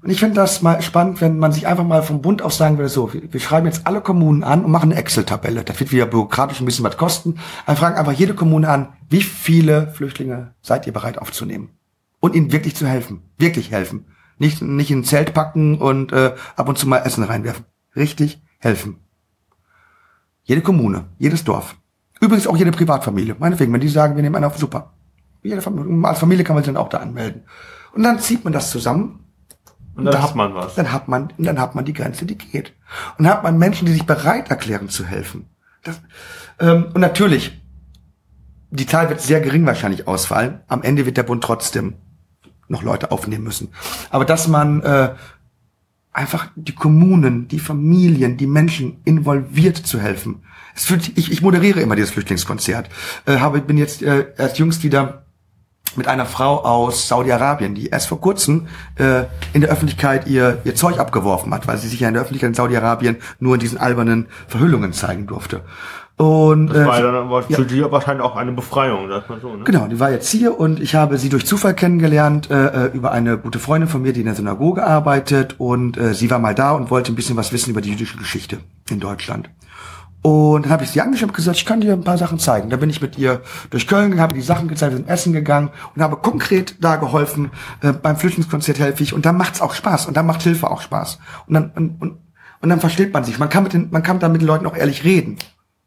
[0.02, 2.78] Und ich finde das mal spannend, wenn man sich einfach mal vom Bund aus sagen
[2.78, 5.62] würde, so, wir, schreiben jetzt alle Kommunen an und machen eine Excel-Tabelle.
[5.62, 7.38] Das wird wieder bürokratisch ein bisschen was kosten.
[7.66, 11.70] Wir fragen einfach jede Kommune an, wie viele Flüchtlinge seid ihr bereit aufzunehmen?
[12.18, 13.22] Und ihnen wirklich zu helfen.
[13.36, 14.06] Wirklich helfen.
[14.38, 17.66] Nicht, nicht in ein Zelt packen und äh, ab und zu mal Essen reinwerfen.
[17.94, 19.00] Richtig helfen.
[20.44, 21.76] Jede Kommune, jedes Dorf.
[22.20, 23.36] Übrigens auch jede Privatfamilie.
[23.38, 24.94] Meinetwegen, wenn die sagen, wir nehmen einen auf, super.
[25.42, 27.42] Jede Familie, als Familie kann man sich dann auch da anmelden.
[27.92, 29.20] Und dann zieht man das zusammen
[29.94, 30.74] Und dann das- hat man was.
[30.74, 32.72] dann hat man, dann hat man die Grenze, die geht.
[33.18, 35.46] Und dann hat man Menschen, die sich bereit erklären zu helfen.
[35.82, 36.00] Das,
[36.58, 37.60] ähm, und natürlich,
[38.70, 40.60] die Zahl wird sehr gering wahrscheinlich ausfallen.
[40.68, 41.94] Am Ende wird der Bund trotzdem
[42.68, 43.68] noch Leute aufnehmen müssen.
[44.10, 45.14] Aber dass man äh,
[46.12, 50.42] einfach die Kommunen, die Familien, die Menschen involviert zu helfen.
[50.74, 52.88] Es fühlt, ich, ich moderiere immer dieses Flüchtlingskonzert.
[53.26, 55.19] Äh, habe, bin jetzt äh, erst jüngst wieder
[55.96, 60.74] mit einer Frau aus Saudi-Arabien, die erst vor kurzem äh, in der Öffentlichkeit ihr, ihr
[60.74, 63.78] Zeug abgeworfen hat, weil sie sich ja in der Öffentlichkeit in Saudi-Arabien nur in diesen
[63.78, 65.62] albernen Verhüllungen zeigen durfte.
[66.20, 69.56] Und Das äh, war dann aber für die wahrscheinlich auch eine Befreiung, sag mal so,
[69.56, 69.64] ne?
[69.64, 73.10] Genau, die war jetzt hier und ich habe sie durch Zufall kennengelernt äh, äh, über
[73.12, 76.54] eine gute Freundin von mir, die in der Synagoge arbeitet und äh, sie war mal
[76.54, 78.58] da und wollte ein bisschen was wissen über die jüdische Geschichte
[78.90, 79.48] in Deutschland.
[80.22, 82.68] Und dann habe ich sie angeschaut und gesagt, ich kann dir ein paar Sachen zeigen.
[82.68, 83.40] Da bin ich mit ihr
[83.70, 86.96] durch Köln gegangen, habe die Sachen gezeigt, wir sind essen gegangen und habe konkret da
[86.96, 87.50] geholfen.
[87.80, 90.82] Äh, beim Flüchtlingskonzert helfe ich und dann macht's auch Spaß und dann macht Hilfe auch
[90.82, 91.18] Spaß.
[91.46, 92.18] Und dann und, und,
[92.60, 93.38] und dann versteht man sich.
[93.38, 95.36] Man kann mit den, man kann da mit den Leuten auch ehrlich reden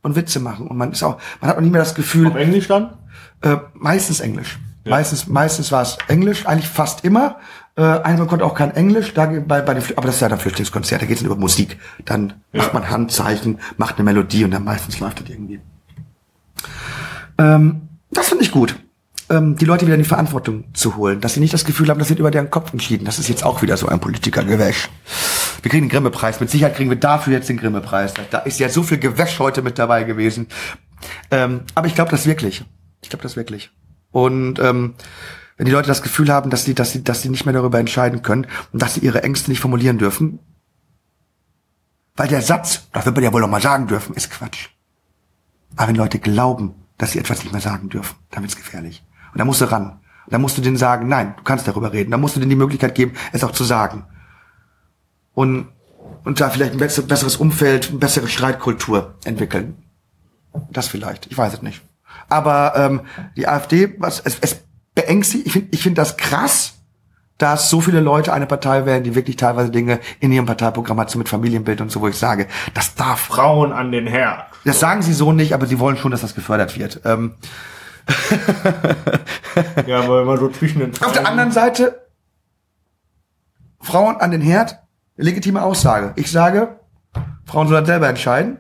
[0.02, 2.36] und Witze machen und man ist auch, man hat auch nicht mehr das Gefühl, Auf
[2.36, 2.98] Englisch dann?
[3.42, 4.58] äh, meistens Englisch.
[4.86, 7.38] Meistens, meistens war es Englisch, eigentlich fast immer.
[7.76, 10.38] Äh, einmal konnte auch kein Englisch, da bei, bei den, aber das ist ja dann
[10.38, 11.80] Flüchtlingskonzert, da geht es über Musik.
[12.06, 15.60] Dann macht man Handzeichen, macht eine Melodie und dann meistens läuft das irgendwie.
[17.40, 18.76] Ähm, das finde ich gut.
[19.30, 21.98] Ähm, die Leute wieder in die Verantwortung zu holen, dass sie nicht das Gefühl haben,
[21.98, 23.06] das wird über deren Kopf entschieden.
[23.06, 24.90] Das ist jetzt auch wieder so ein Politikergewäsch.
[25.64, 26.40] Wir kriegen den Grimme-Preis.
[26.40, 28.14] Mit Sicherheit kriegen wir dafür jetzt den Grimme-Preis.
[28.30, 30.48] Da ist ja so viel Gewäsch heute mit dabei gewesen.
[31.32, 32.64] Ähm, aber ich glaube das wirklich.
[33.02, 33.72] Ich glaube das wirklich.
[34.12, 34.94] Und ähm,
[35.58, 37.80] wenn die Leute das Gefühl haben, dass sie, dass sie, dass sie nicht mehr darüber
[37.80, 40.40] entscheiden können und dass sie ihre Ängste nicht formulieren dürfen,
[42.16, 44.70] weil der Satz, das wird man ja wohl noch mal sagen dürfen, ist Quatsch.
[45.76, 49.04] Aber wenn Leute glauben, dass sie etwas nicht mehr sagen dürfen, dann wird's gefährlich.
[49.32, 50.00] Und da musst du ran.
[50.28, 52.12] Dann musst du denen sagen, nein, du kannst darüber reden.
[52.12, 54.06] Dann musst du denen die Möglichkeit geben, es auch zu sagen.
[55.34, 55.68] Und,
[56.24, 59.84] und da vielleicht ein besser- besseres Umfeld, eine bessere Streitkultur entwickeln.
[60.70, 61.82] Das vielleicht, ich weiß es nicht.
[62.30, 63.02] Aber ähm,
[63.36, 64.62] die AfD, was es, es
[64.96, 66.74] beängstigt, ich finde ich find das krass,
[67.38, 71.10] dass so viele Leute eine Partei wählen, die wirklich teilweise Dinge in ihrem Parteiprogramm hat,
[71.10, 74.46] so mit Familienbild und so, wo ich sage, das darf Frauen an den Herd.
[74.66, 77.02] das sagen sie so nicht, aber sie wollen schon, dass das gefördert wird.
[77.06, 77.34] Ähm,
[79.88, 82.02] Ja, wenn man so zwischen den auf der anderen Seite,
[83.82, 84.80] Frauen an den Herd,
[85.18, 86.14] legitime Aussage.
[86.16, 86.80] Ich sage,
[87.46, 88.58] Frauen sollen selber entscheiden.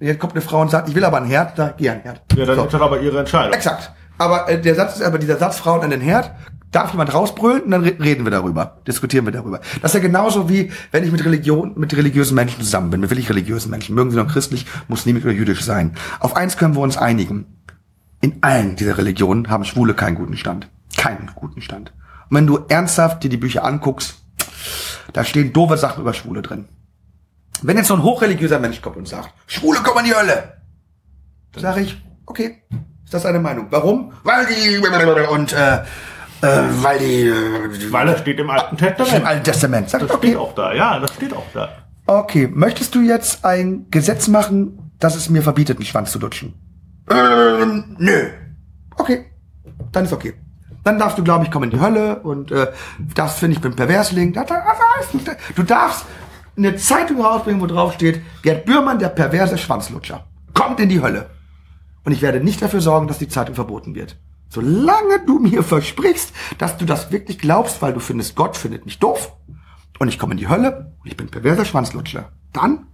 [0.00, 2.20] Jetzt kommt eine Frau und sagt, ich will aber einen Herd, da geh an Herd.
[2.36, 2.64] Ja, dann So.
[2.64, 3.52] ist das aber ihre Entscheidung.
[3.52, 3.92] Exakt.
[4.18, 6.30] Aber äh, der Satz ist aber dieser Satz Frauen an den Herd.
[6.70, 9.60] Darf jemand rausbrüllen und dann re- reden wir darüber, diskutieren wir darüber.
[9.80, 13.10] Das ist ja genauso wie, wenn ich mit Religion, mit religiösen Menschen zusammen bin, mit
[13.10, 15.94] wirklich religiösen Menschen, mögen sie noch christlich, muslimisch oder jüdisch sein.
[16.18, 17.46] Auf eins können wir uns einigen.
[18.20, 20.68] In allen dieser Religionen haben Schwule keinen guten Stand.
[20.96, 21.92] Keinen guten Stand.
[22.28, 24.16] Und wenn du ernsthaft dir die Bücher anguckst,
[25.12, 26.64] da stehen doofe Sachen über Schwule drin.
[27.62, 30.54] Wenn jetzt so ein hochreligiöser Mensch kommt und sagt, Schwule kommen in die Hölle,
[31.56, 32.64] sage ich, okay,
[33.04, 33.66] ist das eine Meinung?
[33.70, 34.12] Warum?
[34.22, 34.78] Weil die
[35.28, 35.82] und äh, äh,
[36.82, 39.26] weil die äh, Weil das steht im Alten im Testament.
[39.26, 39.90] Alten Testament.
[39.90, 41.68] Sag Das steht okay, auch da, ja, das steht auch da.
[42.06, 42.48] okay.
[42.52, 46.54] Möchtest du jetzt ein Gesetz machen, das es mir verbietet, einen Schwanz zu lutschen?
[47.10, 48.28] Ähm, nö.
[48.96, 49.26] Okay,
[49.92, 50.34] dann ist okay.
[50.84, 52.66] Dann darfst du, glaube ich, kommen in die Hölle und äh,
[53.14, 54.34] das finde ich bin Perversling.
[55.56, 56.04] Du darfst
[56.56, 61.26] eine Zeitung rausbringen, wo drauf steht, Gerd Bührmann, der perverse Schwanzlutscher, kommt in die Hölle.
[62.04, 64.16] Und ich werde nicht dafür sorgen, dass die Zeitung verboten wird.
[64.48, 68.98] Solange du mir versprichst, dass du das wirklich glaubst, weil du findest, Gott findet mich
[68.98, 69.32] doof
[69.98, 72.86] und ich komme in die Hölle und ich bin perverser Schwanzlutscher, dann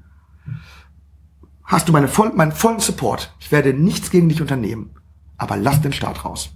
[1.65, 3.35] hast du meine voll, meinen vollen Support.
[3.41, 4.95] Ich werde nichts gegen dich unternehmen.
[5.37, 6.51] Aber lass den Staat raus.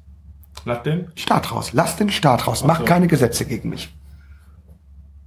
[0.64, 1.08] Nach dem?
[1.16, 1.72] Staat raus.
[1.72, 2.64] Lass den Staat raus.
[2.64, 2.84] Mach so.
[2.84, 3.94] keine Gesetze gegen mich.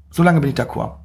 [0.09, 0.99] Solange bin ich d'accord.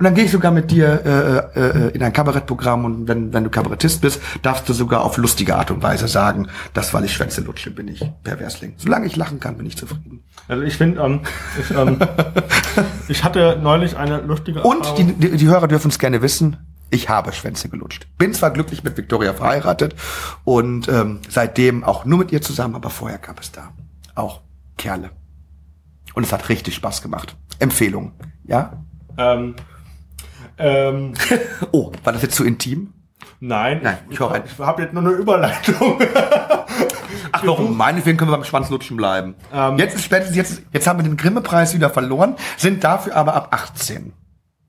[0.00, 3.44] Und dann gehe ich sogar mit dir äh, äh, in ein Kabarettprogramm und wenn, wenn
[3.44, 7.12] du Kabarettist bist, darfst du sogar auf lustige Art und Weise sagen, dass weil ich
[7.12, 8.72] Schwänze lutsche, bin ich Perversling.
[8.78, 10.24] Solange ich lachen kann, bin ich zufrieden.
[10.48, 11.20] Also ich finde, ähm,
[11.60, 11.98] ich, ähm,
[13.08, 16.56] ich hatte neulich eine lustige Und die, die, die Hörer dürfen es gerne wissen,
[16.88, 18.08] ich habe Schwänze gelutscht.
[18.16, 19.94] Bin zwar glücklich mit Victoria verheiratet
[20.44, 23.68] und ähm, seitdem auch nur mit ihr zusammen, aber vorher gab es da
[24.14, 24.40] auch
[24.78, 25.10] Kerle.
[26.14, 27.36] Und es hat richtig Spaß gemacht.
[27.58, 28.12] Empfehlung,
[28.44, 28.82] ja?
[29.20, 29.54] ähm,
[30.60, 31.14] ähm,
[31.72, 32.92] Oh, war das jetzt zu intim?
[33.40, 35.98] nein, Nein, ich ich habe jetzt nur eine Überleitung.
[37.32, 37.76] Ach warum?
[37.76, 39.34] Meinetwegen können wir beim Schwanzlutschen bleiben.
[39.52, 39.78] Ähm.
[39.78, 43.48] jetzt ist spätestens, jetzt, jetzt haben wir den Grimme-Preis wieder verloren, sind dafür aber ab
[43.52, 44.12] 18.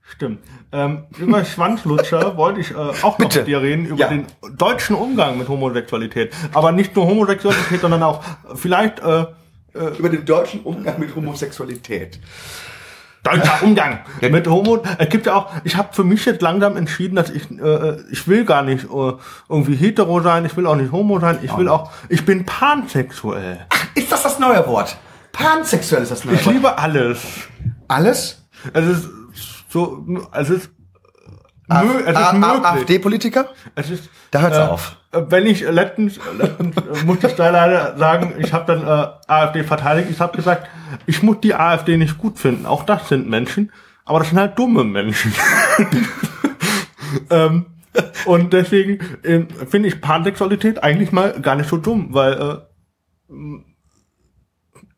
[0.01, 0.39] Stimmt.
[0.72, 3.30] Ähm, über Schwanzlutscher wollte ich äh, auch Bitte.
[3.30, 4.07] noch mit dir reden, über Ja.
[4.09, 6.34] den deutschen Umgang mit Homosexualität.
[6.53, 8.23] Aber nicht nur Homosexualität, sondern auch
[8.55, 9.26] vielleicht äh,
[9.97, 12.19] Über den deutschen Umgang mit Homosexualität.
[13.23, 14.81] Deutscher Umgang mit Homo.
[14.98, 18.27] Es gibt ja auch, ich habe für mich jetzt langsam entschieden, dass ich, äh, ich
[18.27, 19.14] will gar nicht äh,
[19.49, 23.60] irgendwie hetero sein, ich will auch nicht homo sein, ich will auch, ich bin pansexuell.
[23.95, 24.98] Ist das das neue Wort?
[25.31, 26.56] Pansexuell ist das neue Ich Wort.
[26.56, 27.19] liebe alles.
[27.88, 28.43] Alles?
[28.73, 29.10] Es ist
[29.69, 31.60] so, es ist, mö, es ist A- A- möglich.
[31.72, 33.49] AfD-Politiker?
[33.76, 34.98] Es ist, Da hört's äh, auf.
[35.11, 38.85] äh, Wenn ich äh, letztens, letztens äh, musste ich da leider sagen, ich habe dann
[38.88, 40.10] äh, AfD verteidigt.
[40.11, 40.68] Ich habe gesagt,
[41.06, 42.65] ich muss die AfD nicht gut finden.
[42.65, 43.72] Auch das sind Menschen,
[44.06, 45.34] aber das sind halt dumme Menschen.
[47.30, 47.65] ähm,
[48.26, 52.57] Und deswegen ähm, finde ich Pansexualität eigentlich mal gar nicht so dumm, weil äh,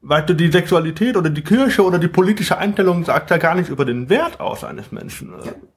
[0.04, 3.70] weißt du, die Sexualität oder die Kirche oder die politische Einstellung sagt ja gar nicht
[3.70, 5.34] über den Wert aus eines Menschen.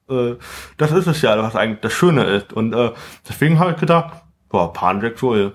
[0.08, 0.14] Ja.
[0.14, 0.36] Äh,
[0.76, 2.52] das ist es ja, was eigentlich das Schöne ist.
[2.52, 2.92] Und äh,
[3.28, 5.54] deswegen habe ich gedacht, boah, pansexuell.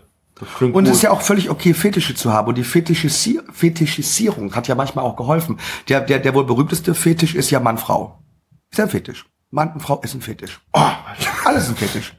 [0.59, 2.47] Und es ist ja auch völlig okay, Fetische zu haben.
[2.47, 5.59] Und die Fetischisier Fetischisierung hat ja manchmal auch geholfen.
[5.87, 8.23] Der, der, der wohl berühmteste Fetisch ist ja Mann-Frau.
[8.71, 9.25] Ist ja ein Fetisch.
[9.51, 10.59] Mann und Frau ist ein Fetisch.
[10.73, 10.81] Oh,
[11.45, 12.15] alles ein Fetisch.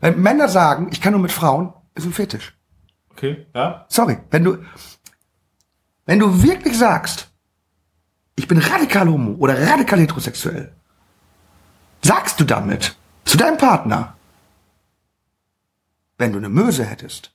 [0.00, 2.54] Wenn Männer sagen, ich kann nur mit Frauen, ist ein Fetisch.
[3.12, 3.86] Okay, ja.
[3.88, 4.58] Sorry, wenn du,
[6.06, 7.28] wenn du wirklich sagst,
[8.36, 10.72] ich bin radikal homo oder radikal heterosexuell,
[12.02, 14.14] sagst du damit zu deinem Partner,
[16.18, 17.32] wenn du eine Möse hättest,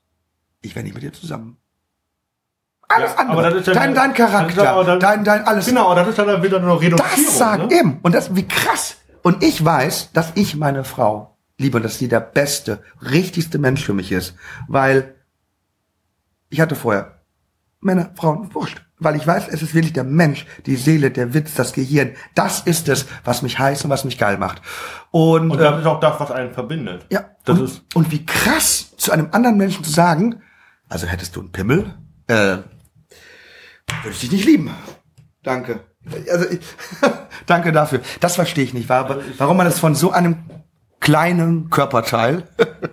[0.61, 1.57] ich wäre nicht mit dir zusammen.
[2.89, 3.61] Alles ja, andere.
[3.61, 5.65] Ja dein, dein Charakter, dann, dein, dein alles.
[5.65, 7.25] Genau, das ist dann wieder nur Reduzierung.
[7.25, 7.79] Das sagt ne?
[7.79, 7.99] eben.
[8.01, 8.97] Und das, wie krass.
[9.23, 13.93] Und ich weiß, dass ich meine Frau liebe, dass sie der beste, richtigste Mensch für
[13.93, 14.35] mich ist.
[14.67, 15.15] Weil
[16.49, 17.16] ich hatte vorher
[17.79, 18.81] Männer, Frauen, wurscht.
[18.99, 22.15] Weil ich weiß, es ist wirklich der Mensch, die Seele, der Witz, das Gehirn.
[22.33, 24.61] Das ist es, was mich heiß und was mich geil macht.
[25.11, 27.05] Und, und das äh, ist auch das, was einen verbindet.
[27.11, 27.25] Ja.
[27.45, 30.41] Das und, ist und wie krass, zu einem anderen Menschen zu sagen,
[30.89, 31.93] also hättest du einen Pimmel,
[32.27, 32.33] äh,
[34.03, 34.71] würde ich dich nicht lieben.
[35.43, 35.81] Danke.
[36.31, 36.59] Also, ich,
[37.45, 38.01] danke dafür.
[38.19, 40.37] Das verstehe ich nicht, warum, warum man es von so einem
[40.99, 42.47] kleinen Körperteil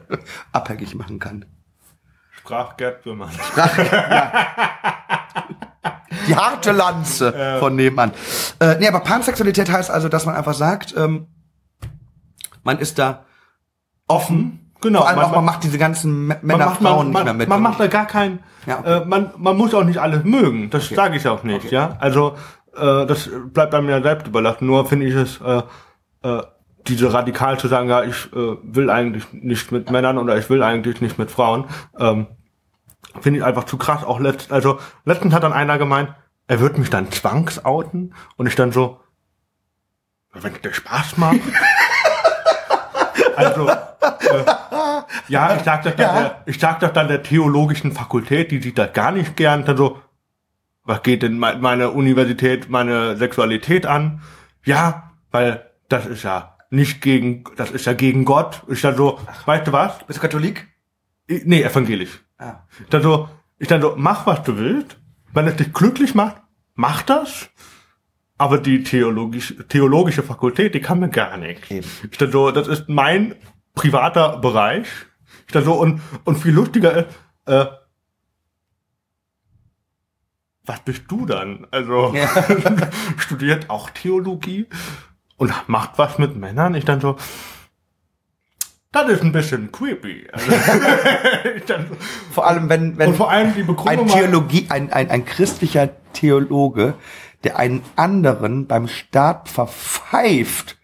[0.52, 1.46] abhängig machen kann.
[2.44, 3.30] Sprach Gerd Böhmann.
[3.30, 4.32] Sprach, ja.
[6.28, 7.58] Die harte Lanze äh.
[7.58, 8.12] von nebenan.
[8.60, 11.28] Äh, nee, aber Pansexualität heißt also, dass man einfach sagt, ähm,
[12.62, 13.24] man ist da
[14.06, 14.72] offen.
[14.82, 15.00] Genau.
[15.00, 17.48] Vor allem man, auch, man macht diese ganzen Männer, macht, Frauen man, nicht mehr mit.
[17.48, 19.02] Man macht da gar kein, ja, okay.
[19.02, 20.68] äh, man, man muss auch nicht alles mögen.
[20.68, 20.94] Das okay.
[20.94, 21.74] sage ich auch nicht, okay.
[21.74, 21.96] ja.
[21.98, 22.36] Also,
[22.76, 24.66] äh, das bleibt einem ja selbst überlassen.
[24.66, 25.62] Nur finde ich es, äh,
[26.22, 26.42] äh,
[26.88, 30.62] diese radikal zu sagen, ja, ich äh, will eigentlich nicht mit Männern oder ich will
[30.62, 31.64] eigentlich nicht mit Frauen,
[31.98, 32.26] ähm,
[33.20, 34.04] finde ich einfach zu krass.
[34.04, 36.14] Auch letzt, also letztens hat dann einer gemeint,
[36.46, 39.00] er wird mich dann zwangsouten und ich dann so,
[40.32, 41.40] wenn der Spaß macht.
[43.36, 44.44] also äh,
[45.28, 46.20] ja, ich sag das dann, ja.
[46.20, 49.64] der, ich sag das dann der theologischen Fakultät, die sieht das gar nicht gern.
[49.64, 50.00] Dann so,
[50.84, 54.22] was geht denn meine Universität, meine Sexualität an?
[54.64, 58.62] Ja, weil das ist ja nicht gegen, das ist ja gegen Gott.
[58.68, 60.04] Ich dann so, Ach, weißt du was?
[60.06, 60.68] Bist du Katholik?
[61.26, 62.20] Ich, nee, evangelisch.
[62.38, 62.64] Ah.
[62.80, 63.28] Ich dann so,
[63.58, 64.98] ich dann so, mach was du willst.
[65.32, 66.36] Wenn es dich glücklich macht,
[66.74, 67.48] mach das.
[68.36, 71.70] Aber die theologisch, theologische Fakultät, die kann mir gar nicht.
[71.70, 71.88] Eben.
[72.10, 73.36] Ich dann so, das ist mein
[73.74, 74.88] privater Bereich.
[75.46, 77.06] Ich dann so, und, und viel lustiger ist,
[77.46, 77.66] äh,
[80.66, 81.66] was bist du dann?
[81.70, 82.28] Also, ja.
[83.18, 84.66] studiert auch Theologie?
[85.44, 86.74] Und macht was mit Männern.
[86.74, 87.16] Ich dann so,
[88.92, 90.26] das ist ein bisschen creepy.
[90.32, 90.50] Also,
[91.66, 91.74] so,
[92.30, 93.52] vor allem, wenn, wenn vor allem
[93.86, 96.94] ein Theologie, ein, ein, ein christlicher Theologe,
[97.42, 100.78] der einen anderen beim Staat verpfeift,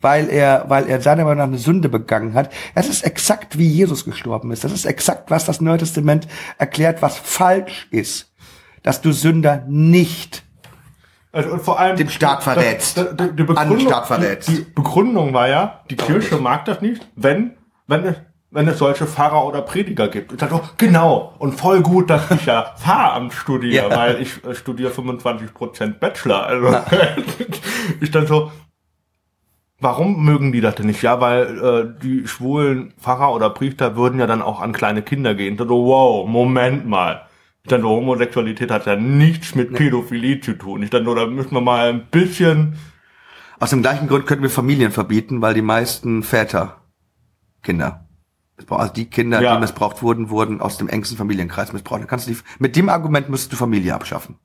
[0.00, 2.52] weil er, weil er seiner Meinung nach eine Sünde begangen hat.
[2.74, 4.62] Das ist exakt wie Jesus gestorben ist.
[4.62, 6.28] Das ist exakt, was das Neue Testament
[6.58, 8.32] erklärt, was falsch ist.
[8.82, 10.45] Dass du Sünder nicht
[11.36, 12.96] also, und vor allem dem Staat verrätst.
[12.96, 14.48] Das, das, die, Begründung, Staat verrätst.
[14.48, 17.52] Die, die, Begründung war ja, die Kirche mag das nicht, wenn,
[17.86, 18.16] wenn es,
[18.50, 20.32] wenn es solche Pfarrer oder Prediger gibt.
[20.32, 23.96] Ich dachte, oh, genau, und voll gut, dass ich ja Pfarramt studiere, ja.
[23.96, 26.46] weil ich äh, studiere 25% Bachelor.
[26.46, 26.74] Also
[28.00, 28.50] ich dann so,
[29.78, 31.02] warum mögen die das denn nicht?
[31.02, 35.34] Ja, weil äh, die schwulen Pfarrer oder Priester würden ja dann auch an kleine Kinder
[35.34, 35.58] gehen.
[35.58, 37.25] So, wow, Moment mal.
[37.66, 40.84] Ich dachte, Homosexualität hat ja nichts mit Pädophilie zu tun.
[40.84, 42.76] Ich dachte, da müssen wir mal ein bisschen.
[43.58, 46.76] Aus dem gleichen Grund könnten wir Familien verbieten, weil die meisten Väter
[47.64, 48.06] Kinder.
[48.68, 49.54] Also die Kinder, ja.
[49.54, 52.02] die missbraucht wurden, wurden aus dem engsten Familienkreis missbraucht.
[52.02, 54.36] Dann kannst du die, mit dem Argument müsstest du Familie abschaffen.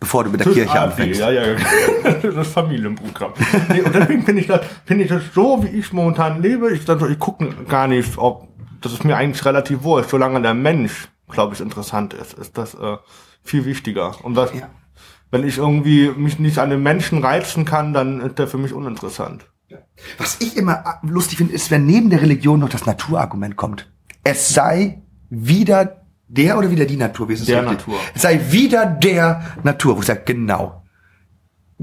[0.00, 1.20] Bevor du mit der das Kirche anfängst.
[1.20, 2.14] Ja, ja, ja.
[2.34, 3.34] das Familienprogramm.
[3.68, 6.72] Nee, und deswegen finde ich das, finde ich das so, wie ich momentan lebe.
[6.72, 8.48] Ich, ich gucke gar nicht, ob,
[8.80, 12.74] das ist mir eigentlich relativ wurscht, solange der Mensch glaube ich, interessant ist, ist das
[12.74, 12.96] äh,
[13.42, 14.24] viel wichtiger.
[14.24, 14.68] Und was, ja.
[15.30, 18.72] wenn ich irgendwie mich nicht an den Menschen reizen kann, dann ist der für mich
[18.72, 19.46] uninteressant.
[20.18, 23.90] Was ich immer äh, lustig finde, ist, wenn neben der Religion noch das Naturargument kommt.
[24.24, 27.98] Es sei wieder der oder wieder die Natur, wie ist es Der Natur.
[28.14, 30.82] Es sei wieder der Natur, wo ich sage, genau.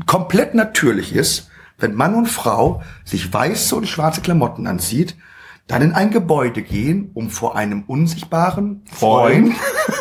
[0.06, 5.16] Komplett natürlich ist, wenn Mann und Frau sich weiße und schwarze Klamotten anzieht,
[5.70, 9.54] dann in ein Gebäude gehen, um vor einem unsichtbaren Freund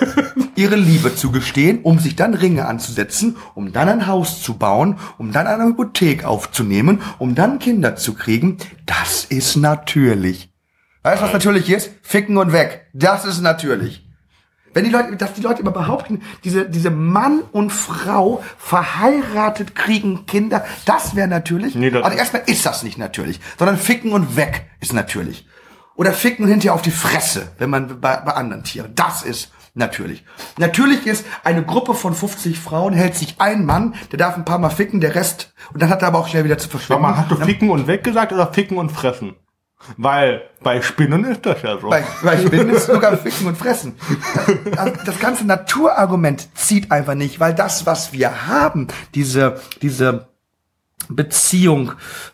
[0.57, 4.97] ihre Liebe zu gestehen, um sich dann Ringe anzusetzen, um dann ein Haus zu bauen,
[5.19, 8.57] um dann eine Hypothek aufzunehmen, um dann Kinder zu kriegen.
[8.86, 10.51] Das ist natürlich.
[11.03, 11.90] Weißt du, was natürlich ist?
[12.03, 12.86] Ficken und weg.
[12.95, 14.08] Das ist natürlich.
[14.74, 20.27] Wenn die Leute, dass die Leute immer behaupten, diese, diese Mann und Frau verheiratet kriegen
[20.27, 21.74] Kinder, das wäre natürlich.
[21.74, 25.47] Nee, das- also erstmal ist das nicht natürlich, sondern ficken und weg ist natürlich.
[25.95, 28.93] Oder ficken und hinterher auf die Fresse, wenn man bei, bei anderen Tieren.
[28.95, 30.24] Das ist natürlich.
[30.59, 34.59] Natürlich ist, eine Gruppe von 50 Frauen hält sich ein Mann, der darf ein paar
[34.59, 37.03] Mal ficken, der Rest, und dann hat er aber auch schnell wieder zu verschwinden.
[37.03, 39.35] Sag mal, hast du ficken und weg gesagt oder ficken und fressen?
[39.97, 41.89] Weil bei Spinnen ist das ja so.
[41.89, 43.95] Bei, bei Spinnen ist sogar Ficken und Fressen.
[44.75, 50.29] Das, das ganze Naturargument zieht einfach nicht, weil das, was wir haben, diese, diese
[51.09, 51.93] Beziehung,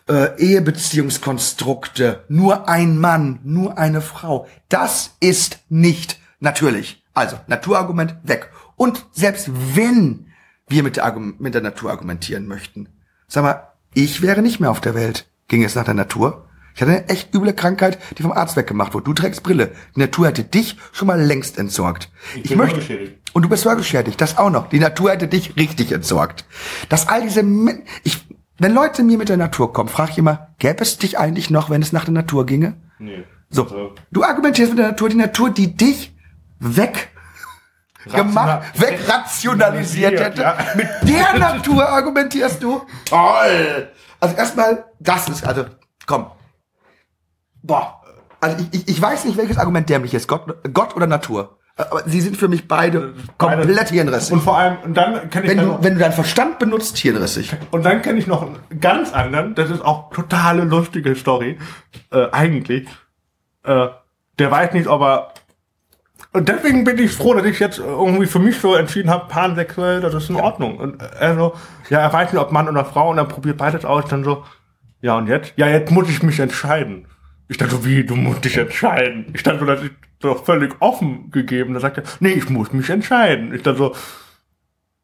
[0.09, 7.03] äh, Ehebeziehungskonstrukte, nur ein Mann, nur eine Frau, das ist nicht natürlich.
[7.13, 8.51] Also, Naturargument weg.
[8.75, 10.27] Und selbst wenn
[10.67, 12.89] wir mit der, mit der Natur argumentieren möchten,
[13.27, 16.49] sag mal, ich wäre nicht mehr auf der Welt, ging es nach der Natur.
[16.75, 19.05] Ich hatte eine echt üble Krankheit, die vom Arzt weggemacht wurde.
[19.05, 19.71] Du trägst Brille.
[19.95, 22.09] Die Natur hätte dich schon mal längst entsorgt.
[22.35, 23.13] Ich, bin möchte.
[23.33, 24.67] Und du bist hörgeschädigt, das auch noch.
[24.69, 26.45] Die Natur hätte dich richtig entsorgt.
[26.89, 28.27] Dass all diese, Men- ich,
[28.59, 31.69] wenn Leute mir mit der Natur kommen, frage ich immer, gäbe es dich eigentlich noch,
[31.69, 32.75] wenn es nach der Natur ginge?
[32.99, 33.23] Nee.
[33.49, 36.13] So, Also, du argumentierst mit der Natur, die Natur, die dich
[36.59, 37.09] weg
[38.05, 40.41] gemacht, Rationa- wegrationalisiert hätte.
[40.41, 40.57] Ja.
[40.75, 42.81] Mit der Natur argumentierst du?
[43.05, 43.89] Toll!
[44.19, 45.65] Also erstmal, das ist, also,
[46.05, 46.27] komm.
[47.65, 48.01] Boah.
[48.39, 50.27] Also ich, ich, ich weiß nicht, welches Argument dämlich ist.
[50.27, 51.57] Gott, Gott oder Natur.
[51.77, 54.31] Aber sie sind für mich beide komplett hirnrissig.
[54.31, 56.57] Und vor allem, und dann kenne ich wenn dann du, noch, wenn du deinen Verstand
[56.57, 57.53] benutzt, hirnrissig.
[57.71, 61.57] und dann kenne ich noch einen ganz anderen, das ist auch totale lustige Story,
[62.11, 62.87] äh, eigentlich.
[63.63, 63.87] Äh,
[64.39, 65.33] der weiß nicht, ob er
[66.31, 70.01] und deswegen bin ich froh, dass ich jetzt irgendwie für mich so entschieden habe, pansexuell,
[70.01, 70.77] das ist in Ordnung.
[70.77, 71.53] Und er so,
[71.89, 74.43] ja, er weiß nicht, ob Mann oder Frau, und dann probiert beides aus, dann so,
[75.01, 75.53] ja, und jetzt?
[75.55, 77.07] Ja, jetzt muss ich mich entscheiden.
[77.47, 79.27] Ich dachte so, wie, du musst dich entscheiden?
[79.33, 81.73] Ich dachte so, das ist doch völlig offen gegeben.
[81.73, 83.53] Da sagt er, nee, ich muss mich entscheiden.
[83.53, 83.95] Ich dachte so,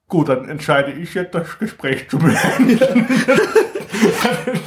[0.07, 3.07] gut, dann entscheide ich jetzt, das Gespräch zu beenden.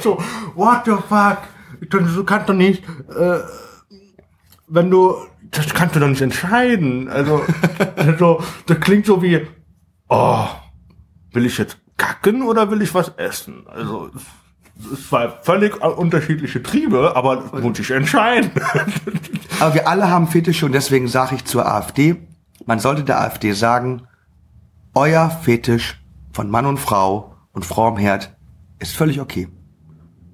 [0.01, 0.17] So,
[0.53, 1.39] what the fuck?
[1.81, 3.39] Ich dachte, du kannst doch nicht, äh,
[4.67, 5.15] wenn du,
[5.51, 7.09] das kannst du doch nicht entscheiden.
[7.09, 7.43] Also,
[7.95, 9.45] also das klingt so wie,
[10.07, 10.47] oh,
[11.33, 13.65] will ich jetzt kacken oder will ich was essen?
[13.67, 14.11] Also,
[15.09, 18.51] war völlig unterschiedliche Triebe, aber muss ich entscheiden.
[19.59, 22.17] Aber wir alle haben Fetische und deswegen sage ich zur AfD,
[22.65, 24.03] man sollte der AfD sagen,
[24.93, 26.03] euer Fetisch
[26.33, 28.35] von Mann und Frau und Frau am Herd
[28.79, 29.47] ist völlig okay.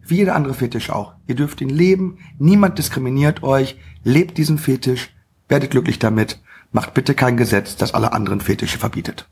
[0.02, 1.14] Wie jeder andere Fetisch auch.
[1.28, 5.16] Ihr dürft ihn leben, niemand diskriminiert euch, lebt diesen Fetisch,
[5.48, 6.42] werdet glücklich damit,
[6.72, 9.30] macht bitte kein Gesetz, das alle anderen Fetische verbietet.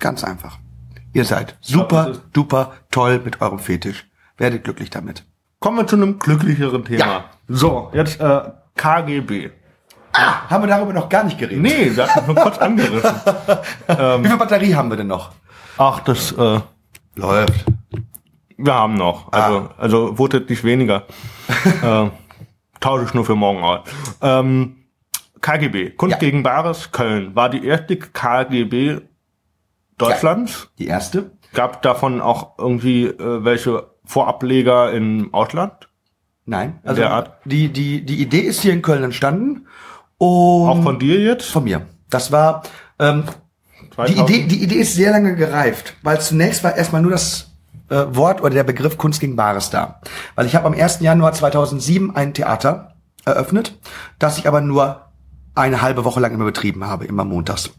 [0.00, 0.58] Ganz einfach.
[1.12, 4.08] Ihr seid super, duper, toll mit eurem Fetisch.
[4.38, 5.24] Werdet glücklich damit.
[5.60, 7.04] Kommen wir zu einem glücklicheren Thema.
[7.04, 7.24] Ja.
[7.48, 8.40] So, jetzt äh,
[8.76, 9.50] KGB.
[10.14, 11.60] Haben wir darüber noch gar nicht geredet?
[11.60, 13.10] Nee, das hat nur kurz angerissen.
[14.22, 15.32] Wie viel Batterie haben wir denn noch?
[15.76, 16.60] Ach, das, äh,
[17.14, 17.64] Läuft.
[18.56, 19.32] wir haben noch.
[19.32, 21.04] Also, also wurde nicht weniger.
[21.82, 22.08] äh,
[22.80, 23.80] tausche ich nur für morgen aus.
[24.22, 24.76] Ähm,
[25.40, 26.18] KGB, Kunst Ja.
[26.18, 29.00] gegen Bares, Köln, war die erste KGB
[29.98, 30.70] Deutschlands.
[30.78, 31.32] Die erste?
[31.54, 35.88] Gab davon auch irgendwie äh, welche Vorableger im Ausland?
[36.46, 36.78] Nein.
[36.82, 37.32] Also der Art?
[37.44, 39.66] die die die Idee ist hier in Köln entstanden
[40.16, 41.50] und Auch von dir jetzt?
[41.50, 41.82] von mir.
[42.08, 42.62] Das war
[42.98, 43.24] ähm,
[43.82, 44.18] die 2000?
[44.30, 47.50] Idee die Idee ist sehr lange gereift, weil zunächst war erstmal nur das
[47.90, 50.00] äh, Wort oder der Begriff Kunst gegen Bares da,
[50.36, 51.00] weil ich habe am 1.
[51.00, 52.94] Januar 2007 ein Theater
[53.26, 53.78] eröffnet,
[54.18, 55.02] das ich aber nur
[55.54, 57.70] eine halbe Woche lang immer betrieben habe, immer montags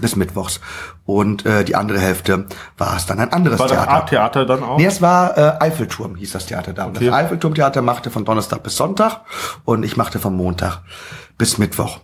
[0.00, 0.60] bis mittwochs
[1.04, 2.46] und äh, die andere Hälfte
[2.76, 4.44] war es dann ein anderes War das Theater.
[4.44, 4.78] Dann auch?
[4.78, 6.84] Nee, es war äh, Eiffelturm, hieß das Theater da.
[6.84, 7.06] Und Okay.
[7.06, 9.22] Das Eiffelturmtheater machte von Donnerstag bis Sonntag
[9.64, 10.82] und ich machte von Montag
[11.38, 12.00] bis Mittwoch.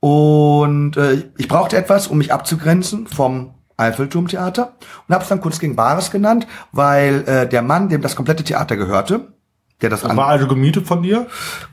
[0.00, 4.72] Und äh, ich brauchte etwas, um mich abzugrenzen vom Eiffelturmtheater
[5.06, 8.42] und habe es dann Kunst gegen Bares genannt, weil äh, der Mann, dem das komplette
[8.44, 9.32] Theater gehörte,
[9.80, 11.26] der das, Das war also gemietet von dir?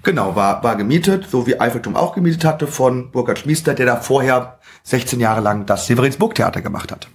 [0.03, 3.95] Genau, war, war gemietet, so wie Eiffelturm auch gemietet hatte von Burkhard Schmiester, der da
[3.97, 7.07] vorher 16 Jahre lang das Severinsburg Theater gemacht hat.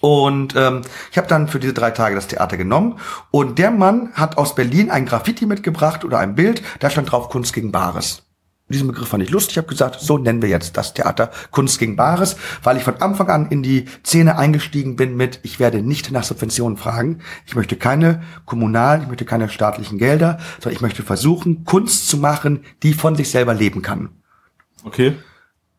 [0.00, 2.98] Und ähm, ich habe dann für diese drei Tage das Theater genommen
[3.30, 7.28] und der Mann hat aus Berlin ein Graffiti mitgebracht oder ein Bild, da stand drauf
[7.28, 8.25] Kunst gegen Bares.
[8.68, 9.52] Diesen Begriff fand ich lustig.
[9.52, 13.00] Ich habe gesagt, so nennen wir jetzt das Theater Kunst gegen Bares, weil ich von
[13.00, 17.20] Anfang an in die Szene eingestiegen bin mit, ich werde nicht nach Subventionen fragen.
[17.46, 22.16] Ich möchte keine kommunalen, ich möchte keine staatlichen Gelder, sondern ich möchte versuchen, Kunst zu
[22.16, 24.10] machen, die von sich selber leben kann.
[24.84, 25.14] Okay.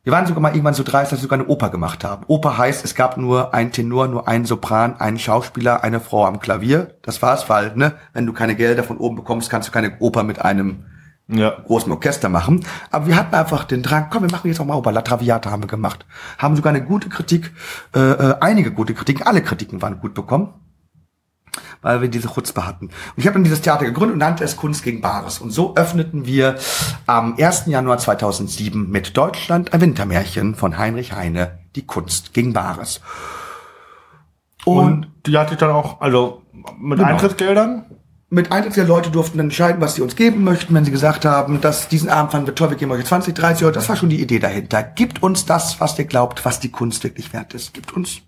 [0.04, 2.24] Wir waren sogar mal irgendwann so dreist, dass wir sogar eine Oper gemacht haben.
[2.28, 6.40] Oper heißt, es gab nur einen Tenor, nur einen Sopran, einen Schauspieler, eine Frau am
[6.40, 6.96] Klavier.
[7.02, 10.24] Das war's, weil, ne, wenn du keine Gelder von oben bekommst, kannst du keine Oper
[10.24, 10.86] mit einem
[11.30, 11.50] Ja.
[11.66, 12.66] großen Orchester machen.
[12.90, 14.94] Aber wir hatten einfach den Drang, komm, wir machen jetzt auch mal Oper.
[14.94, 16.06] La Traviata haben wir gemacht.
[16.38, 17.52] Haben sogar eine gute Kritik,
[17.94, 20.54] äh, äh, einige gute Kritiken, alle Kritiken waren gut bekommen.
[21.82, 22.86] Weil wir diese Chutzpe hatten.
[22.88, 25.40] Und ich habe dann dieses Theater gegründet und nannte es Kunst gegen Bares.
[25.40, 26.56] Und so öffneten wir
[27.08, 27.66] am 1.
[27.68, 33.02] Januar 2007 mit Deutschland ein Wintermärchen von Heinrich Heine, die Kunst gegen Bares.
[34.66, 36.42] Und die hatte ich dann auch, also
[36.80, 37.10] mit Genau.
[37.12, 37.86] Eintrittsgeldern?
[38.30, 41.24] Mit Eintritt der Leute durften dann entscheiden, was sie uns geben möchten, wenn sie gesagt
[41.24, 43.74] haben, dass diesen Abend fanden wir toll, wir geben euch 20, 30 Euro.
[43.74, 44.84] Das war schon die Idee dahinter.
[44.84, 47.74] Gibt uns das, was ihr glaubt, was die Kunst wirklich wert ist.
[47.74, 48.22] Gibt uns.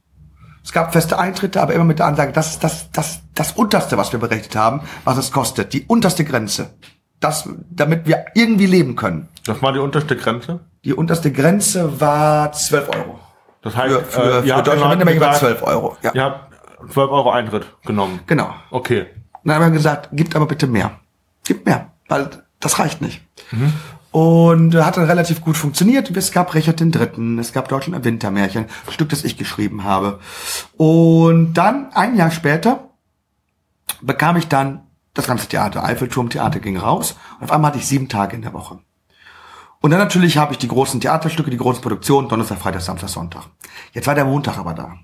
[0.63, 3.97] Es gab feste Eintritte, aber immer mit der Ansage, das ist das, das, das unterste,
[3.97, 5.73] was wir berechnet haben, was es kostet.
[5.73, 6.75] Die unterste Grenze.
[7.19, 9.27] Das, damit wir irgendwie leben können.
[9.45, 10.61] Das war die unterste Grenze.
[10.85, 13.19] Die unterste Grenze war 12 Euro.
[13.61, 15.97] Das heißt, Für, für, äh, für Deutschland war gesagt, 12 Euro.
[16.01, 16.53] Ja, Ihr habt
[16.93, 18.21] 12 Euro Eintritt genommen.
[18.25, 18.53] genau.
[18.71, 19.07] Okay.
[19.43, 20.99] Dann haben wir gesagt, gibt aber bitte mehr.
[21.43, 22.29] Gibt mehr, weil
[22.59, 23.21] das reicht nicht.
[24.11, 26.15] Und äh, hat dann relativ gut funktioniert.
[26.15, 29.83] Es gab Richard den Dritten, es gab Deutschland ein Wintermärchen, ein Stück, das ich geschrieben
[29.83, 30.19] habe.
[30.77, 32.89] Und dann, ein Jahr später,
[34.01, 34.81] bekam ich dann
[35.13, 35.83] das ganze Theater.
[35.83, 37.15] Eiffelturm-Theater ging raus.
[37.39, 38.79] Und auf einmal hatte ich sieben Tage in der Woche.
[39.81, 43.43] Und dann natürlich habe ich die großen Theaterstücke, die großen Produktionen, Donnerstag, Freitag, Samstag, Sonntag.
[43.93, 44.95] Jetzt war der Montag aber da.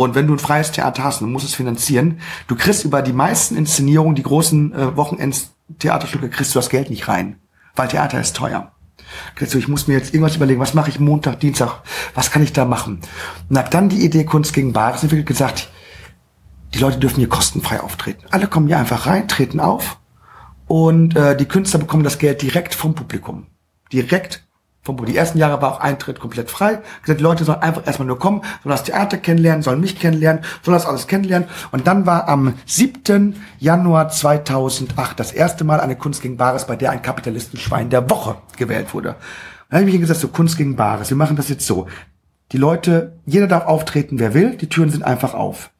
[0.00, 3.02] Und wenn du ein freies Theater hast und du musst es finanzieren, du kriegst über
[3.02, 7.38] die meisten Inszenierungen, die großen äh, Wochenends-Theaterstücke, kriegst du das Geld nicht rein.
[7.76, 8.72] Weil Theater ist teuer.
[9.38, 11.82] Du, ich muss mir jetzt irgendwas überlegen, was mache ich Montag, Dienstag,
[12.14, 13.02] was kann ich da machen?
[13.50, 15.68] Und hab dann die Idee Kunst gegen Bares entwickelt, gesagt,
[16.72, 18.24] die Leute dürfen hier kostenfrei auftreten.
[18.30, 19.98] Alle kommen hier einfach rein, treten auf
[20.66, 23.48] und äh, die Künstler bekommen das Geld direkt vom Publikum.
[23.92, 24.48] Direkt
[24.82, 25.12] Publikum.
[25.12, 26.80] Die ersten Jahre war auch Eintritt komplett frei.
[27.02, 30.42] Gesagt, die Leute sollen einfach erstmal nur kommen, sollen das Theater kennenlernen, sollen mich kennenlernen,
[30.62, 31.48] sollen das alles kennenlernen.
[31.70, 33.36] Und dann war am 7.
[33.58, 38.36] Januar 2008 das erste Mal eine Kunst gegen Bares, bei der ein Kapitalistenschwein der Woche
[38.56, 39.16] gewählt wurde.
[39.68, 41.86] Dann habe ich mir gesagt, so Kunst gegen Bares, wir machen das jetzt so.
[42.52, 45.70] Die Leute, jeder darf auftreten, wer will, die Türen sind einfach auf.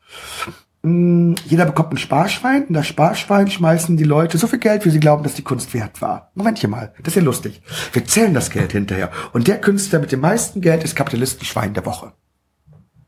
[0.83, 2.67] Mm, Jeder bekommt ein Sparschwein.
[2.69, 5.75] In das Sparschwein schmeißen die Leute so viel Geld, wie sie glauben, dass die Kunst
[5.75, 6.31] wert war.
[6.35, 7.61] Momentchen mal, das ist ja lustig.
[7.93, 9.11] Wir zählen das Geld hinterher.
[9.33, 12.13] Und der Künstler mit dem meisten Geld ist Kapitalistenschwein der Woche.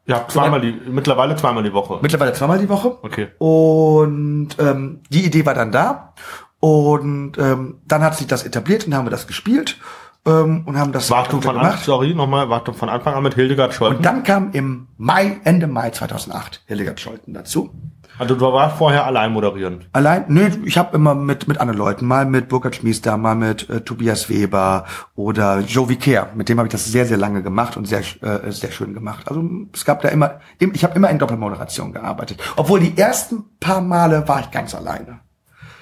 [0.05, 2.01] Ja, zweimal die, mittlerweile zweimal die Woche.
[2.03, 2.99] Mittlerweile zweimal die Woche.
[3.03, 3.29] Okay.
[3.39, 6.15] Und ähm, die Idee war dann da.
[6.59, 9.79] Und ähm, dann hat sich das etabliert und haben wir das gespielt
[10.27, 13.75] ähm, und haben das Wartung von Anfang, sorry, nochmal, Wartung von Anfang an mit Hildegard
[13.75, 13.97] Scholten.
[13.99, 17.71] Und dann kam im Mai, Ende Mai 2008 Hildegard Scholten dazu.
[18.19, 19.87] Also du warst vorher allein moderieren.
[19.93, 23.69] Allein, nö, ich habe immer mit mit anderen Leuten, mal mit Burkhard Schmiester, mal mit
[23.71, 24.85] äh, Tobias Weber
[25.17, 26.29] oder Joe Vicaire.
[26.35, 29.29] Mit dem habe ich das sehr sehr lange gemacht und sehr äh, sehr schön gemacht.
[29.29, 29.43] Also
[29.73, 34.29] es gab da immer, ich habe immer in Doppelmoderation gearbeitet, obwohl die ersten paar Male
[34.29, 35.21] war ich ganz alleine.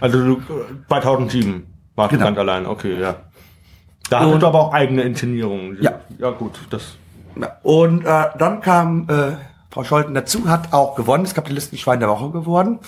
[0.00, 2.22] Also du, äh, 2007 warst Genau.
[2.22, 3.16] du ganz allein, okay, ja.
[4.10, 5.78] Da hattest du aber auch eigene Inszenierungen.
[5.80, 5.92] Ja.
[6.18, 6.96] Ja gut, das,
[7.62, 9.32] Und äh, dann kam äh,
[9.70, 12.80] Frau Scholten dazu, hat auch gewonnen, ist Kapitalistenschwein der Woche geworden.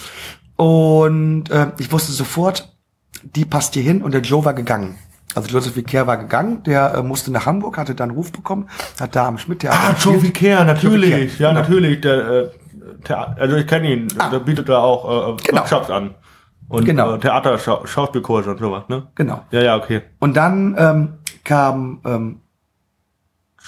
[0.57, 2.69] Und äh, ich wusste sofort,
[3.23, 4.99] die passt hier hin und der Joe war gegangen.
[5.35, 8.69] Also Joseph Vicaire war gegangen, der äh, musste nach Hamburg, hatte dann einen Ruf bekommen,
[9.01, 10.23] hat da am Schmidt-Theater Ah, Joe.
[10.23, 11.39] Vicaire, natürlich.
[11.39, 11.61] Ja, genau.
[11.61, 12.01] natürlich.
[12.03, 12.49] Der, äh,
[13.05, 14.09] Thea- also ich kenne ihn.
[14.19, 14.29] Ah.
[14.29, 15.61] Der bietet da auch äh, Genau.
[15.61, 16.15] Workshops an.
[16.73, 17.15] Und Genau.
[17.15, 19.09] äh, Theater, Schau Schauspielkurse und sowas, ne?
[19.15, 19.45] Genau.
[19.51, 20.03] Ja, ja, okay.
[20.19, 21.13] Und dann ähm,
[21.45, 22.41] kam ähm,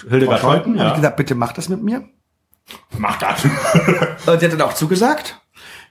[0.08, 0.96] Hildegard Scholten, Scholten, habe ich ja.
[0.96, 2.04] gesagt, bitte mach das mit mir.
[2.98, 3.44] Mach das.
[4.26, 5.40] Und sie hat dann auch zugesagt.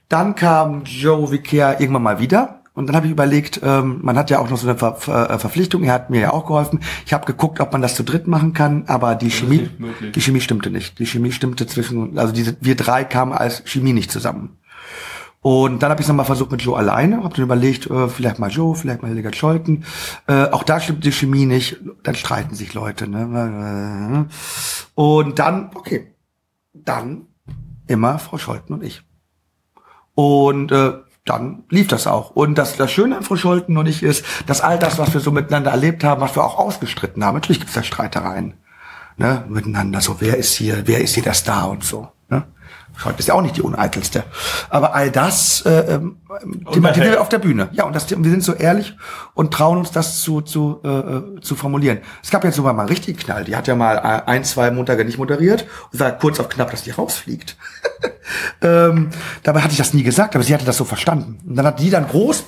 [0.08, 2.60] Dann kam Joe Vicaire irgendwann mal wieder.
[2.74, 5.30] Und dann habe ich überlegt, ähm, man hat ja auch noch so eine Ver Ver
[5.30, 6.80] äh, Verpflichtung, er hat mir ja auch geholfen.
[7.06, 10.10] Ich habe geguckt, ob man das zu dritt machen kann, aber die Chemie, nicht möglich.
[10.12, 10.98] die Chemie stimmte nicht.
[10.98, 14.58] Die Chemie stimmte zwischen, also diese, wir drei kamen als Chemie nicht zusammen.
[15.44, 18.38] Und dann habe ich es nochmal versucht mit Joe alleine, habe dann überlegt, äh, vielleicht
[18.38, 19.84] mal Joe, vielleicht mal Hildegard Scholten.
[20.26, 23.06] Äh, auch da stimmt die Chemie nicht, dann streiten sich Leute.
[23.06, 24.26] Ne?
[24.94, 26.14] Und dann, okay,
[26.72, 27.26] dann
[27.86, 29.02] immer Frau Scholten und ich.
[30.14, 30.94] Und äh,
[31.26, 32.30] dann lief das auch.
[32.30, 35.20] Und das, das Schöne an Frau Scholten und ich ist, dass all das, was wir
[35.20, 38.54] so miteinander erlebt haben, was wir auch ausgestritten haben, natürlich gibt's da Streitereien.
[39.18, 42.08] Ne, miteinander, so wer ist hier, wer ist hier der Star und so.
[42.96, 44.24] Scholt ist ja auch nicht die uneitelste.
[44.70, 46.18] Aber all das äh, ähm,
[46.72, 47.68] thematisieren wir auf der Bühne.
[47.72, 48.96] Ja, und das, wir sind so ehrlich
[49.34, 51.98] und trauen uns das zu, zu, äh, äh zu formulieren.
[52.22, 53.44] Es gab jetzt sogar mal einen richtigen Knall.
[53.44, 56.82] Die hat ja mal ein, zwei Montage nicht moderiert und war kurz auf knapp, dass
[56.82, 57.56] die rausfliegt.
[58.62, 59.10] ähm,
[59.42, 61.40] dabei hatte ich das nie gesagt, aber sie hatte das so verstanden.
[61.46, 62.44] Und dann hat die dann groß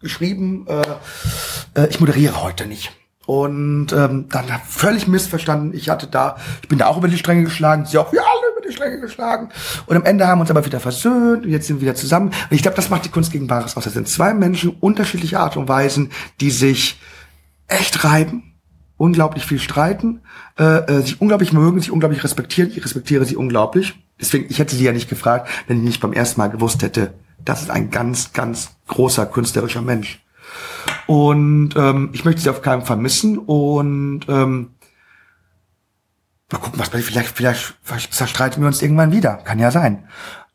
[0.00, 2.92] geschrieben, äh, äh, ich moderiere heute nicht.
[3.26, 5.74] Und ähm, dann völlig missverstanden.
[5.74, 7.84] Ich hatte da, ich bin da auch über die Stränge geschlagen.
[7.84, 8.22] Sie auch, ja,
[8.68, 9.48] die Stränge geschlagen.
[9.86, 12.28] Und am Ende haben wir uns aber wieder versöhnt und jetzt sind wir wieder zusammen.
[12.28, 13.84] Und ich glaube, das macht die Kunst gegen Bares aus.
[13.84, 17.00] Das sind zwei Menschen unterschiedlicher Art und Weisen, die sich
[17.66, 18.54] echt reiben,
[18.96, 20.20] unglaublich viel streiten,
[20.58, 22.70] äh, äh, sich unglaublich mögen, sich unglaublich respektieren.
[22.70, 23.94] Ich respektiere sie unglaublich.
[24.20, 27.14] Deswegen, ich hätte sie ja nicht gefragt, wenn ich nicht beim ersten Mal gewusst hätte,
[27.44, 30.20] das ist ein ganz, ganz großer künstlerischer Mensch.
[31.06, 34.70] Und ähm, ich möchte sie auf keinen Fall missen und ähm,
[36.50, 36.88] mal gucken, was.
[36.88, 39.34] Vielleicht, vielleicht, vielleicht zerstreiten wir uns irgendwann wieder.
[39.44, 40.04] Kann ja sein.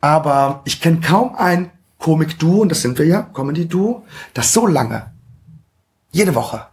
[0.02, 5.14] Aber ich kenne kaum ein Komik-Duo, und das sind wir ja, Comedy-Duo, das so lange,
[6.12, 6.66] jede Woche,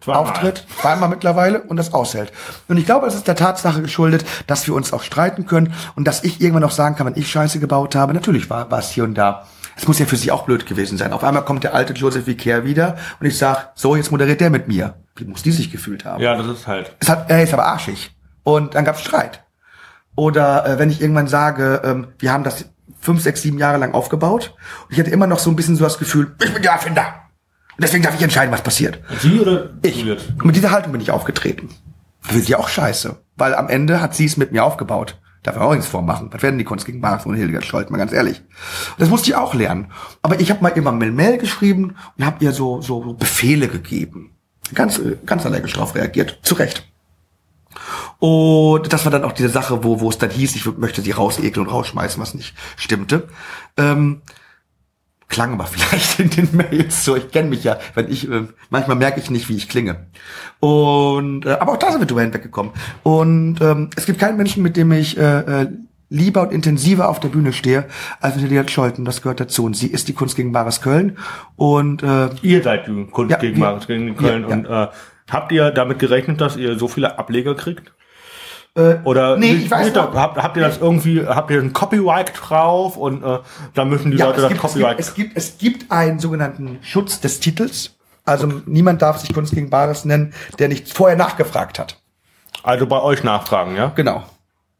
[0.00, 0.22] Zweimal.
[0.22, 2.32] auftritt, zweimal mittlerweile und das aushält.
[2.68, 6.04] Und ich glaube, es ist der Tatsache geschuldet, dass wir uns auch streiten können und
[6.06, 8.90] dass ich irgendwann noch sagen kann, wenn ich Scheiße gebaut habe, natürlich war, war es
[8.90, 9.46] hier und da
[9.78, 11.12] es muss ja für sie auch blöd gewesen sein.
[11.12, 14.50] Auf einmal kommt der alte Joseph Vicaire wieder und ich sag, so, jetzt moderiert der
[14.50, 14.94] mit mir.
[15.14, 16.20] Wie muss die sich gefühlt haben?
[16.22, 16.94] Ja, das ist halt.
[16.98, 18.10] Es hat, er ist aber arschig.
[18.48, 19.44] Und dann gab's Streit.
[20.16, 22.64] Oder äh, wenn ich irgendwann sage, ähm, wir haben das
[22.98, 24.54] fünf, sechs, sieben Jahre lang aufgebaut
[24.86, 27.02] und ich hatte immer noch so ein bisschen so das Gefühl, ich bin der Erfinder.
[27.76, 29.00] Und deswegen darf ich entscheiden, was passiert.
[29.20, 30.02] Sie oder ich?
[30.02, 31.68] Und mit dieser Haltung bin ich aufgetreten.
[32.22, 33.18] Für sie auch scheiße.
[33.36, 35.20] Weil am Ende hat sie es mit mir aufgebaut.
[35.42, 36.30] Darf man auch nichts vormachen.
[36.32, 38.42] Was werden die Kunst gegen Marx und Hildegard Scholz, mal ganz ehrlich.
[38.96, 39.92] Das musste ich auch lernen.
[40.22, 44.30] Aber ich habe mal immer Mail geschrieben und habe ihr so, so, so Befehle gegeben.
[44.72, 46.38] Ganz, ganz allergisch drauf reagiert.
[46.40, 46.88] Zu Recht.
[48.18, 51.12] Und das war dann auch diese Sache, wo, wo es dann hieß, ich möchte sie
[51.12, 53.28] rausekeln und rausschmeißen, was nicht stimmte.
[53.76, 54.22] Ähm,
[55.28, 57.16] klang aber vielleicht in den Mails so.
[57.16, 60.06] Ich kenne mich ja, wenn ich äh, manchmal merke ich nicht, wie ich klinge.
[60.60, 62.72] Und äh, aber auch da sind wir drüber hinweggekommen.
[63.02, 65.68] Und ähm, es gibt keinen Menschen, mit dem ich äh, äh,
[66.10, 67.86] lieber und intensiver auf der Bühne stehe,
[68.20, 69.04] als mit Elia Scholten.
[69.04, 69.64] Das gehört dazu.
[69.64, 71.18] Und sie ist die Kunst gegen Bares Köln.
[71.56, 74.16] Und äh, ihr seid die Kunst ja, gegen Bares Köln.
[74.20, 74.46] Ja, ja.
[74.46, 74.88] Und äh,
[75.30, 77.92] habt ihr damit gerechnet, dass ihr so viele Ableger kriegt?
[78.74, 82.32] Äh, Oder nee, ich weiß nicht, habt, habt ihr das irgendwie, habt ihr ein Copyright
[82.36, 83.38] drauf und äh,
[83.74, 84.98] da müssen die ja, Leute das gibt, Copyright.
[85.00, 87.96] Es gibt, es gibt, es gibt einen sogenannten Schutz des Titels.
[88.24, 91.98] Also niemand darf sich Kunst gegen Bares nennen, der nicht vorher nachgefragt hat.
[92.62, 93.92] Also bei euch nachfragen, ja?
[93.94, 94.22] Genau.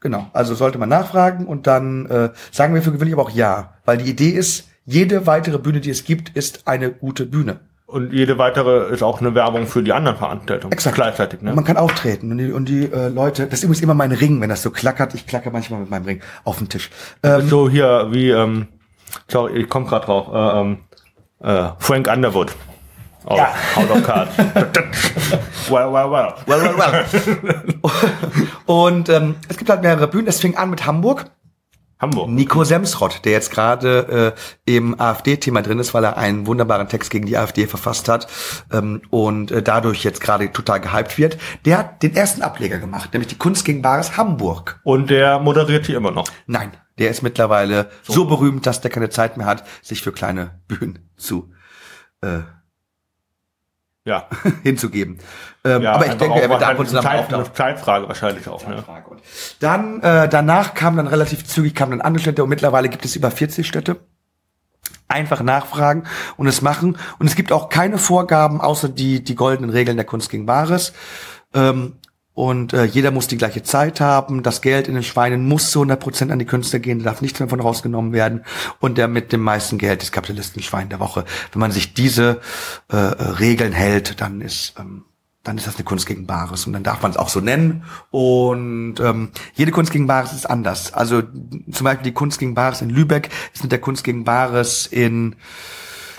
[0.00, 0.28] Genau.
[0.32, 3.74] Also sollte man nachfragen und dann äh, sagen wir für gewöhnlich aber auch ja.
[3.84, 7.60] Weil die Idee ist, jede weitere Bühne, die es gibt, ist eine gute Bühne.
[7.88, 10.72] Und jede weitere ist auch eine Werbung für die anderen Veranstaltungen.
[10.72, 10.96] Exakt.
[10.96, 11.48] Gleichzeitig, ne?
[11.48, 12.30] Und man kann auftreten.
[12.30, 14.70] Und die, und die äh, Leute, das ist übrigens immer mein Ring, wenn das so
[14.70, 15.14] klackert.
[15.14, 16.90] Ich klacke manchmal mit meinem Ring auf den Tisch.
[17.22, 18.68] Ähm, so hier wie, ähm,
[19.26, 20.78] sorry, ich komme gerade drauf, äh, ähm,
[21.40, 22.54] äh, Frank Underwood.
[23.24, 23.54] Oh, ja.
[23.74, 24.36] Out of Cards.
[25.70, 26.34] well, well, well.
[26.46, 27.90] Well, well, well.
[28.66, 30.26] und ähm, es gibt halt mehrere Bühnen.
[30.26, 31.24] Es fing an mit Hamburg.
[32.00, 32.30] Hamburg.
[32.30, 34.34] Nico Semsrott, der jetzt gerade
[34.66, 38.28] äh, im AfD-Thema drin ist, weil er einen wunderbaren Text gegen die AfD verfasst hat
[38.72, 43.12] ähm, und äh, dadurch jetzt gerade total gehypt wird, der hat den ersten Ableger gemacht,
[43.12, 44.80] nämlich die Kunst gegen Bares Hamburg.
[44.84, 46.28] Und der moderiert hier immer noch?
[46.46, 50.12] Nein, der ist mittlerweile so, so berühmt, dass der keine Zeit mehr hat, sich für
[50.12, 51.50] kleine Bühnen zu
[52.20, 52.40] äh,
[54.08, 54.26] ja.
[54.62, 55.18] hinzugeben.
[55.64, 58.66] Ähm, ja, aber ich denke, er wird ab und zu Zeit, eine Zeitfrage wahrscheinlich auch.
[58.66, 58.82] Ne?
[59.60, 63.14] Dann äh, danach kam dann relativ zügig kamen dann andere Städte und mittlerweile gibt es
[63.14, 63.96] über 40 Städte.
[65.06, 66.04] Einfach nachfragen
[66.36, 66.98] und es machen.
[67.18, 70.92] Und es gibt auch keine Vorgaben, außer die, die goldenen Regeln der Kunst gegen Wahres.
[71.54, 71.96] Ähm,
[72.38, 74.44] und äh, jeder muss die gleiche Zeit haben.
[74.44, 77.40] Das Geld in den Schweinen muss zu 100 Prozent an die Künstler gehen, darf nichts
[77.40, 78.44] davon rausgenommen werden.
[78.78, 81.24] Und der mit dem meisten Geld ist Kapitalistenschwein der Woche.
[81.50, 82.40] Wenn man sich diese
[82.90, 85.02] äh, Regeln hält, dann ist ähm,
[85.42, 87.82] dann ist das eine Kunst gegen Bares und dann darf man es auch so nennen.
[88.12, 90.94] Und ähm, jede Kunst gegen Bares ist anders.
[90.94, 94.86] Also zum Beispiel die Kunst gegen Bares in Lübeck ist mit der Kunst gegen Bares
[94.86, 95.34] in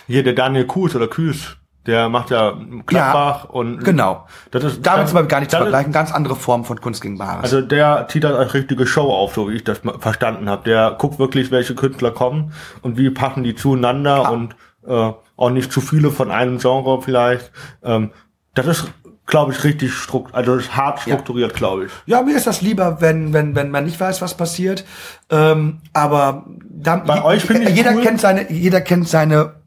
[0.06, 1.59] hier der Daniel Kuhs oder Kühs
[1.90, 2.54] der macht ja
[2.86, 4.28] Klappbach ja, und genau.
[4.52, 5.92] Das ist damit zum Beispiel gar nicht zu vergleichen.
[5.92, 7.42] Ganz andere Form von Kunst gegen Bares.
[7.42, 10.64] Also der zieht das als richtige Show auf, so wie ich das verstanden habe.
[10.66, 12.54] Der guckt wirklich, welche Künstler kommen
[12.84, 14.30] und wie passen die zueinander ah.
[14.30, 14.56] und
[14.88, 17.52] äh, auch nicht zu viele von einem Genre vielleicht.
[17.84, 18.12] Ähm,
[18.54, 18.86] das ist
[19.26, 21.58] glaube ich, richtig strukt, also ist hart strukturiert, ja.
[21.58, 21.92] glaube ich.
[22.08, 24.86] Ja, mir ist das lieber, wenn, wenn, wenn man nicht weiß, was passiert.
[25.30, 28.02] Ähm, aber dann, bei euch finde ich jeder cool.
[28.02, 29.59] kennt seine, jeder kennt seine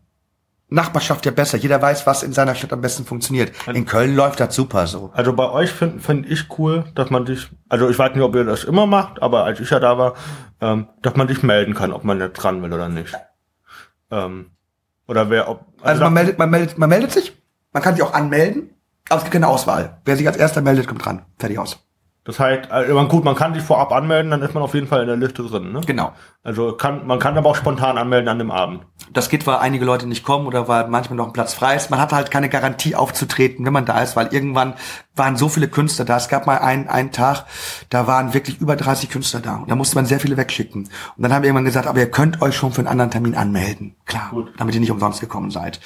[0.73, 1.59] Nachbarschaft ja besser.
[1.59, 3.53] Jeder weiß, was in seiner Stadt am besten funktioniert.
[3.73, 5.11] In Köln läuft das super so.
[5.15, 8.35] Also bei euch finde find ich cool, dass man sich, also ich weiß nicht, ob
[8.35, 10.15] ihr das immer macht, aber als ich ja da war,
[10.61, 13.15] ähm, dass man sich melden kann, ob man jetzt dran will oder nicht.
[14.11, 14.51] Ähm,
[15.07, 17.37] oder wer, ob, Also man meldet, man meldet, man meldet sich.
[17.73, 18.71] Man kann sich auch anmelden,
[19.09, 20.01] aber es gibt keine Auswahl.
[20.05, 21.25] Wer sich als erster meldet, kommt dran.
[21.39, 21.79] Fertig aus.
[22.25, 24.87] Das heißt, also man, gut, man kann sich vorab anmelden, dann ist man auf jeden
[24.87, 25.81] Fall in der Liste drin, ne?
[25.85, 26.13] Genau.
[26.45, 28.87] Also kann, man kann aber auch spontan anmelden an dem Abend.
[29.13, 31.91] Das geht, weil einige Leute nicht kommen oder weil manchmal noch ein Platz frei ist.
[31.91, 34.75] Man hat halt keine Garantie aufzutreten, wenn man da ist, weil irgendwann
[35.15, 36.17] waren so viele Künstler da.
[36.17, 37.45] Es gab mal einen, einen Tag,
[37.91, 39.57] da waren wirklich über 30 Künstler da.
[39.57, 40.85] Und da musste man sehr viele wegschicken.
[40.85, 43.35] Und dann haben wir irgendwann gesagt, aber ihr könnt euch schon für einen anderen Termin
[43.35, 43.95] anmelden.
[44.07, 44.53] Klar, Gut.
[44.57, 45.81] damit ihr nicht umsonst gekommen seid.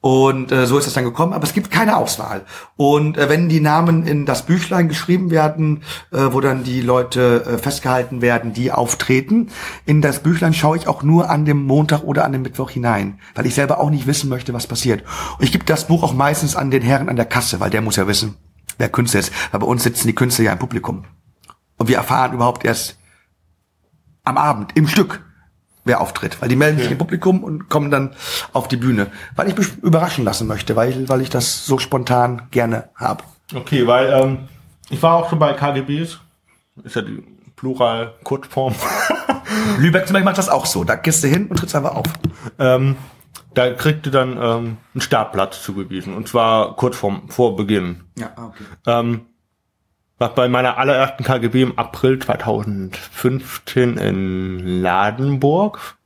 [0.00, 1.32] Und äh, so ist es dann gekommen.
[1.32, 2.42] Aber es gibt keine Auswahl.
[2.76, 7.44] Und äh, wenn die Namen in das Büchlein geschrieben werden, äh, wo dann die Leute
[7.46, 9.50] äh, festgehalten werden, die auftreten,
[9.86, 13.20] in das Büchlein schaue ich auch nur an dem Montag oder an dem Mittwoch hinein,
[13.36, 15.04] weil ich selber auch nicht wissen möchte, was passiert.
[15.38, 17.80] Und ich gebe das Buch auch meistens an den Herren an der Kasse, weil der
[17.80, 18.36] muss ja wissen,
[18.78, 19.32] wer Künstler ist.
[19.50, 21.04] Weil bei uns sitzen die Künstler ja im Publikum.
[21.76, 22.98] Und wir erfahren überhaupt erst
[24.24, 25.22] am Abend, im Stück,
[25.84, 26.40] wer auftritt.
[26.40, 28.14] Weil die melden sich im Publikum und kommen dann
[28.52, 29.08] auf die Bühne.
[29.36, 33.24] Weil ich mich überraschen lassen möchte, weil, weil ich das so spontan gerne habe.
[33.54, 34.48] Okay, weil ähm,
[34.88, 36.18] ich war auch schon bei KGBs.
[36.82, 37.22] Ist ja die
[37.56, 38.74] Plural-Kurzform.
[39.78, 40.84] Lübeck zum Beispiel macht das auch so.
[40.84, 42.06] Da gehst du hin und trittst einfach auf.
[42.58, 42.96] ähm,
[43.54, 46.14] da kriegte dann ähm, einen Startplatz zugewiesen.
[46.14, 48.04] Und zwar kurz vorm, vor Beginn.
[48.18, 48.64] Ja, okay.
[48.86, 49.26] Ähm,
[50.18, 55.96] war bei meiner allerersten KGB im April 2015 in Ladenburg.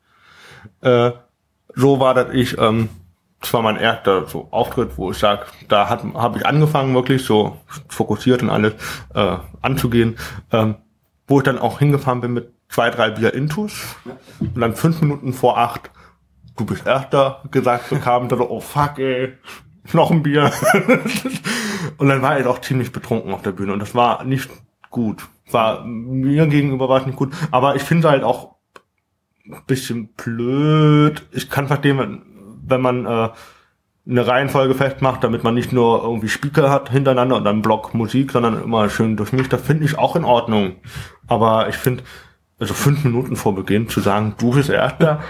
[0.81, 1.13] Äh,
[1.75, 2.89] so war das ich, ähm,
[3.41, 7.25] das war mein erster so Auftritt, wo ich sag, da hat habe ich angefangen wirklich
[7.25, 7.57] so
[7.89, 8.75] fokussiert und alles
[9.15, 10.17] äh, anzugehen,
[10.51, 10.77] ähm,
[11.27, 13.97] wo ich dann auch hingefahren bin mit zwei, drei Bier Intus
[14.41, 15.91] und dann fünf Minuten vor acht,
[16.59, 19.35] du bist Erster, gesagt bekam, dann so, oh fuck ey,
[19.93, 20.53] noch ein Bier.
[21.99, 24.51] und dann war ich auch ziemlich betrunken auf der Bühne und das war nicht
[24.91, 25.27] gut.
[25.51, 28.57] War mir gegenüber war es nicht gut, aber ich finde halt auch
[29.47, 31.27] ein bisschen blöd.
[31.33, 32.23] Ich kann verstehen, wenn,
[32.67, 33.31] wenn man äh,
[34.09, 38.33] eine Reihenfolge festmacht, damit man nicht nur irgendwie Speaker hat hintereinander und dann Block Musik,
[38.33, 39.53] sondern immer schön durchmischt.
[39.53, 40.77] Das finde ich auch in Ordnung.
[41.27, 42.05] Aber ich finde,
[42.59, 45.23] also fünf Minuten vor Beginn zu sagen, du bist Erster.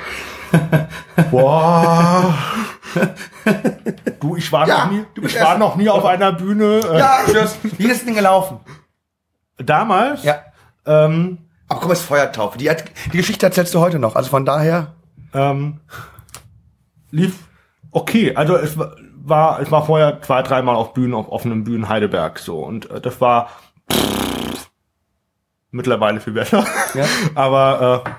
[1.31, 2.35] Boah.
[4.21, 6.81] Du, ich war Ja, noch nie, du bist ich war noch nie auf einer Bühne.
[6.93, 7.57] Äh, Ja, tschüss.
[7.77, 8.61] Wie ist das denn gelaufen?
[9.59, 10.37] Damals, Ja.
[10.87, 11.39] ähm,
[11.69, 12.57] Ach komm, es ist Feuertaufe.
[12.57, 12.71] Die,
[13.13, 14.17] die Geschichte erzählst du heute noch.
[14.17, 14.95] Also von daher.
[15.35, 15.81] ähm,
[17.11, 17.35] lief
[17.91, 18.35] okay.
[18.35, 22.39] Also es wa- war, es war vorher zwei, dreimal auf Bühnen, auf offenen Bühnen Heidelberg
[22.39, 23.51] so und äh, das war
[25.71, 26.65] mittlerweile viel besser.
[26.95, 27.05] Ja.
[27.35, 28.11] Aber äh,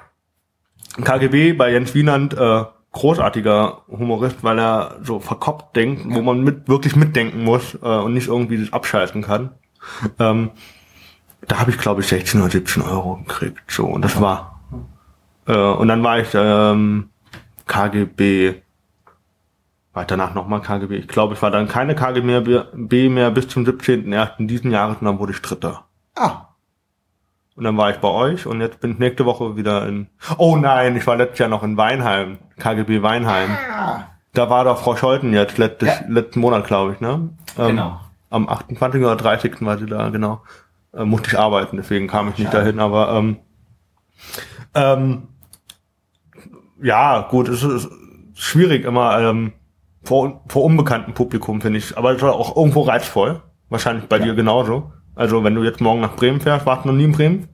[1.04, 6.68] KGB bei Jens Wienand äh, großartiger Humorist, weil er so verkoppt denkt, wo man mit
[6.68, 9.52] wirklich mitdenken muss äh, und nicht irgendwie sich abschalten kann.
[10.20, 10.52] Ähm,
[11.48, 13.62] da habe ich glaube ich 16 oder 17 Euro gekriegt.
[13.68, 14.60] So und das war
[15.48, 17.10] äh, und dann war ich ähm,
[17.68, 18.56] KGB
[19.94, 20.98] war ich danach nochmal KGB.
[20.98, 24.48] Ich glaube, ich war dann keine KGB mehr, mehr bis zum 17.01.
[24.48, 25.86] diesen Jahres und dann wurde ich Dritter.
[26.16, 26.49] Ah.
[27.60, 30.08] Und dann war ich bei euch und jetzt bin ich nächste Woche wieder in.
[30.38, 33.50] Oh nein, ich war letztes Jahr noch in Weinheim, KGB Weinheim.
[34.34, 36.06] Da war doch Frau Scholten jetzt letztes, Ja.
[36.08, 37.30] letzten Monat, glaube ich, ne?
[37.58, 38.00] Ähm, Genau.
[38.30, 39.02] Am 28.
[39.04, 39.58] oder 30.
[39.66, 40.42] war sie da, genau.
[40.94, 42.64] Äh, musste ich arbeiten, deswegen kam ich nicht Schade.
[42.64, 43.38] dahin, aber ähm,
[44.74, 45.24] ähm,
[46.82, 47.90] ja, gut, es ist
[48.36, 49.52] schwierig immer ähm,
[50.04, 51.98] vor, vor unbekanntem Publikum, finde ich.
[51.98, 53.42] Aber es war auch irgendwo reizvoll.
[53.68, 54.94] Wahrscheinlich bei dir genauso.
[55.20, 57.50] Also wenn du jetzt morgen nach Bremen fährst, warst du noch nie in Bremen?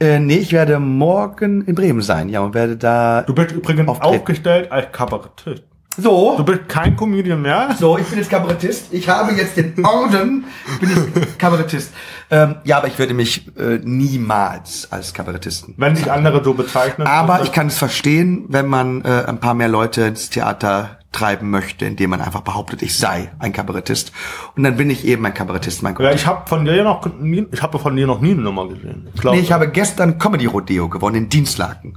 [0.00, 3.22] Äh, nee, ich werde morgen in Bremen sein, ja, und werde da.
[3.22, 5.62] Du bist übrigens aufgestellt als Kabarettist.
[5.96, 6.36] So.
[6.36, 7.74] Du bist kein Comedian mehr.
[7.78, 8.92] So, ich bin jetzt Kabarettist.
[8.92, 10.44] Ich habe jetzt den Orden.
[10.74, 11.92] Ich bin jetzt Kabarettist.
[12.30, 15.74] Ähm, ja, aber ich würde mich äh, niemals als Kabarettisten.
[15.76, 17.06] Wenn sich andere so bezeichnen.
[17.06, 21.48] Aber ich kann es verstehen, wenn man äh, ein paar mehr Leute ins Theater treiben
[21.50, 24.12] möchte, indem man einfach behauptet, ich sei ein Kabarettist.
[24.56, 27.46] Und dann bin ich eben ein Kabarettist, mein Ja, ich habe von dir noch nie,
[27.52, 29.08] ich habe von dir noch nie eine Nummer gesehen.
[29.14, 29.36] Ich glaube.
[29.36, 31.96] Nee, ich habe gestern Comedy Rodeo gewonnen in Dienstlaken.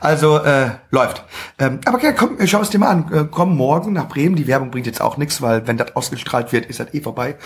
[0.00, 1.24] Also äh, läuft.
[1.58, 3.12] Ähm, aber okay, komm, schau es dir mal an.
[3.12, 4.36] Äh, komm morgen nach Bremen.
[4.36, 7.36] Die Werbung bringt jetzt auch nichts, weil wenn das ausgestrahlt wird, ist das eh vorbei.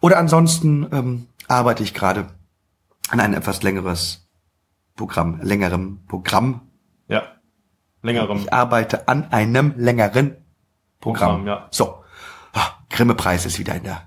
[0.00, 2.26] Oder ansonsten ähm, arbeite ich gerade
[3.10, 4.28] an ein etwas längeres
[4.96, 6.60] Programm, längerem Programm.
[7.08, 7.22] ja.
[8.02, 8.36] Längerem.
[8.36, 10.36] Ich arbeite an einem längeren
[11.00, 11.42] Programm.
[11.44, 11.68] Programm, ja.
[11.70, 12.04] So.
[12.52, 14.02] Ah, Grimme-Preis ist wieder in der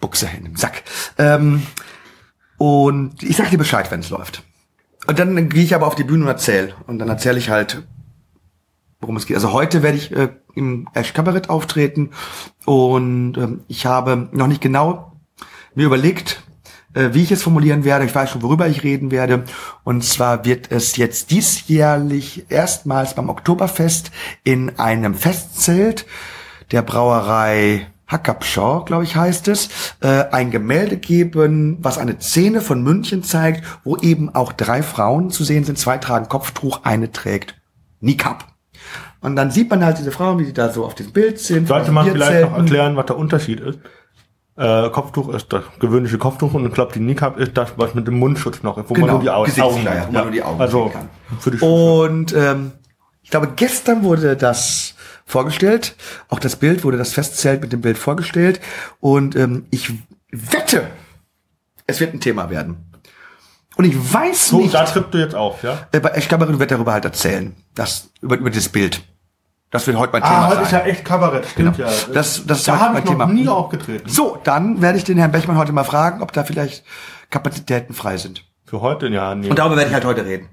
[0.00, 0.82] Buchse, in dem Sack.
[1.16, 1.66] Ähm,
[2.58, 4.42] und ich sag dir Bescheid, wenn es läuft.
[5.10, 6.72] Und dann gehe ich aber auf die Bühne und erzähle.
[6.86, 7.82] Und dann erzähle ich halt
[9.00, 9.36] worum es geht.
[9.36, 12.10] Also heute werde ich äh, im Ash Kabarett auftreten
[12.66, 15.12] und ähm, ich habe noch nicht genau
[15.74, 16.42] mir überlegt,
[16.92, 18.04] äh, wie ich es formulieren werde.
[18.04, 19.44] Ich weiß schon, worüber ich reden werde.
[19.84, 24.10] Und zwar wird es jetzt diesjährlich erstmals beim Oktoberfest
[24.44, 26.06] in einem Festzelt
[26.72, 29.68] der Brauerei Hackabschau, glaube ich, heißt es,
[30.00, 35.30] äh, ein Gemälde geben, was eine Szene von München zeigt, wo eben auch drei Frauen
[35.30, 35.78] zu sehen sind.
[35.78, 37.54] Zwei tragen Kopftuch, eine trägt
[38.00, 38.46] Nikab.
[39.20, 41.68] Und dann sieht man halt diese Frauen, wie die da so auf dem Bild sind.
[41.68, 43.78] Sollte man vielleicht noch erklären, was der Unterschied ist?
[44.56, 48.06] Äh, Kopftuch ist das gewöhnliche Kopftuch und ich glaube, die Niqab ist das, was mit
[48.06, 50.32] dem Mundschutz noch ist, wo man Genau, nur die Au- Augen, Gesichtsschleier, wo man nur
[50.32, 51.08] die Augen Also, kann.
[51.38, 52.72] für die Und ähm,
[53.22, 54.94] ich glaube, gestern wurde das
[55.30, 55.94] vorgestellt.
[56.28, 58.60] Auch das Bild wurde das Festzelt mit dem Bild vorgestellt.
[59.00, 59.92] Und ähm, ich
[60.30, 60.88] wette,
[61.86, 62.86] es wird ein Thema werden.
[63.76, 65.86] Und ich weiß so, nicht, da trippst du jetzt auf, ja?
[65.92, 67.54] äh, ich glaube, ich werde darüber halt erzählen.
[67.74, 69.02] Das, über, über dieses Bild.
[69.70, 70.64] Das wird heute mein Thema Ah, heute sein.
[70.64, 71.88] ist ja echt Kabarett, stimmt Genau.
[71.88, 71.94] ja.
[72.12, 73.26] Das- das ist da habe mein ich noch Thema.
[73.26, 74.08] nie aufgetreten.
[74.08, 76.84] so, dann werde ich den Herrn Bechmann heute mal fragen, ob da vielleicht
[77.30, 78.44] Kapazitäten frei sind.
[78.66, 79.48] Für heute, ja, nee.
[79.48, 80.48] Und darüber werde ich halt heute reden.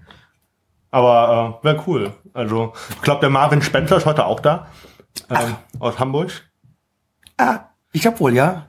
[0.92, 2.14] Aber äh, wäre cool.
[2.34, 4.68] Also, ich glaube, der Marvin Spencer ist heute auch da.
[5.30, 6.32] Ähm, aus Hamburg.
[7.38, 7.60] Ah,
[7.92, 8.68] ich glaube wohl, ja.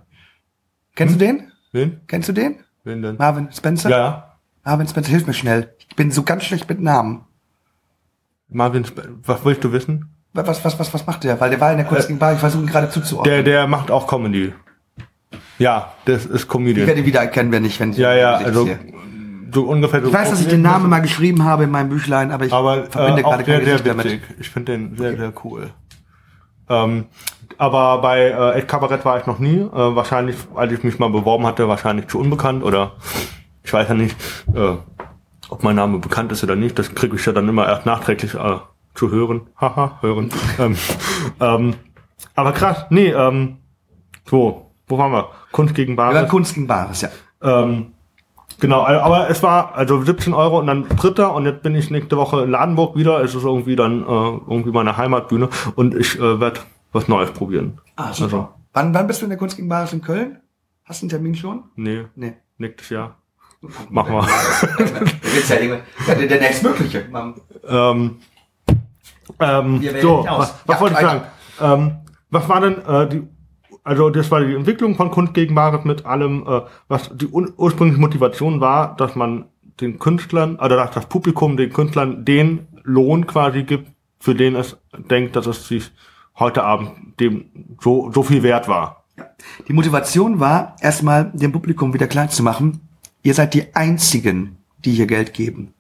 [0.94, 1.52] Kennst du den?
[1.72, 2.00] Wen?
[2.06, 2.64] Kennst du den?
[2.84, 3.16] Wen denn?
[3.16, 3.90] Marvin Spencer?
[3.90, 4.38] Ja.
[4.64, 5.74] Marvin Spencer, hilf mir schnell.
[5.78, 7.24] Ich bin so ganz schlecht mit Namen.
[8.48, 10.14] Marvin, Sp was willst du wissen?
[10.32, 11.40] Was, was, was, was macht der?
[11.40, 13.32] Weil der war in der Kunst gegen Bar, ich versuche ihn gerade zuzuordnen.
[13.32, 14.52] Der, der macht auch Comedy.
[15.58, 16.86] Ja, das ist ich Comedian.
[16.86, 18.78] werde ihn wieder erkennen, wenn ich, wenn ich Ja, ja, also sehe.
[19.50, 20.04] So ungefähr.
[20.04, 22.84] Ich weiß, dass ich den Namen mal geschrieben habe in meinem Büchlein, aber ich aber
[22.84, 24.20] verbinde äh, gerade sehr, kein sehr Gesicht damit.
[24.38, 25.70] Ich finde den sehr, sehr cool.
[26.68, 27.06] Ähm,
[27.56, 29.58] aber bei äh, Ed Kabarett war ich noch nie.
[29.58, 32.92] Äh, wahrscheinlich, als ich mich mal beworben hatte, wahrscheinlich zu unbekannt oder
[33.62, 34.16] ich weiß ja nicht,
[34.54, 34.76] äh,
[35.48, 36.78] ob mein Name bekannt ist oder nicht.
[36.78, 38.58] Das kriege ich ja dann immer erst nachträglich äh,
[38.94, 39.48] zu hören.
[39.60, 40.30] Haha, hören.
[40.58, 40.76] ähm,
[41.40, 41.74] ähm,
[42.34, 43.58] aber krass, nee, ähm,
[44.24, 45.30] so, wo waren wir?
[45.52, 46.30] Kunst gegen Wir waren Bares.
[46.30, 47.08] Kunst gegen Bares, ja.
[47.42, 47.92] Ähm,
[48.60, 51.90] genau, al- aber es war also 17 Euro und dann dritter und jetzt bin ich
[51.90, 53.22] nächste Woche in Ladenburg wieder.
[53.22, 56.60] Es ist irgendwie dann äh, irgendwie meine Heimatbühne und ich äh, werde
[56.92, 57.80] was Neues probieren.
[57.96, 58.24] Ah, super.
[58.24, 60.38] Also, Wann, wann bist du in der Kunst gegen Bares in Köln?
[60.84, 61.64] Hast du einen Termin schon?
[61.76, 62.34] nee, Nee.
[62.58, 63.16] nächstes Jahr.
[63.90, 64.22] Machen wir.
[66.06, 67.06] ja, der, der nächstmögliche.
[67.66, 68.16] Ähm,
[69.40, 71.20] ähm, so, was, was Ja, wollte ich sagen?
[71.58, 71.74] weiter.
[71.74, 71.96] Ähm,
[72.30, 73.22] was war denn äh, die,
[73.84, 78.00] also das war die Entwicklung von Kunst gegen Bares mit allem, äh, was die ursprüngliche
[78.00, 79.46] Motivation war, dass man
[79.80, 83.90] den Künstlern, oder dass das Publikum den Künstlern den Lohn quasi gibt,
[84.20, 84.76] für den es
[85.10, 85.90] denkt, dass es sich
[86.38, 89.04] heute Abend dem so, so viel wert war.
[89.66, 92.80] Die Motivation war, erstmal dem Publikum wieder klar zu machen,
[93.22, 95.74] ihr seid die Einzigen, die hier Geld geben.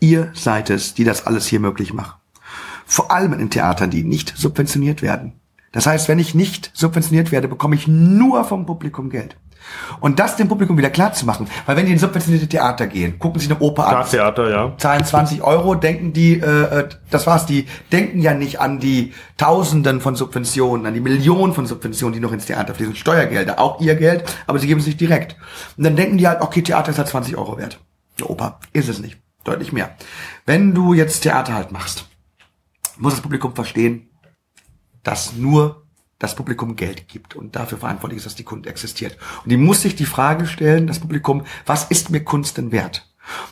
[0.00, 2.20] Ihr seid es, die das alles hier möglich machen.
[2.86, 5.34] Vor allem in Theatern, die nicht subventioniert werden.
[5.72, 9.36] Das heißt, wenn ich nicht subventioniert werde, bekomme ich nur vom Publikum Geld.
[10.00, 13.18] Und das dem Publikum wieder klar zu machen, weil wenn die in subventionierte Theater gehen,
[13.18, 14.72] gucken sich eine Oper an, Staatstheater, ja.
[14.76, 19.12] zahlen 20 Euro, denken die, äh, äh, das war's, die denken ja nicht an die
[19.36, 23.80] Tausenden von Subventionen, an die Millionen von Subventionen, die noch ins Theater fließen, Steuergelder, auch
[23.80, 25.36] ihr Geld, aber sie geben es nicht direkt.
[25.76, 27.80] Und dann denken die halt, okay, Theater ist halt 20 Euro wert.
[28.18, 29.96] Eine Oper ist es nicht, deutlich mehr.
[30.44, 32.08] Wenn du jetzt Theater halt machst,
[32.98, 34.08] muss das Publikum verstehen,
[35.02, 35.82] dass nur
[36.18, 39.16] das Publikum Geld gibt und dafür verantwortlich ist, dass die Kunst existiert.
[39.42, 43.08] Und die muss sich die Frage stellen, das Publikum, was ist mir Kunst denn wert?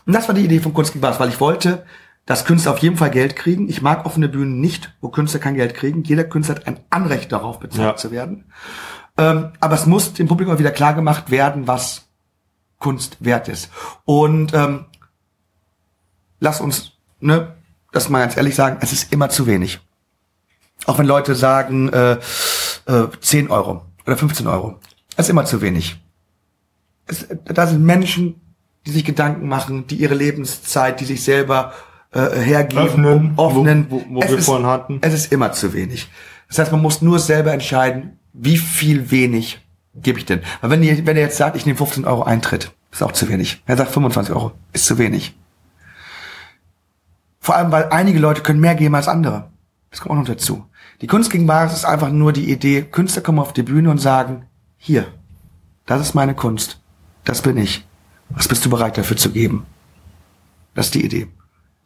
[0.07, 1.85] Und das war die Idee von Kunst gegen weil ich wollte,
[2.27, 3.69] dass Künstler auf jeden Fall Geld kriegen.
[3.69, 6.05] Ich mag offene Bühnen nicht, wo Künstler kein Geld kriegen.
[6.05, 7.97] Jeder Künstler hat ein Anrecht darauf, bezahlt Ja.
[7.97, 8.45] zu werden.
[9.19, 12.07] Ähm, aber es muss dem Publikum wieder klar gemacht werden, was
[12.79, 13.71] Kunst wert ist.
[14.05, 14.87] Und ähm,
[16.39, 17.57] lass uns, ne,
[17.93, 19.81] das mal ganz ehrlich sagen, es ist immer zu wenig.
[20.87, 22.13] Auch wenn Leute sagen, äh,
[22.87, 24.79] äh, 10 Euro oder 15 Euro.
[25.17, 26.01] Das ist immer zu wenig.
[27.07, 28.41] Es, da sind Menschen,
[28.87, 31.73] die sich Gedanken machen, die ihre Lebenszeit, die sich selber
[32.13, 33.87] äh, hergeben, Öffnen, um, öffnen.
[33.91, 34.99] wo- wo- wir ist, vorhin hatten.
[35.03, 36.09] Es ist immer zu wenig.
[36.49, 39.61] Das heißt, man muss nur selber entscheiden, wie viel wenig
[39.95, 40.41] gebe ich denn.
[40.61, 43.29] Weil wenn ihr, wenn ihr jetzt sagt, ich nehme 15 Euro Eintritt, ist auch zu
[43.29, 43.63] wenig.
[43.67, 45.37] Er sagt 25 Euro, ist zu wenig.
[47.41, 49.51] Vor allem, weil einige Leute können mehr geben als andere.
[49.91, 50.67] Das kommt auch noch dazu.
[51.01, 53.99] Die Kunst gegen Bares ist einfach nur die Idee, Künstler kommen auf die Bühne und
[53.99, 54.47] sagen,
[54.77, 55.07] hier,
[55.87, 56.81] das ist meine Kunst,
[57.25, 57.87] das bin ich.
[58.29, 59.67] Was bist du bereit dafür zu geben?
[60.75, 61.29] Das ist die Idee.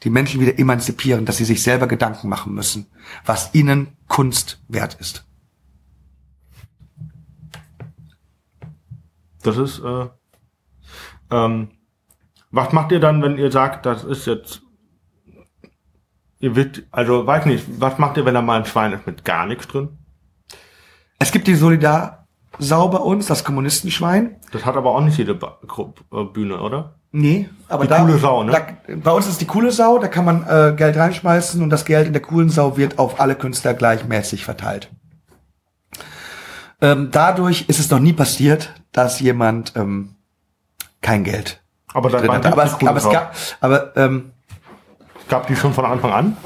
[0.02, 2.86] Die Menschen wieder emanzipieren, dass sie sich selber Gedanken machen müssen,
[3.24, 5.24] was ihnen Kunst wert ist.
[9.42, 10.08] Das ist, äh,
[11.30, 11.68] ähm,
[12.50, 14.63] was macht ihr dann, wenn ihr sagt, das ist jetzt,
[16.44, 19.24] ihr wird, also weiß nicht, was macht ihr, wenn da mal ein Schwein ist mit
[19.24, 19.88] gar nichts drin?
[21.18, 24.36] Es gibt die Solidarsau bei uns, das Kommunistenschwein.
[24.52, 25.58] Das hat aber auch nicht jede ba
[26.12, 26.96] äh, Bühne, oder?
[27.12, 28.52] Nee, aber Die da, coole Sau, ne?
[28.52, 31.86] Da, bei uns ist die coole Sau, da kann man äh, Geld reinschmeißen und das
[31.86, 34.90] Geld in der coolen Sau wird auf alle Künstler gleichmäßig verteilt.
[36.82, 40.16] Ähm, dadurch ist es noch nie passiert, dass jemand ähm,
[41.00, 41.62] kein Geld
[41.94, 42.52] Aber hatte.
[42.52, 44.33] Aber es, aber es gab, aber ähm,
[45.28, 46.36] Gab die schon von Anfang an?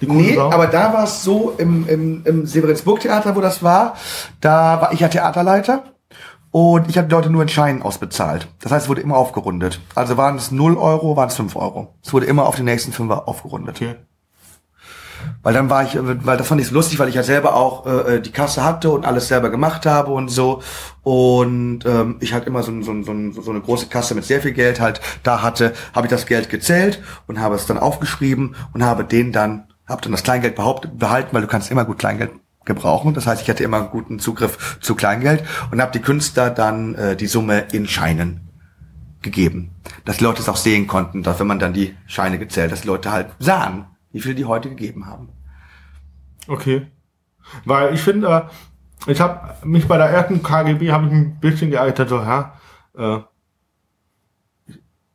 [0.00, 0.50] Nee, Sau?
[0.50, 3.94] aber da war es so im, im, im Severinsburg-Theater, wo das war,
[4.40, 5.84] da war ich ja Theaterleiter
[6.50, 8.48] und ich habe die Leute nur in Scheinen ausbezahlt.
[8.60, 9.80] Das heißt, es wurde immer aufgerundet.
[9.94, 11.94] Also waren es 0 Euro, waren es 5 Euro.
[12.02, 13.76] Es wurde immer auf den nächsten Fünfer aufgerundet.
[13.76, 13.94] Okay.
[15.42, 17.86] Weil dann war ich, weil das fand ich so lustig, weil ich ja selber auch
[17.86, 20.62] äh, die Kasse hatte und alles selber gemacht habe und so.
[21.02, 24.52] Und ähm, ich halt immer so, so, so, so eine große Kasse mit sehr viel
[24.52, 28.84] Geld halt da hatte, habe ich das Geld gezählt und habe es dann aufgeschrieben und
[28.84, 32.30] habe den dann, habe dann das Kleingeld behalten, weil du kannst immer gut Kleingeld
[32.64, 33.12] gebrauchen.
[33.14, 35.42] Das heißt, ich hatte immer guten Zugriff zu Kleingeld
[35.72, 38.48] und habe die Künstler dann äh, die Summe in Scheinen
[39.22, 39.70] gegeben.
[40.04, 42.88] Dass Leute es auch sehen konnten, dass wenn man dann die Scheine gezählt, dass die
[42.88, 45.30] Leute halt sahen, wie viel die heute gegeben haben.
[46.48, 46.86] Okay.
[47.64, 48.48] Weil ich finde,
[49.06, 52.54] äh, ich habe mich bei der ersten KGB habe ich ein bisschen geärgert, so, ja,
[52.96, 53.18] äh,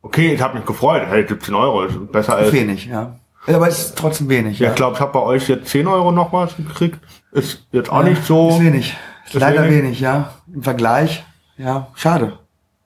[0.02, 2.52] okay, ich habe mich gefreut, hey, 17 Euro ist besser als.
[2.52, 3.16] Wenig, ja.
[3.46, 4.58] Ja, Aber es ist trotzdem wenig.
[4.58, 6.98] Ja, ich glaube, ich habe bei euch jetzt 10 Euro nochmals gekriegt.
[7.32, 8.50] Ist jetzt auch nicht so.
[8.50, 8.96] Ist wenig.
[9.24, 9.84] Ist leider wenig?
[9.84, 10.00] wenig.
[10.00, 10.34] ja.
[10.52, 11.24] Im Vergleich,
[11.56, 12.38] ja, schade.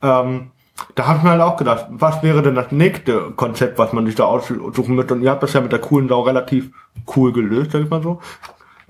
[0.02, 0.51] Ähm,
[0.94, 4.06] da habe ich mir halt auch gedacht, was wäre denn das nächste Konzept, was man
[4.06, 5.14] sich da aussuchen müsste?
[5.14, 6.70] Und ihr habt das ja mit der coolen Sau relativ
[7.16, 8.20] cool gelöst, sag ich mal so.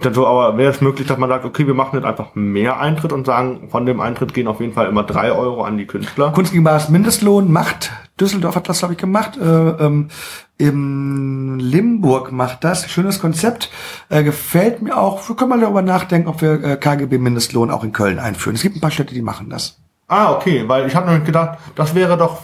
[0.01, 2.81] Dann so, aber wäre es möglich, dass man sagt, okay, wir machen jetzt einfach mehr
[2.81, 5.87] Eintritt und sagen, von dem Eintritt gehen auf jeden Fall immer drei Euro an die
[5.87, 6.33] Künstler.
[6.33, 10.09] Kunst gegen Bares Mindestlohn macht, Düsseldorf hat das, glaube ich, gemacht, äh, ähm,
[10.59, 13.71] im Limburg macht das, schönes Konzept,
[14.09, 17.85] äh, gefällt mir auch, wir können mal darüber nachdenken, ob wir äh, KGB Mindestlohn auch
[17.85, 18.57] in Köln einführen.
[18.57, 19.82] Es gibt ein paar Städte, die machen das.
[20.13, 22.43] Ah, okay, weil ich habe nämlich gedacht, das wäre doch.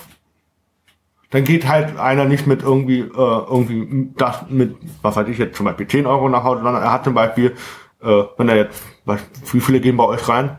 [1.28, 5.54] Dann geht halt einer nicht mit irgendwie, äh, irgendwie das mit, was weiß ich jetzt,
[5.58, 7.54] zum Beispiel 10 Euro nach Hause, sondern er hat zum Beispiel,
[8.02, 9.20] äh, wenn er jetzt, was,
[9.52, 10.58] wie viele gehen bei euch rein?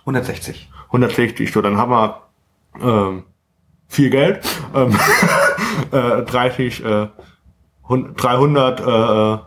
[0.00, 0.70] 160.
[0.88, 2.20] 160, so, dann haben wir
[2.82, 3.22] ähm,
[3.88, 4.94] viel Geld, ähm,
[5.92, 7.08] äh, 30, äh,
[7.88, 9.42] hun- 300, äh,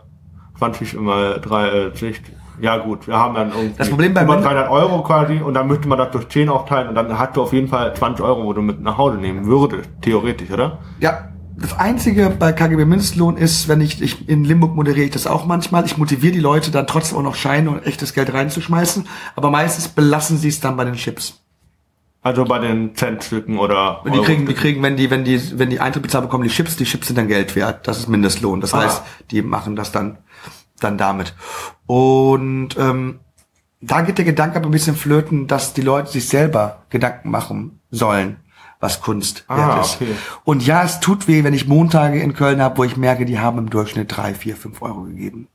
[0.58, 2.24] 20 mal 3, äh, 60.
[2.60, 5.54] Ja gut, wir haben dann irgendwie Das Problem bei über Mind- 300 Euro quasi und
[5.54, 8.24] dann müsste man das durch 10 aufteilen und dann hast du auf jeden Fall 20
[8.24, 10.78] Euro, wo du mit nach Hause nehmen würdest, theoretisch, oder?
[11.00, 15.26] Ja, das Einzige bei KGB Mindestlohn ist, wenn ich, ich in Limburg moderiere ich das
[15.26, 19.06] auch manchmal, ich motiviere die Leute dann trotzdem auch noch Scheine und echtes Geld reinzuschmeißen,
[19.36, 21.40] aber meistens belassen sie es dann bei den Chips.
[22.22, 25.68] Also bei den Centstücken oder Und die kriegen, die kriegen, wenn die, wenn die, wenn
[25.68, 27.86] die Eintritt bezahlen, bekommen die Chips, die Chips sind dann Geld wert.
[27.86, 28.62] Das ist Mindestlohn.
[28.62, 28.82] Das Ah.
[28.82, 30.16] heißt, die machen das dann,
[30.84, 31.34] dann damit.
[31.86, 33.20] Und ähm,
[33.80, 37.80] da geht der Gedanke aber ein bisschen flöten, dass die Leute sich selber Gedanken machen
[37.90, 38.36] sollen,
[38.80, 39.94] was Kunst Ah, wert ist.
[39.96, 40.14] okay.
[40.44, 43.38] Und ja, es tut weh, wenn ich Montage in Köln habe, wo ich merke, die
[43.40, 45.48] haben im Durchschnitt drei, vier, fünf Euro gegeben.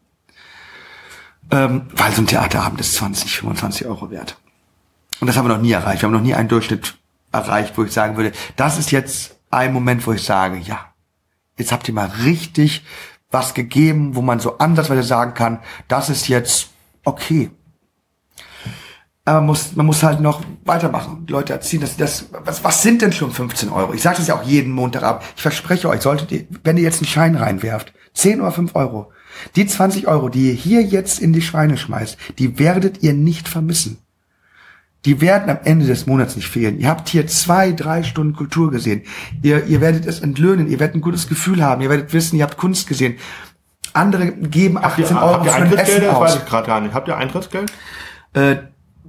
[1.51, 4.37] Ähm, weil so ein Theaterabend ist 20, 25 Euro wert.
[5.19, 6.01] Und das haben wir noch nie erreicht.
[6.01, 6.95] Wir haben noch nie einen Durchschnitt
[7.31, 10.79] erreicht, wo ich sagen würde, das ist jetzt ein Moment, wo ich sage, ja,
[11.57, 12.85] jetzt habt ihr mal richtig
[13.31, 16.69] was gegeben, wo man so ansatzweise sagen kann, das ist jetzt
[17.03, 17.51] okay.
[19.25, 21.27] Aber man muss, man muss halt noch weitermachen.
[21.27, 23.93] Die Leute erziehen, das, das, was, was sind denn schon 15 Euro?
[23.93, 25.23] Ich sage das ja auch jeden Montagabend.
[25.35, 29.11] Ich verspreche euch, solltet ihr, wenn ihr jetzt einen Schein reinwerft, 10 oder 5 Euro,
[29.55, 33.47] die 20 Euro, die ihr hier jetzt in die Schweine schmeißt, die werdet ihr nicht
[33.47, 33.99] vermissen.
[35.05, 36.77] Die werden am Ende des Monats nicht fehlen.
[36.79, 39.03] Ihr habt hier zwei, drei Stunden Kultur gesehen.
[39.41, 40.67] Ihr, ihr werdet es entlöhnen.
[40.67, 41.81] Ihr werdet ein gutes Gefühl haben.
[41.81, 43.15] Ihr werdet wissen, ihr habt Kunst gesehen.
[43.93, 45.97] Andere geben 18 Habt ihr, Euro habt ihr für ein Eintrittsgeld?
[45.99, 46.39] Essen Das weiß aus.
[46.43, 46.93] ich gerade gar nicht.
[46.93, 47.71] Habt ihr Eintrittsgeld?
[48.33, 48.55] Äh,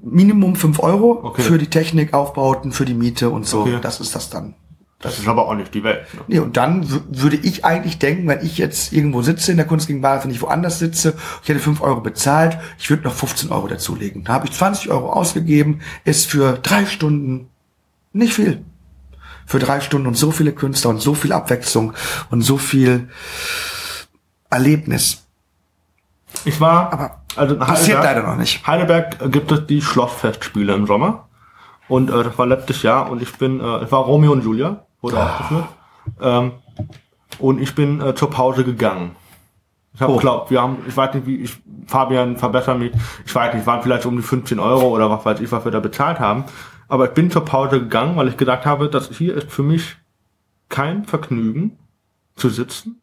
[0.02, 1.42] Minimum 5 Euro Okay.
[1.42, 3.62] für die Technik, Aufbauten, für die Miete und so.
[3.62, 3.78] Okay.
[3.82, 4.54] Das ist das dann.
[5.02, 6.06] Das ist aber auch nicht die Welt.
[6.12, 6.20] Ne?
[6.28, 9.86] Nee, und dann würde ich eigentlich denken, wenn ich jetzt irgendwo sitze in der Kunst
[9.86, 13.50] gegen Bar, wenn ich woanders sitze, ich hätte 5 Euro bezahlt, ich würde noch 15
[13.50, 14.24] Euro dazulegen.
[14.24, 17.48] Da habe ich 20 Euro ausgegeben, ist für drei Stunden
[18.12, 18.62] nicht viel.
[19.46, 21.94] Für drei Stunden und so viele Künstler und so viel Abwechslung
[22.30, 23.08] und so viel
[24.50, 25.26] Erlebnis.
[26.44, 28.66] Ich war, Aber also passiert Heidelberg- leider noch nicht.
[28.66, 31.28] Heidelberg äh, gibt es die Schlossfestspiele im Sommer.
[31.88, 34.84] Und äh, das war letztes Jahr und ich bin, äh, es war Romeo und Julia,
[35.00, 35.68] wurde aufgeführt.
[36.20, 36.52] Ähm,
[37.38, 39.16] und ich bin äh, zur Pause gegangen.
[39.94, 40.16] Ich habe Oh.
[40.18, 41.56] glaubt, wir haben, ich weiß nicht, wie ich,
[41.86, 42.92] Fabian verbessert mich,
[43.26, 45.72] ich weiß nicht, waren vielleicht um die 15 Euro oder was weiß ich, was wir
[45.72, 46.44] da bezahlt haben.
[46.88, 49.96] Aber ich bin zur Pause gegangen, weil ich gedacht habe, das hier ist für mich
[50.68, 51.78] kein Vergnügen
[52.36, 53.00] zu sitzen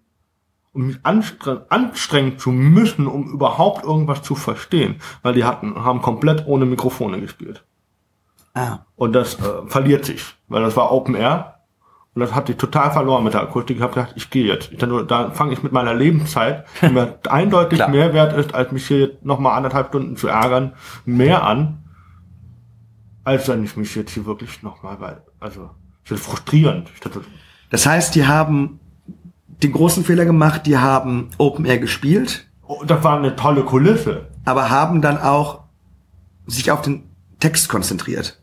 [0.78, 6.04] um mich anstreng anstrengen zu müssen, um überhaupt irgendwas zu verstehen, weil die hatten, haben
[6.04, 7.64] komplett ohne Mikrofone gespielt.
[8.54, 8.80] Ah.
[8.96, 11.57] Und das äh, verliert sich, weil das war Open Air
[12.18, 13.78] und das hatte ich total verloren mit der Akustik.
[13.78, 14.72] Ich habe gedacht, ich gehe jetzt.
[14.72, 18.72] Ich dann, da fange ich mit meiner Lebenszeit, die mir eindeutig mehr wert ist, als
[18.72, 20.74] mich hier jetzt noch mal anderthalb Stunden zu ärgern,
[21.06, 21.84] mehr an,
[23.24, 25.70] als wenn ich mich jetzt hier wirklich noch mal, weil, also,
[26.10, 26.90] das ist frustrierend.
[27.04, 27.22] Dachte,
[27.70, 28.80] Das heißt, die haben
[29.62, 34.26] den großen Fehler gemacht, die haben Open Air gespielt, oh, das war eine tolle Kulisse.
[34.44, 35.66] aber haben dann auch
[36.48, 38.37] sich auf den Text konzentriert.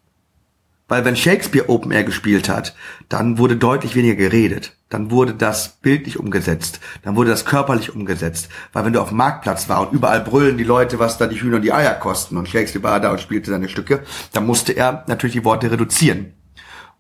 [0.86, 2.74] Weil wenn Shakespeare Open Air gespielt hat,
[3.08, 4.76] dann wurde deutlich weniger geredet.
[4.90, 6.78] Dann wurde das bildlich umgesetzt.
[7.02, 8.50] Dann wurde das körperlich umgesetzt.
[8.72, 11.40] Weil wenn du auf dem Marktplatz war und überall brüllen die Leute, was da die
[11.40, 14.02] Hühner und die Eier kosten und Shakespeare war da und spielte seine Stücke,
[14.32, 16.34] dann musste er natürlich die Worte reduzieren.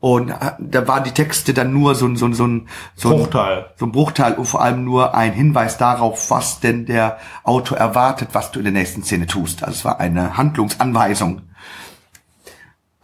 [0.00, 3.10] Und äh, da waren die Texte dann nur so ein, so ein, so ein, so
[3.10, 3.66] ein Bruchteil.
[3.76, 8.30] so ein Bruchteil und vor allem nur ein Hinweis darauf, was denn der Autor erwartet,
[8.32, 9.62] was du in der nächsten Szene tust.
[9.62, 11.42] Also es war eine Handlungsanweisung.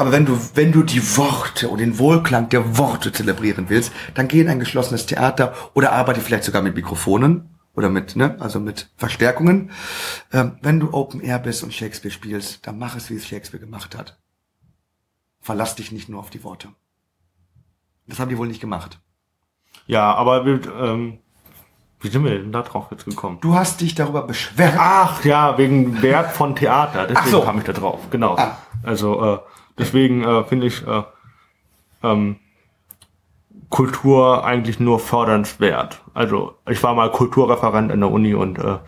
[0.01, 4.29] Aber wenn du, wenn du die Worte und den Wohlklang der Worte zelebrieren willst, dann
[4.29, 8.61] geh in ein geschlossenes Theater oder arbeite vielleicht sogar mit Mikrofonen oder mit, ne, also
[8.61, 9.73] mit Verstärkungen.
[10.33, 13.63] Ähm, wenn du Open Air bist und Shakespeare spielst, dann mach es, wie es Shakespeare
[13.63, 14.19] gemacht hat.
[15.43, 16.69] Verlass dich nicht nur auf die Worte.
[18.07, 19.01] Das haben die wohl nicht gemacht.
[19.87, 21.19] Ja, aber ähm,
[22.01, 23.37] wie sind wir denn da drauf jetzt gekommen?
[23.43, 24.77] Du hast dich darüber beschwert.
[24.79, 27.07] Ach ja, wegen Wert von Theater.
[27.07, 27.43] Deswegen so.
[27.43, 28.01] kam ich da drauf.
[28.11, 28.37] Genau.
[28.39, 28.57] Ah.
[28.83, 29.39] Also äh,
[29.81, 31.03] deswegen äh, finde ich äh,
[32.03, 32.37] ähm,
[33.69, 36.01] Kultur eigentlich nur fördernswert.
[36.15, 38.79] Also ich war mal Kulturreferent an der Uni und äh,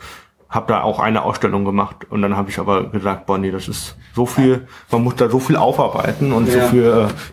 [0.48, 3.68] habe da auch eine Ausstellung gemacht und dann habe ich aber gesagt, boah, nee, das
[3.68, 6.64] ist so viel, man muss da so viel aufarbeiten und Ja.
[6.64, 6.84] so viel,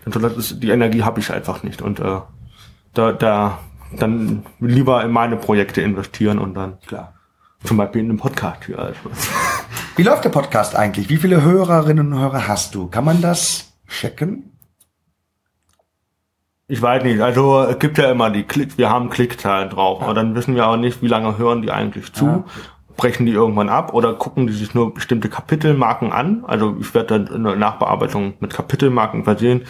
[0.05, 2.21] äh, das ist, die Energie habe ich einfach nicht und äh,
[2.93, 3.59] da, da
[3.97, 7.13] dann lieber in meine Projekte investieren und dann Klar.
[7.63, 8.79] Zum Beispiel in einem Podcast hier.
[8.79, 8.99] Also.
[9.95, 11.09] Wie läuft der Podcast eigentlich?
[11.09, 12.87] Wie viele Hörerinnen und Hörer hast du?
[12.87, 14.51] Kann man das checken?
[16.71, 20.13] Ich weiß nicht, also es gibt ja immer die Klick, wir haben Klickzahlen drauf, aber
[20.13, 22.25] dann wissen wir auch nicht, wie lange hören die eigentlich zu.
[22.25, 22.43] Ja.
[22.95, 26.43] Brechen die irgendwann ab oder gucken die sich nur bestimmte Kapitelmarken an?
[26.45, 29.63] Also ich werde dann in der Nachbearbeitung mit Kapitelmarken versehen.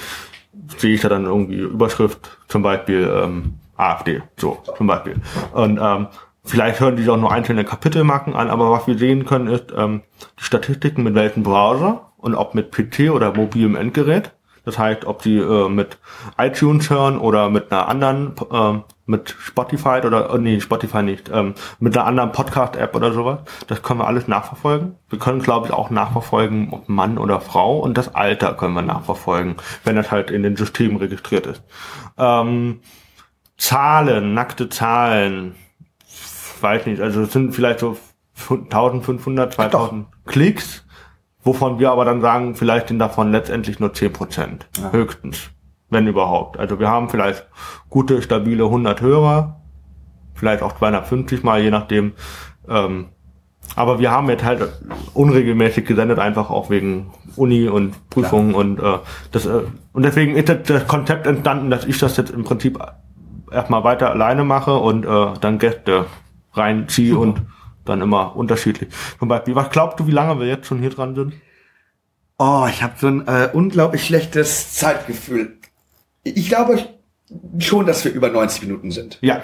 [0.77, 5.21] Sehe ich da dann irgendwie Überschrift, zum Beispiel ähm, AfD, so zum Beispiel.
[5.53, 6.07] Und ähm,
[6.49, 10.01] vielleicht hören die auch nur einzelne Kapitelmarken an, aber was wir sehen können, ist ähm,
[10.39, 14.31] die Statistiken mit welchem Browser und ob mit PC oder mobilem Endgerät.
[14.65, 15.97] Das heißt, ob sie äh, mit
[16.37, 21.55] iTunes hören oder mit einer anderen, ähm, mit Spotify oder, oh, nee, Spotify nicht, ähm,
[21.79, 23.39] mit einer anderen Podcast-App oder sowas.
[23.67, 24.95] Das können wir alles nachverfolgen.
[25.09, 28.81] Wir können, glaube ich, auch nachverfolgen, ob Mann oder Frau und das Alter können wir
[28.81, 29.55] nachverfolgen,
[29.85, 31.63] wenn das halt in den Systemen registriert ist.
[32.17, 32.81] Ähm,
[33.57, 35.55] Zahlen, nackte Zahlen,
[36.61, 37.97] weiß nicht, also es sind vielleicht so
[38.49, 40.85] 1500, 2000 Klicks,
[41.43, 45.49] wovon wir aber dann sagen, vielleicht sind davon letztendlich nur 10 Prozent, höchstens,
[45.89, 46.57] wenn überhaupt.
[46.57, 47.47] Also wir haben vielleicht
[47.89, 49.61] gute, stabile 100 Hörer,
[50.33, 52.13] vielleicht auch 250 mal, je nachdem.
[52.67, 53.09] Ähm,
[53.75, 54.67] aber wir haben jetzt halt
[55.13, 58.97] unregelmäßig gesendet, einfach auch wegen Uni und Prüfungen und äh,
[59.31, 59.61] das äh,
[59.93, 62.79] und deswegen ist das, das Konzept entstanden, dass ich das jetzt im Prinzip
[63.51, 66.05] erstmal weiter alleine mache und äh, dann Gäste
[66.53, 67.41] reinziehe und
[67.85, 68.89] dann immer unterschiedlich.
[69.17, 71.33] Zum Beispiel, was glaubst du, wie lange wir jetzt schon hier dran sind?
[72.37, 75.57] Oh, ich habe so ein äh, unglaublich schlechtes Zeitgefühl.
[76.23, 76.79] Ich glaube
[77.59, 79.17] schon, dass wir über 90 Minuten sind.
[79.21, 79.43] Ja,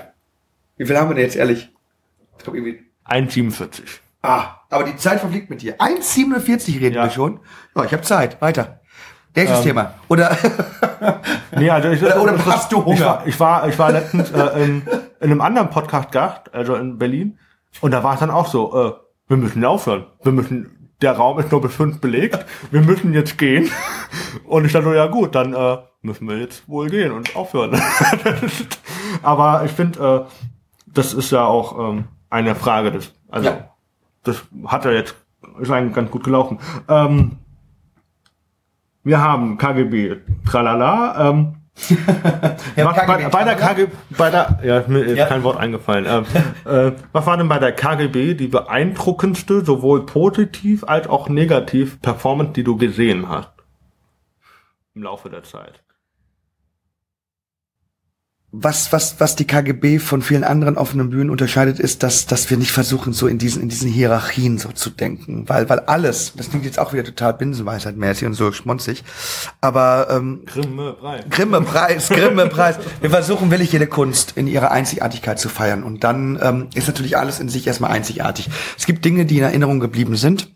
[0.78, 1.70] Wie viel haben wir denn jetzt ehrlich?
[2.38, 2.84] Ich glaube irgendwie.
[3.06, 3.82] 1,47.
[4.22, 5.78] Ah, aber die Zeit verfliegt mit dir.
[5.80, 7.04] 1,47 reden Ja.
[7.04, 7.40] wir schon.
[7.76, 8.42] Ja, ich habe Zeit.
[8.42, 8.82] Weiter.
[9.36, 9.94] Nächstes Ähm, Thema.
[10.08, 10.38] Oder
[11.58, 12.96] Nee, also ich, Oder- oder hast du Hunger?
[12.96, 14.82] Ich war, ich war, ich war letztens äh, in,
[15.20, 17.38] in einem anderen Podcast Gast, also in Berlin,
[17.82, 18.94] und da war es dann auch so, äh,
[19.28, 20.06] wir müssen aufhören.
[20.24, 23.70] Wir müssen, der Raum ist nur bis fünf belegt, wir müssen jetzt gehen.
[24.46, 27.80] Und ich dachte so, ja gut, dann äh, müssen wir jetzt wohl gehen und aufhören.
[29.24, 30.32] Aber ich finde, äh,
[30.88, 33.70] das ist ja auch ähm, eine Frage des, also Ja.
[34.24, 35.16] das hat ja jetzt,
[35.60, 36.60] ist eigentlich ganz gut gelaufen.
[36.88, 37.38] Ähm,
[39.06, 41.56] wir haben KGB, tralala, ähm,
[42.78, 45.26] Ja, was, bei, bei der KGB, bei der, ja, mir ist Ja.
[45.28, 46.06] kein Wort eingefallen.
[46.08, 46.26] Ähm,
[46.66, 52.54] äh, was war denn bei der KGB die beeindruckendste, sowohl positiv als auch negativ Performance,
[52.54, 53.52] die du gesehen hast?
[54.96, 55.82] Im Laufe der Zeit.
[58.62, 62.58] Was, was, was die KGB von vielen anderen offenen Bühnen unterscheidet, ist, dass, dass wir
[62.58, 65.48] nicht versuchen, so in diesen, in diesen Hierarchien so zu denken.
[65.48, 69.04] Weil, weil alles, das klingt jetzt auch wieder total Binsenweisheit-mäßig und so schmonzig,
[69.62, 71.26] aber, ähm, Grimme Preis.
[71.30, 72.78] Grimme Preis, Grimme Preis.
[73.02, 75.84] Wir versuchen willig jede Kunst in ihrer Einzigartigkeit zu feiern.
[75.84, 78.50] Und dann ähm, ist natürlich alles in sich erstmal einzigartig.
[78.78, 80.55] Es gibt Dinge, die in Erinnerung geblieben sind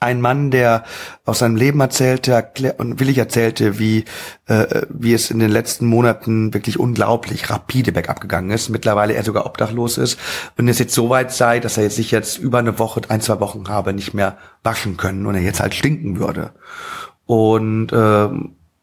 [0.00, 0.84] ein Mann, der
[1.24, 4.06] aus seinem Leben erzählte und willig erzählte, wie,
[4.46, 8.70] äh, wie es in den letzten Monaten wirklich unglaublich rapide bergab gegangen ist.
[8.70, 10.18] Mittlerweile er sogar obdachlos ist
[10.56, 13.20] und es jetzt so weit sei, dass er jetzt sich jetzt über eine Woche, ein,
[13.20, 16.52] zwei Wochen habe nicht mehr waschen können und er jetzt halt stinken würde.
[17.26, 18.28] Und äh,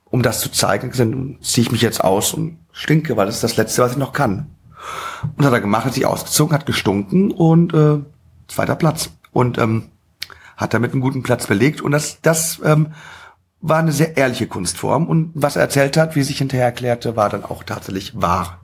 [0.09, 3.57] um das zu zeigen, ziehe ich mich jetzt aus und stinke, weil das ist das
[3.57, 4.51] Letzte, was ich noch kann.
[5.35, 7.99] Und hat er gemacht, hat sich ausgezogen, hat gestunken und äh,
[8.47, 9.09] zweiter Platz.
[9.31, 9.89] Und ähm,
[10.57, 12.93] hat damit einen guten Platz belegt und das, das ähm,
[13.61, 17.29] war eine sehr ehrliche Kunstform und was er erzählt hat, wie sich hinterher erklärte, war
[17.29, 18.61] dann auch tatsächlich wahr.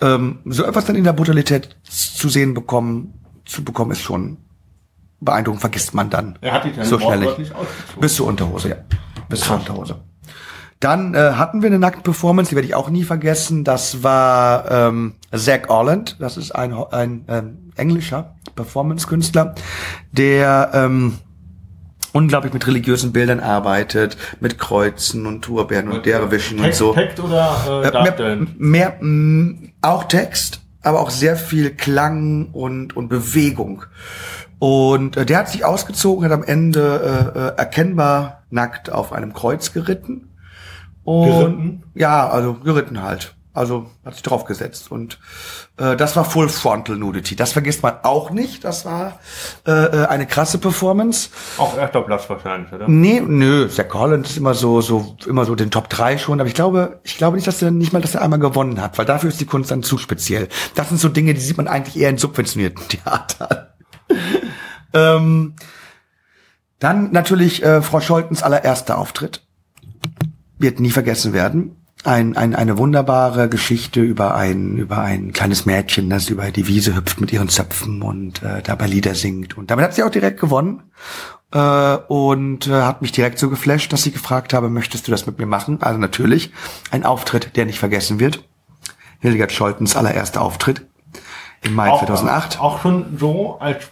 [0.00, 3.14] Ähm, so etwas dann in der Brutalität zu sehen bekommen,
[3.44, 4.38] zu bekommen, ist schon
[5.20, 7.52] beeindruckend, vergisst man dann Er hat die so schnell nicht.
[7.98, 8.76] Bis zur Unterhose, ja.
[9.28, 10.00] Bis zur Unterhose.
[10.80, 13.64] Dann äh, hatten wir eine Nackt-Performance, die werde ich auch nie vergessen.
[13.64, 16.16] Das war ähm, Zach Orland.
[16.20, 19.54] Das ist ein, ein ähm, englischer Performance-Künstler,
[20.12, 21.18] der ähm,
[22.12, 26.94] unglaublich mit religiösen Bildern arbeitet, mit Kreuzen und Turbeeren und Derwischen und so.
[26.94, 28.54] Text oder äh, Äh, mehr, Darstellen?
[28.58, 33.84] mehr mh, auch Text, aber auch sehr viel Klang und, und Bewegung.
[34.58, 39.34] Und äh, der hat sich ausgezogen, hat am Ende äh, äh, erkennbar nackt auf einem
[39.34, 40.30] Kreuz geritten.
[41.04, 41.82] Und, Geritten?
[41.94, 43.34] Ja, also geritten halt.
[43.52, 44.90] Also hat sich draufgesetzt.
[44.90, 45.18] Und
[45.78, 47.36] äh, das war Full Frontal Nudity.
[47.36, 48.64] Das vergisst man auch nicht.
[48.64, 49.18] Das war
[49.66, 51.30] äh, äh, eine krasse Performance.
[51.58, 52.88] Auch erster Platz wahrscheinlich, oder?
[52.88, 56.48] Nee, nö, Zach Holland ist immer so, so, immer so den Top 3 schon, aber
[56.48, 59.04] ich glaube, ich glaube nicht, dass er nicht mal, dass er einmal gewonnen hat, weil
[59.04, 60.48] dafür ist die Kunst dann zu speziell.
[60.74, 63.66] Das sind so Dinge, die sieht man eigentlich eher in subventionierten Theatern.
[64.94, 65.54] ähm,
[66.78, 69.42] dann natürlich äh, Frau Scholtens allererster Auftritt.
[70.58, 71.85] Wird nie vergessen werden.
[72.06, 76.94] Ein, ein, eine wunderbare Geschichte über ein, über ein kleines Mädchen, das über die Wiese
[76.94, 79.58] hüpft mit ihren Zöpfen und äh, dabei Lieder singt.
[79.58, 80.84] Und damit hat sie auch direkt gewonnen
[81.52, 85.26] äh, und äh, hat mich direkt so geflasht, dass sie gefragt habe, möchtest du das
[85.26, 85.82] mit mir machen?
[85.82, 86.52] Also natürlich
[86.92, 88.44] ein Auftritt, der nicht vergessen wird.
[89.18, 90.86] Hildegard Scholtens allererster Auftritt
[91.62, 92.60] im Mai 2008.
[92.60, 93.88] Auch schon so als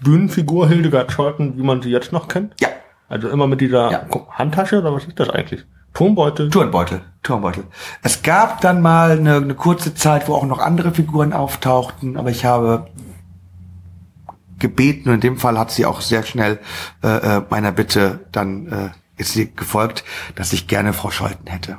[0.00, 2.54] Bühnenfigur Hildegard Scholten, wie man sie jetzt noch kennt?
[2.60, 2.68] Ja,
[3.10, 4.06] Also immer mit dieser Ja.
[4.30, 5.66] Handtasche oder was ist das eigentlich?
[5.94, 6.50] Turmbeutel?
[6.50, 7.64] Turnbeutel, Turnbeutel.
[8.02, 12.30] Es gab dann mal eine, eine kurze Zeit, wo auch noch andere Figuren auftauchten, aber
[12.30, 12.88] ich habe
[14.58, 16.58] gebeten und in dem Fall hat sie auch sehr schnell
[17.02, 17.08] äh,
[17.38, 20.04] äh, meiner Bitte dann äh, ist sie gefolgt,
[20.36, 21.78] dass ich gerne Frau Scholten hätte.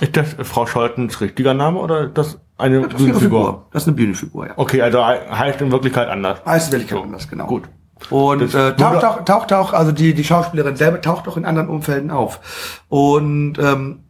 [0.00, 3.40] Ist das Frau Scholtens richtiger Name oder ist das eine Das ist ihre Bühnenfigur?
[3.46, 3.66] Figur.
[3.72, 4.52] Das ist eine Bühnenfigur, ja.
[4.56, 6.40] Okay, also he- heißt in Wirklichkeit anders.
[6.44, 7.46] Heißt wirklich So, anders, genau.
[7.46, 7.64] Gut.
[8.08, 11.68] Und äh, taucht, auch, taucht auch, also die, die Schauspielerin selber taucht auch in anderen
[11.68, 12.40] Umfelden auf.
[12.88, 14.04] Und ähm,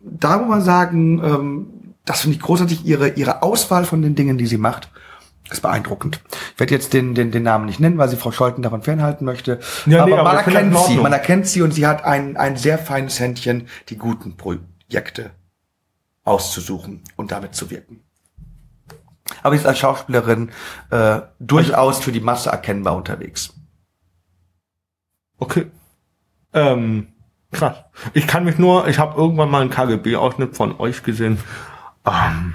[0.00, 4.38] da muss man sagen, ähm, das finde ich großartig, ihre, ihre Auswahl von den Dingen,
[4.38, 4.90] die sie macht,
[5.50, 6.20] ist beeindruckend.
[6.54, 9.24] Ich werde jetzt den, den, den Namen nicht nennen, weil sie Frau Scholten davon fernhalten
[9.24, 9.60] möchte.
[9.86, 12.56] Ja, nee, aber, aber man erkennt sie, man erkennt sie und sie hat ein, ein
[12.56, 15.30] sehr feines Händchen, die guten Projekte
[16.24, 18.05] auszusuchen und damit zu wirken.
[19.42, 20.50] Aber sie ist als Schauspielerin
[20.90, 23.52] äh, durchaus für die Masse erkennbar unterwegs.
[25.38, 25.66] Okay.
[26.54, 27.08] Ähm,
[27.52, 27.76] krass.
[28.14, 31.38] Ich kann mich nur, ich habe irgendwann mal einen KGB-Ausschnitt von euch gesehen.
[32.06, 32.54] Ähm,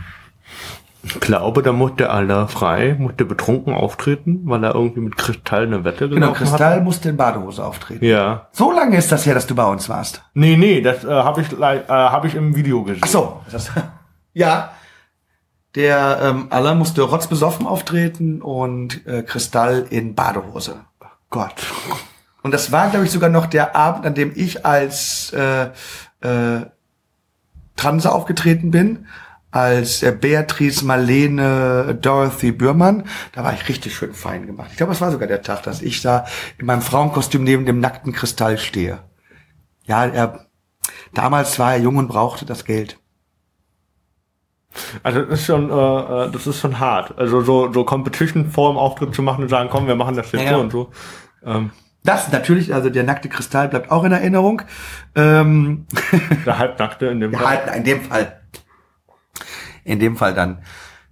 [1.04, 5.84] ich glaube, da musste aller frei, musste betrunken auftreten, weil er irgendwie mit Kristall eine
[5.84, 6.84] Wette Genau, gelaufen Kristall hat.
[6.84, 8.06] musste in Badehose auftreten.
[8.06, 8.48] Ja.
[8.52, 10.24] So lange ist das her, dass du bei uns warst.
[10.36, 13.02] Nee, nee, das äh, habe ich, äh, hab ich im Video gesehen.
[13.04, 13.42] Ach so.
[13.52, 13.72] Das,
[14.34, 14.72] ja.
[15.76, 20.82] Der ähm, Aller musste rotzbesoffen auftreten und äh, Kristall in Badehose.
[21.30, 21.66] Gott.
[22.44, 25.70] Und das war, glaube ich, sogar noch der Abend, an dem ich als äh,
[26.22, 26.66] äh,
[27.78, 29.08] Transe aufgetreten bin,
[29.52, 33.06] als äh, Beatrice Marlene Dorothy Bührmann.
[33.32, 34.70] Da war ich richtig schön fein gemacht.
[34.72, 36.26] Ich glaube, es war sogar der Tag, dass ich da
[36.58, 39.00] in meinem Frauenkostüm neben dem nackten Kristall stehe.
[39.86, 40.48] Ja, er,
[41.14, 43.01] damals war er jung und brauchte das Geld.
[45.04, 47.18] Also das ist schon, äh, äh, das ist schon hart.
[47.18, 50.32] Also so, so Competition vor dem Auftritt zu machen und sagen, komm, wir machen das
[50.32, 50.58] jetzt Ja, ja.
[50.58, 50.90] so und so.
[51.46, 51.72] Ähm,
[52.04, 54.62] Das natürlich, also der nackte Kristall bleibt auch in Erinnerung.
[55.16, 55.86] Ähm,
[56.46, 57.66] der Halbnackte in dem Der Fall.
[57.66, 58.42] Halb, in dem Fall.
[59.84, 60.64] In dem Fall dann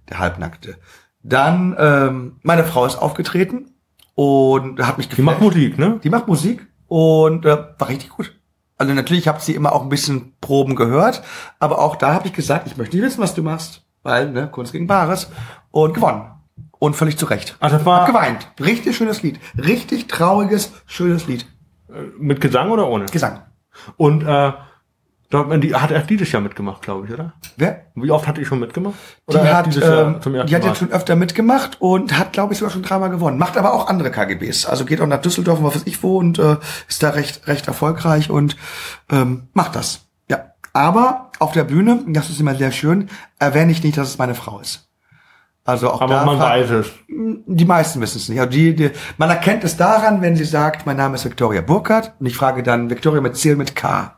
[0.08, 0.76] der Halbnackte.
[1.22, 3.70] Dann, ähm, meine Frau ist aufgetreten
[4.14, 5.54] und hat mich Die macht geflasht.
[5.56, 6.00] Musik, ne?
[6.02, 8.34] Die macht Musik und äh, war richtig gut.
[8.80, 11.22] Also natürlich habe sie immer auch ein bisschen Proben gehört,
[11.58, 14.48] aber auch da habe ich gesagt, ich möchte nicht wissen, was du machst, weil ne,
[14.48, 15.30] Kunst gegen Bares
[15.70, 16.30] und gewonnen
[16.78, 17.58] und völlig zu Recht.
[17.60, 18.48] Also das war Hab geweint.
[18.58, 21.44] Richtig schönes Lied, richtig trauriges, schönes Lied.
[22.18, 23.04] mit Gesang oder ohne?
[23.04, 23.42] Gesang.
[23.98, 24.52] Und äh,
[25.30, 27.34] da hat man die hat erst dieses Jahr mitgemacht, glaube ich, oder?
[27.56, 27.86] Wer?
[27.94, 28.96] Wie oft hat die schon mitgemacht?
[29.30, 30.68] Die erst hat, dieses Jahr ähm, die hat Mal?
[30.68, 33.38] jetzt schon öfter mitgemacht und hat, glaube ich, sogar schon dreimal gewonnen.
[33.38, 34.66] Macht aber auch andere KGBs.
[34.66, 36.56] Also geht auch nach Düsseldorf und was weiß ich wo und äh,
[36.88, 38.56] ist da recht, recht erfolgreich und
[39.08, 40.08] ähm, macht das.
[40.28, 40.52] Ja.
[40.72, 43.08] Aber auf der Bühne, das ist immer sehr schön,
[43.38, 44.90] erwähne ich nicht, dass es meine Frau ist.
[45.64, 46.90] Also auch Aber da man weiß es.
[47.08, 48.40] die meisten wissen es nicht.
[48.40, 52.14] Also die, die, man erkennt es daran, wenn sie sagt, mein Name ist Victoria Burkhardt
[52.18, 54.16] und ich frage dann Victoria mit C mit K.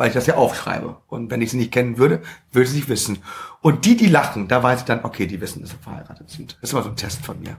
[0.00, 0.96] Weil ich das ja aufschreibe.
[1.08, 2.22] Und wenn ich sie nicht kennen würde,
[2.52, 3.18] würde sie nicht wissen.
[3.60, 6.56] Und die, die lachen, da weiß ich dann, okay, die wissen, dass wir verheiratet sind.
[6.62, 7.58] Das ist immer so ein Test von mir.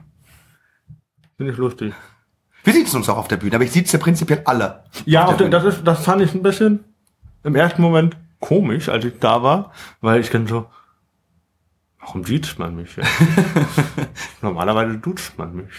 [1.36, 1.94] Finde ich lustig.
[2.64, 4.82] Wir sitzen uns auch auf der Bühne, aber ich sitze prinzipiell alle.
[5.04, 6.82] Ja, auf der der, das ist, das fand ich ein bisschen
[7.44, 9.70] im ersten Moment komisch, als ich da war,
[10.00, 10.66] weil ich dann so,
[12.00, 12.96] warum duzt man mich?
[12.96, 13.08] jetzt?
[14.42, 15.70] Normalerweise duzt man mich.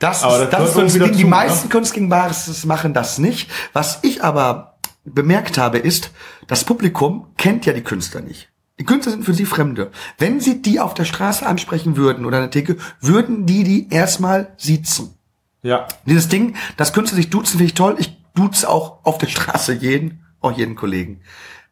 [0.00, 2.64] Das, Aber ist, das das ist gehört uns, wieder die, zu, meisten Kunst gegen Bares
[2.64, 3.48] machen das nicht.
[3.72, 4.71] Was ich aber
[5.04, 6.10] bemerkt habe, ist,
[6.46, 8.50] das Publikum kennt ja die Künstler nicht.
[8.78, 9.90] Die Künstler sind für sie Fremde.
[10.18, 13.88] Wenn sie die auf der Straße ansprechen würden oder in der Theke, würden die die
[13.90, 15.14] erstmal siezen.
[15.62, 15.86] Ja.
[16.06, 17.96] Dieses Ding, dass Künstler sich duzen, finde ich toll.
[17.98, 21.20] Ich duze auch auf der Straße jeden, auch jeden Kollegen.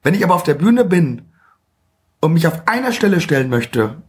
[0.02, 1.23] Wenn ich aber auf der Bühne bin
[2.20, 4.02] und mich auf einer Stelle stellen möchte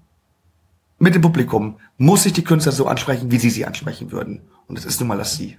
[1.00, 4.42] mit dem Publikum, muss ich die Künstler so ansprechen, wie sie sie ansprechen würden.
[4.68, 5.58] Und es ist nun mal das Sie.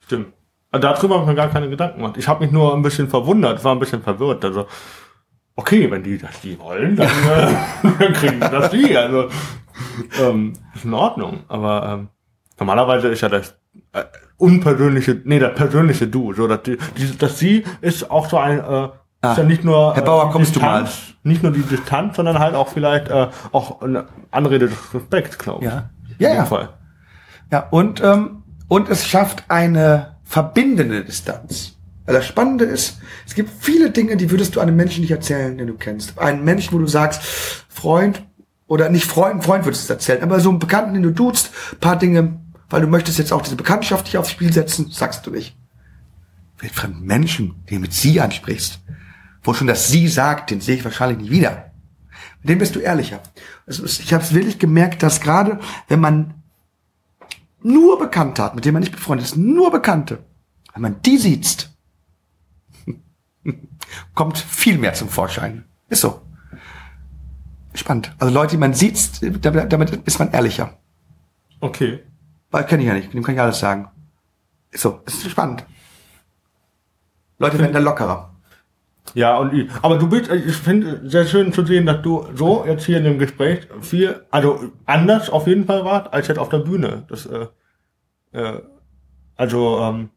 [0.00, 0.34] Stimmt.
[0.74, 2.16] Also darüber habe ich mir gar keine Gedanken gemacht.
[2.16, 4.44] Ich habe mich nur ein bisschen verwundert, war ein bisschen verwirrt.
[4.44, 4.66] Also,
[5.54, 7.54] okay, wenn die das die wollen, dann, äh,
[8.00, 8.96] dann kriegen die das die.
[8.96, 9.28] Also,
[10.20, 11.44] ähm, ist in Ordnung.
[11.46, 12.08] Aber ähm,
[12.58, 13.56] normalerweise ist ja das
[13.92, 14.02] äh,
[14.36, 16.32] unpersönliche, nee, das persönliche Du.
[16.32, 18.88] So, dass die, die, das Sie ist auch so ein, äh,
[19.22, 19.94] ist ja nicht nur Ah.
[19.94, 23.28] Herr Bauer, die kommst du Distanz, nicht nur die Distanz, sondern halt auch vielleicht äh,
[23.52, 25.70] auch eine Anrede des Respekts, glaube ich.
[25.70, 25.90] Ja.
[26.18, 26.44] Ja, ja.
[26.46, 26.70] Fall.
[27.52, 31.76] Ja, und, ähm, und es schafft eine verbindende Distanz.
[32.04, 35.56] Weil das Spannende ist, es gibt viele Dinge, die würdest du einem Menschen nicht erzählen,
[35.56, 36.18] den du kennst.
[36.18, 37.22] Einen Menschen, wo du sagst,
[37.68, 38.20] Freund,
[38.66, 41.52] oder nicht Freund, Freund würdest du es erzählen, aber so einen Bekannten, den du duzt,
[41.80, 45.30] paar Dinge, weil du möchtest jetzt auch diese Bekanntschaft nicht aufs Spiel setzen, sagst du
[45.30, 45.56] nicht.
[46.60, 48.80] Mit fremden Menschen, den du mit sie ansprichst,
[49.44, 51.70] wo schon das sie sagt, den sehe ich wahrscheinlich nie wieder.
[52.42, 53.20] Mit dem bist du ehrlicher.
[53.66, 56.34] Ist, ich habe es wirklich gemerkt, dass gerade, wenn man
[57.64, 60.24] nur Bekannte hat, mit denen man nicht befreundet ist, nur Bekannte,
[60.72, 61.70] wenn man die sieht,
[64.14, 65.64] kommt viel mehr zum Vorschein.
[65.88, 66.20] Ist so.
[67.74, 68.14] Spannend.
[68.18, 70.78] Also Leute, die man sieht, damit, damit ist man ehrlicher.
[71.60, 72.04] Okay.
[72.50, 73.88] Weil kenne ich ja nicht, dem kann ich alles sagen.
[74.70, 75.64] Ist so, ist spannend.
[77.38, 78.33] Leute werden da lockerer.
[79.12, 82.64] Ja, und ich, aber du bist, ich finde sehr schön zu sehen, dass du so
[82.66, 86.48] jetzt hier in dem Gespräch viel, also anders auf jeden Fall warst, als jetzt auf
[86.48, 87.04] der Bühne.
[87.08, 87.46] Das, äh,
[88.32, 88.60] äh,
[89.36, 90.10] also, ähm,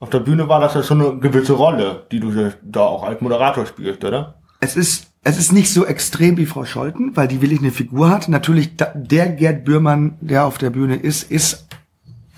[0.00, 3.20] auf der Bühne war das ja schon eine gewisse Rolle, die du da auch als
[3.20, 4.40] Moderator spielst, oder?
[4.60, 8.10] Es ist, es ist nicht so extrem wie Frau Scholten, weil die wirklich eine Figur
[8.10, 8.28] hat.
[8.28, 11.68] Natürlich, der Gerd Bührmann, der auf der Bühne ist, ist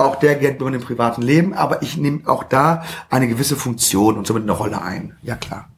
[0.01, 4.17] auch der Gerd Bührmann im privaten Leben, aber ich nehme auch da eine gewisse Funktion
[4.17, 5.17] und somit eine Rolle ein.
[5.23, 5.69] Ja, klar.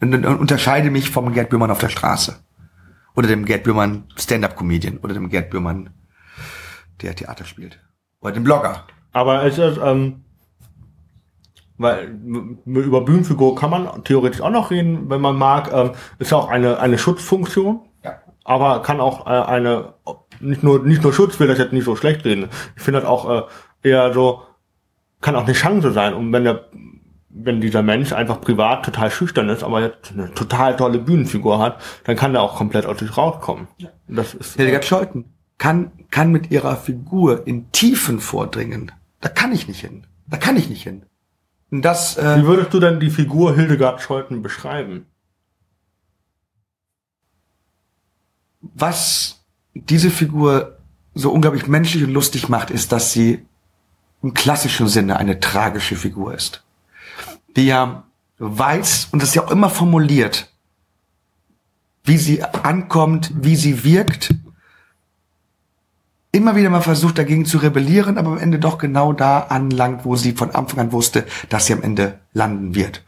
[0.00, 2.36] Und, und unterscheide mich vom Gerd Bührmann auf der Straße.
[3.16, 4.98] Oder dem Gerd Bührmann Stand-Up-Comedian.
[4.98, 5.90] Oder dem Gerd Bührmann,
[7.00, 7.78] der Theater spielt.
[8.20, 8.84] Oder dem Blogger.
[9.12, 10.24] Aber es ist, ähm,
[11.78, 12.18] weil
[12.64, 16.78] über Bühnenfigur kann man theoretisch auch noch reden, wenn man mag, ähm, ist auch eine,
[16.80, 17.80] eine Schutzfunktion.
[18.02, 18.20] Ja.
[18.44, 19.94] aber kann auch äh, eine
[20.44, 22.48] nicht nur nicht nur Schutz will das jetzt nicht so schlecht reden.
[22.76, 23.48] Ich finde das auch
[23.82, 24.42] äh, eher so
[25.20, 26.68] kann auch eine Chance sein und wenn der
[27.36, 31.80] wenn dieser Mensch einfach privat total schüchtern ist, aber jetzt eine total tolle Bühnenfigur hat,
[32.04, 33.66] dann kann der auch komplett aus sich rauskommen.
[34.06, 38.92] Das ist Hildegard Scholten kann, kann mit ihrer Figur in Tiefen vordringen.
[39.20, 40.06] Da kann ich nicht hin.
[40.26, 41.06] Da kann ich nicht hin.
[41.70, 45.06] Und das, äh, Wie würdest du denn die Figur Hildegard Scholten beschreiben?
[48.72, 49.43] was
[49.74, 50.78] diese Figur
[51.14, 53.44] so unglaublich menschlich und lustig macht, ist, dass sie
[54.22, 56.64] im klassischen Sinne eine tragische Figur ist.
[57.56, 58.04] Die ja
[58.38, 60.50] weiß, und das ja auch immer formuliert,
[62.04, 64.34] wie sie ankommt, wie sie wirkt,
[66.32, 70.16] immer wieder mal versucht dagegen zu rebellieren, aber am Ende doch genau da anlangt, wo
[70.16, 73.04] sie von Anfang an wusste, dass sie am Ende landen wird.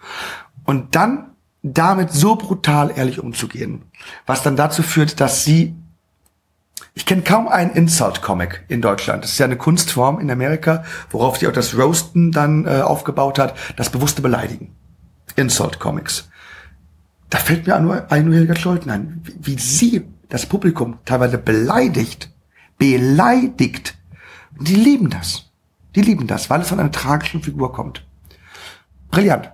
[0.64, 1.30] Und dann
[1.62, 3.82] damit so brutal ehrlich umzugehen,
[4.26, 5.74] was dann dazu führt, dass sie
[6.96, 9.22] Ich kenne kaum einen Insult-Comic in Deutschland.
[9.22, 13.38] Das ist ja eine Kunstform in Amerika, worauf sich auch das Roasten dann äh, aufgebaut
[13.38, 14.74] hat, das bewusste Beleidigen.
[15.36, 16.30] Insult-Comics.
[17.28, 22.32] Da fällt mir nur ein Helga Scholten ein, wie, wie sie das Publikum teilweise beleidigt,
[22.78, 23.94] beleidigt.
[24.58, 25.50] Die lieben das.
[25.94, 28.06] Die lieben das, weil es von einer tragischen Figur kommt.
[29.10, 29.52] Brillant.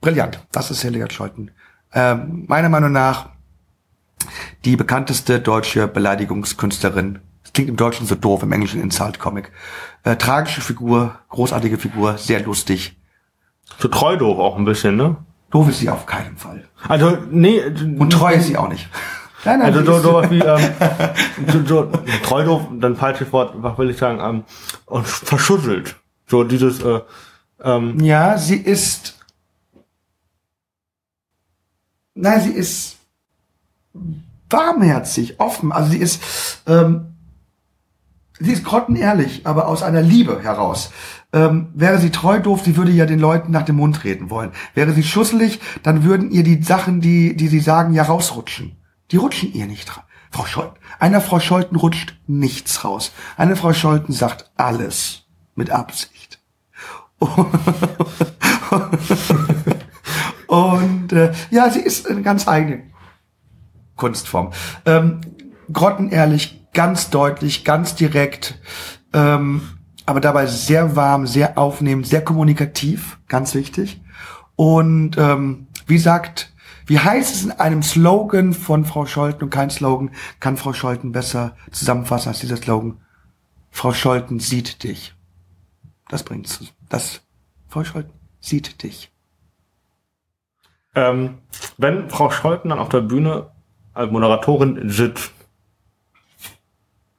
[0.00, 0.42] Brillant.
[0.52, 1.50] Das ist Helga Scholten.
[1.92, 3.28] Ähm, meiner Meinung nach
[4.68, 7.20] die bekannteste deutsche Beleidigungskünstlerin.
[7.42, 9.50] Das klingt im Deutschen so doof, im Englischen Insult Comic.
[10.04, 12.94] Äh, tragische Figur, großartige Figur, sehr lustig.
[13.78, 15.16] So treu doof auch ein bisschen, ne?
[15.50, 16.68] Doof ist sie auf keinen Fall.
[16.86, 17.62] Also, nee.
[17.62, 18.88] Und treu ist sie auch nicht.
[19.44, 20.60] Nein, nein, also so, sowas wie ähm,
[21.46, 21.92] so, so,
[22.24, 24.44] treu doof, dann falsches Wort, was will ich sagen, ähm,
[24.84, 25.94] und verschusselt.
[26.26, 27.00] So dieses äh,
[27.62, 29.16] ähm, Ja, sie ist
[32.14, 32.96] Nein, sie ist
[34.50, 35.72] warmherzig, offen.
[35.72, 36.22] Also sie ist,
[36.66, 37.14] ähm,
[38.38, 40.90] sie ist grottenehrlich, aber aus einer Liebe heraus.
[41.32, 44.52] Ähm, wäre sie treu doof, sie würde ja den Leuten nach dem Mund reden wollen.
[44.74, 48.76] Wäre sie schusselig, dann würden ihr die Sachen, die, die sie sagen, ja rausrutschen.
[49.10, 50.04] Die rutschen ihr nicht raus.
[50.30, 53.12] Frau Scholten, einer Frau Scholten rutscht nichts raus.
[53.36, 55.22] Eine Frau Scholten sagt alles
[55.54, 56.38] mit Absicht.
[60.46, 62.84] Und äh, ja, sie ist eine ganz eigene
[63.98, 64.52] Kunstform.
[64.86, 65.20] Ähm,
[65.70, 68.58] grottenehrlich, ganz deutlich, ganz direkt,
[69.12, 69.60] ähm,
[70.06, 74.00] aber dabei sehr warm, sehr aufnehmend, sehr kommunikativ, ganz wichtig.
[74.56, 76.54] Und ähm, wie sagt,
[76.86, 80.10] wie heißt es in einem Slogan von Frau Scholten und kein Slogan
[80.40, 83.02] kann Frau Scholten besser zusammenfassen als dieser Slogan?
[83.70, 85.14] Frau Scholten sieht dich.
[86.08, 86.60] Das bringt's.
[86.88, 87.20] Das
[87.68, 89.12] Frau Scholten sieht dich.
[90.94, 91.38] Ähm,
[91.76, 93.50] wenn Frau Scholten dann auf der Bühne
[93.98, 95.32] als Moderatorin sitzt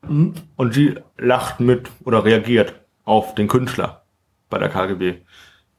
[0.07, 0.33] mhm.
[0.55, 2.73] und sie lacht mit oder reagiert
[3.03, 4.03] auf den Künstler
[4.49, 5.17] bei der KGB,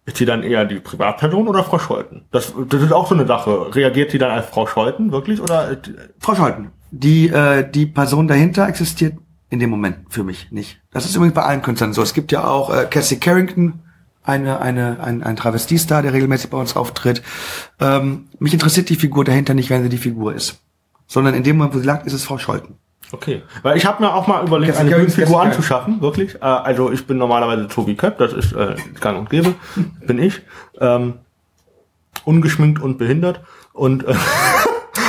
[0.07, 2.25] ist sie dann eher die Privatperson oder Frau Scholten?
[2.31, 3.75] Das, das ist auch so eine Sache.
[3.75, 5.77] Reagiert sie dann als Frau Scholten wirklich oder?
[6.19, 6.71] Frau Scholten.
[6.91, 9.15] Die, äh, die Person dahinter existiert
[9.51, 10.81] in dem Moment für mich nicht.
[10.91, 12.03] Das ist übrigens bei allen Künstlern so.
[12.03, 13.81] Es gibt ja auch äh, Cassie Carrington,
[14.23, 17.23] eine, eine, ein, ein Travestiestar, der regelmäßig bei uns auftritt.
[17.79, 20.61] Ähm, mich interessiert die Figur dahinter nicht, wenn sie die Figur ist.
[21.11, 22.79] Sondern in dem Moment, wo sie sagt, ist es Frau Scholten.
[23.11, 26.37] Okay, weil ich habe mir auch mal überlegt, eine Bühnenfigur anzuschaffen, wirklich.
[26.37, 29.57] Äh, also ich bin normalerweise Tobi Köpp, das ist äh, gang und gäbe,
[30.07, 30.41] bin ich.
[30.79, 31.15] Ähm,
[32.25, 33.41] ungeschminkt und behindert.
[33.73, 34.15] Und äh,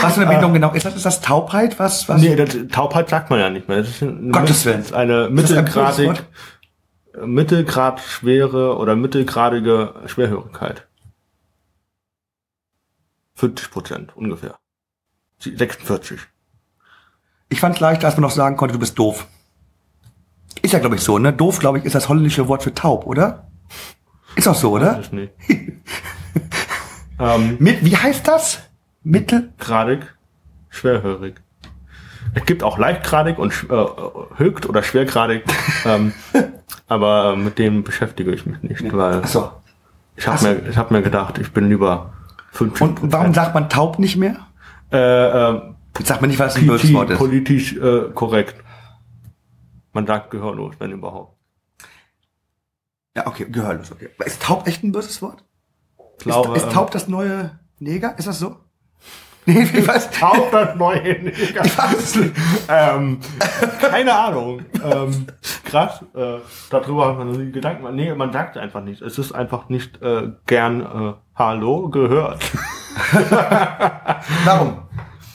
[0.01, 0.95] Was für eine Behinderung äh, genau ist das?
[0.95, 1.77] Ist das Taubheit?
[1.77, 2.19] Was, was?
[2.19, 3.77] Nee, das, Taubheit sagt man ja nicht mehr.
[3.77, 4.83] Das ist eine, Gottes Willen.
[4.95, 6.23] eine mittelgradig,
[7.23, 10.87] mittelgrad schwere oder mittelgradige Schwerhörigkeit.
[13.35, 14.55] 50 Prozent ungefähr.
[15.43, 16.19] 46.
[17.49, 19.27] Ich fand es leichter, als man noch sagen konnte, du bist doof.
[20.61, 21.33] Ist ja, glaube ich, so, ne?
[21.33, 23.47] Doof, glaube ich, ist das holländische Wort für taub, oder?
[24.35, 24.97] Ist auch so, oder?
[24.97, 25.33] Weiß nicht.
[27.19, 28.59] ähm, Mit, wie heißt das?
[29.03, 30.15] Mittelgradig,
[30.69, 31.35] schwerhörig.
[32.33, 33.85] Es gibt auch leichtgradig und äh,
[34.37, 35.43] högt oder schwergradig.
[35.85, 36.13] ähm,
[36.87, 39.51] aber äh, mit dem beschäftige ich mich nicht, weil so.
[40.15, 42.13] ich habe mir, ich hab mir gedacht, ich bin lieber
[42.51, 44.37] 50 Und warum sagt man taub nicht mehr?
[44.91, 45.73] Äh, äh,
[46.03, 47.17] sagt man nicht, was ein böses Wort ist.
[47.17, 48.55] Politisch äh, korrekt.
[49.93, 51.37] Man sagt gehörlos, wenn überhaupt.
[53.15, 54.09] Ja, okay, gehörlos, okay.
[54.25, 55.43] Ist taub echt ein böses Wort?
[56.19, 58.17] Glaube, ist, ist taub das neue Neger?
[58.17, 58.57] Ist das so?
[59.47, 60.11] Nee, wie was?
[60.11, 61.63] Taub das neue Neger.
[62.69, 63.19] ähm,
[63.79, 64.61] keine Ahnung.
[64.83, 65.25] Ähm,
[65.63, 66.05] krass.
[66.13, 66.37] Äh,
[66.69, 67.95] darüber hat man nie Gedanken.
[67.95, 69.01] Nee, man sagt einfach nicht.
[69.01, 72.39] Es ist einfach nicht äh, gern äh, Hallo gehört.
[74.45, 74.77] Warum?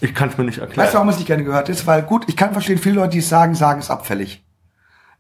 [0.01, 0.85] Ich kann es mir nicht erklären.
[0.85, 1.87] Weißt du, warum es nicht gerne gehört ist?
[1.87, 4.45] Weil gut, ich kann verstehen, viele Leute, die es sagen, sagen es abfällig.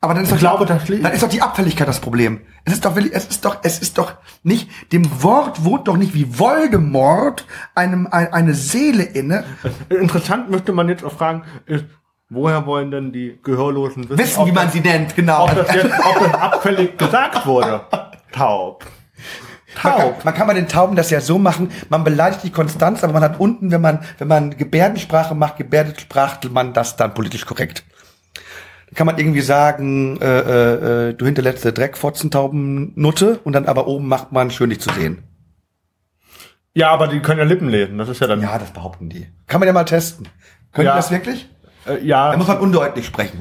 [0.02, 2.40] Aber dann ist, doch glaube, die, dann ist doch die Abfälligkeit das Problem.
[2.64, 4.12] Es ist doch, es ist doch, es ist doch
[4.42, 9.44] nicht, dem Wort wohnt doch nicht wie Voldemort einem, ein, eine Seele inne.
[9.88, 11.86] Interessant müsste man jetzt auch fragen, ist,
[12.28, 15.44] woher wollen denn die Gehörlosen wissen, wissen wie man sie nennt, genau.
[15.44, 17.80] Ob das, jetzt, ob das abfällig gesagt wurde.
[18.32, 18.84] Taub.
[19.76, 19.94] Taub.
[19.94, 23.04] Man kann, man kann bei den Tauben das ja so machen, man beleidigt die Konstanz,
[23.04, 27.46] aber man hat unten, wenn man, wenn man Gebärdensprache macht, Gebärdensprache, man das dann politisch
[27.46, 27.84] korrekt.
[28.90, 34.08] Da kann man irgendwie sagen, äh, äh, äh du hinterletzte Dreckfotzentaubennutte und dann aber oben
[34.08, 35.22] macht man schön dich zu sehen.
[36.74, 38.42] Ja, aber die können ja Lippen lesen, das ist ja dann.
[38.42, 39.26] Ja, das behaupten die.
[39.46, 40.28] Kann man ja mal testen.
[40.72, 40.92] Können ja.
[40.92, 41.48] die das wirklich?
[41.86, 42.32] Äh, ja.
[42.32, 43.38] Da muss man undeutlich sprechen.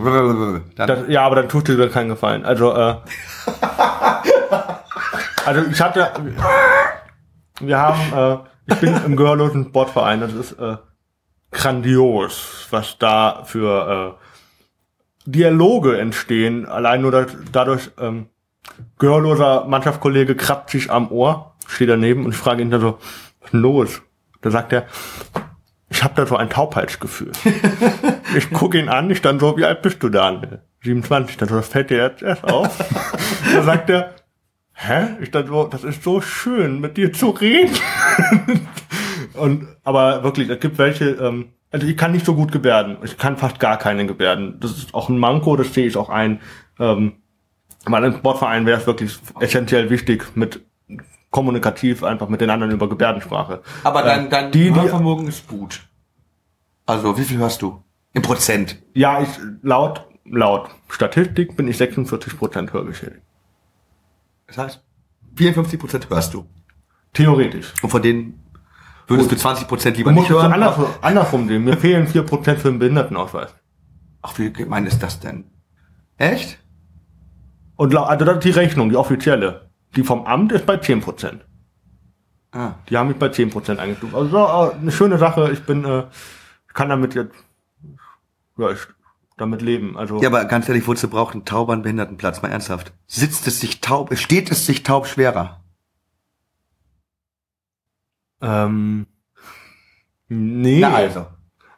[0.76, 2.46] Das, ja, aber dann tut dir keinen Gefallen.
[2.46, 2.96] Also, äh,
[5.46, 6.12] also ich hatte,
[7.60, 10.78] wir haben, äh, ich bin im gehörlosen Sportverein, das ist äh,
[11.52, 18.28] grandios, was da für äh, Dialoge entstehen, allein nur da- dadurch, ähm,
[19.00, 22.98] gehörloser Mannschaftskollege kratzt sich am Ohr, steht daneben und ich frage ihn dann so,
[23.40, 24.02] was ist denn los?
[24.42, 24.86] Da sagt er,
[25.90, 27.32] ich habe da so ein Taubheitsgefühl.
[28.36, 30.60] ich gucke ihn an, ich dann so, wie alt bist du dann?
[30.84, 32.78] 27, dann so, das fällt dir jetzt erst auf.
[33.54, 34.14] da sagt er,
[34.76, 35.18] hä?
[35.22, 37.74] Ich dann so, das ist so schön, mit dir zu reden.
[39.34, 42.98] Und aber wirklich, es gibt welche, ähm, also ich kann nicht so gut gebärden.
[43.04, 44.58] Ich kann fast gar keine gebärden.
[44.60, 46.40] Das ist auch ein Manko, das sehe ich auch ein.
[46.80, 47.14] Ähm,
[47.86, 50.62] weil im Sportverein wäre es wirklich essentiell wichtig, mit
[51.32, 53.62] kommunikativ einfach mit den anderen über Gebärdensprache.
[53.84, 55.82] Aber dein, dein die- die- Hörvermögen ist gut.
[56.86, 57.84] Also, wie viel hörst du?
[58.14, 58.82] Im Prozent.
[58.94, 59.28] Ja, ich
[59.62, 63.22] laut laut Statistik bin ich 46 Prozent hörgeschädigt.
[64.48, 64.84] Das heißt,
[65.36, 66.46] 54 Prozent hörst du.
[67.14, 67.74] Theoretisch.
[67.82, 68.44] Und von denen
[69.08, 70.52] würdest du 20 Prozent lieber Du nicht hören.
[70.52, 71.64] andersrum, andersrum sehen.
[71.64, 73.54] Mir fehlen 4 Prozent für den Behindertenausweis.
[74.22, 75.46] Ach, wie gemein ist das denn?
[76.18, 76.60] Echt?
[77.76, 79.70] Und also das ist die Rechnung, die offizielle.
[79.96, 81.46] Die vom Amt ist bei 10 Prozent.
[82.52, 82.76] Ah.
[82.90, 84.16] Die haben mich bei 10 Prozent eingestuft.
[84.16, 85.52] Also so, äh, eine schöne Sache.
[85.52, 86.04] Ich bin, äh,
[86.74, 87.36] kann damit jetzt,
[88.58, 88.80] ja, ich,
[89.38, 89.98] damit leben.
[89.98, 92.42] Also Ja, aber ganz ehrlich, wozu braucht ein Tauber einen Behindertenplatz?
[92.42, 92.94] Mal ernsthaft.
[93.08, 95.62] Sitzt es sich taub, steht es sich taub schwerer?
[98.42, 99.08] ähm,
[100.28, 101.26] nee, Na also.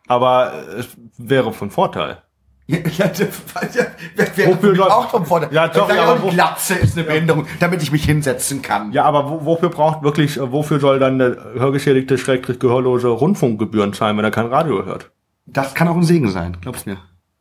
[0.07, 2.21] aber es wäre von Vorteil.
[2.69, 3.85] Ja, ja, ja,
[4.15, 5.53] wäre für Wofür soll- auch vom Vorteil.
[5.53, 8.91] Ja, doch, ja, aber wo- Glatze ist eine Behinderung, damit ich mich hinsetzen kann.
[8.91, 13.93] Ja, aber wo, wofür braucht wirklich, äh, wofür soll dann der hörgeschädigte, schrägstrich gehörlose Rundfunkgebühren
[13.93, 15.11] zahlen, wenn er kein Radio hört?
[15.45, 16.97] Das kann auch ein Segen sein, glaubst mir.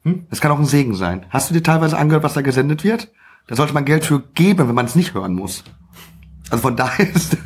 [0.06, 0.26] Hm?
[0.30, 1.26] Das kann auch ein Segen sein.
[1.30, 3.10] Hast du dir teilweise angehört, was da gesendet wird?
[3.48, 5.64] Da sollte man Geld für geben, wenn man es nicht hören muss.
[6.50, 7.36] Also von daher ist...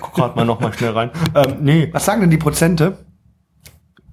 [0.00, 1.10] Guck grad mal noch mal schnell rein.
[1.34, 3.04] Ähm, nee, Was sagen denn die Prozente?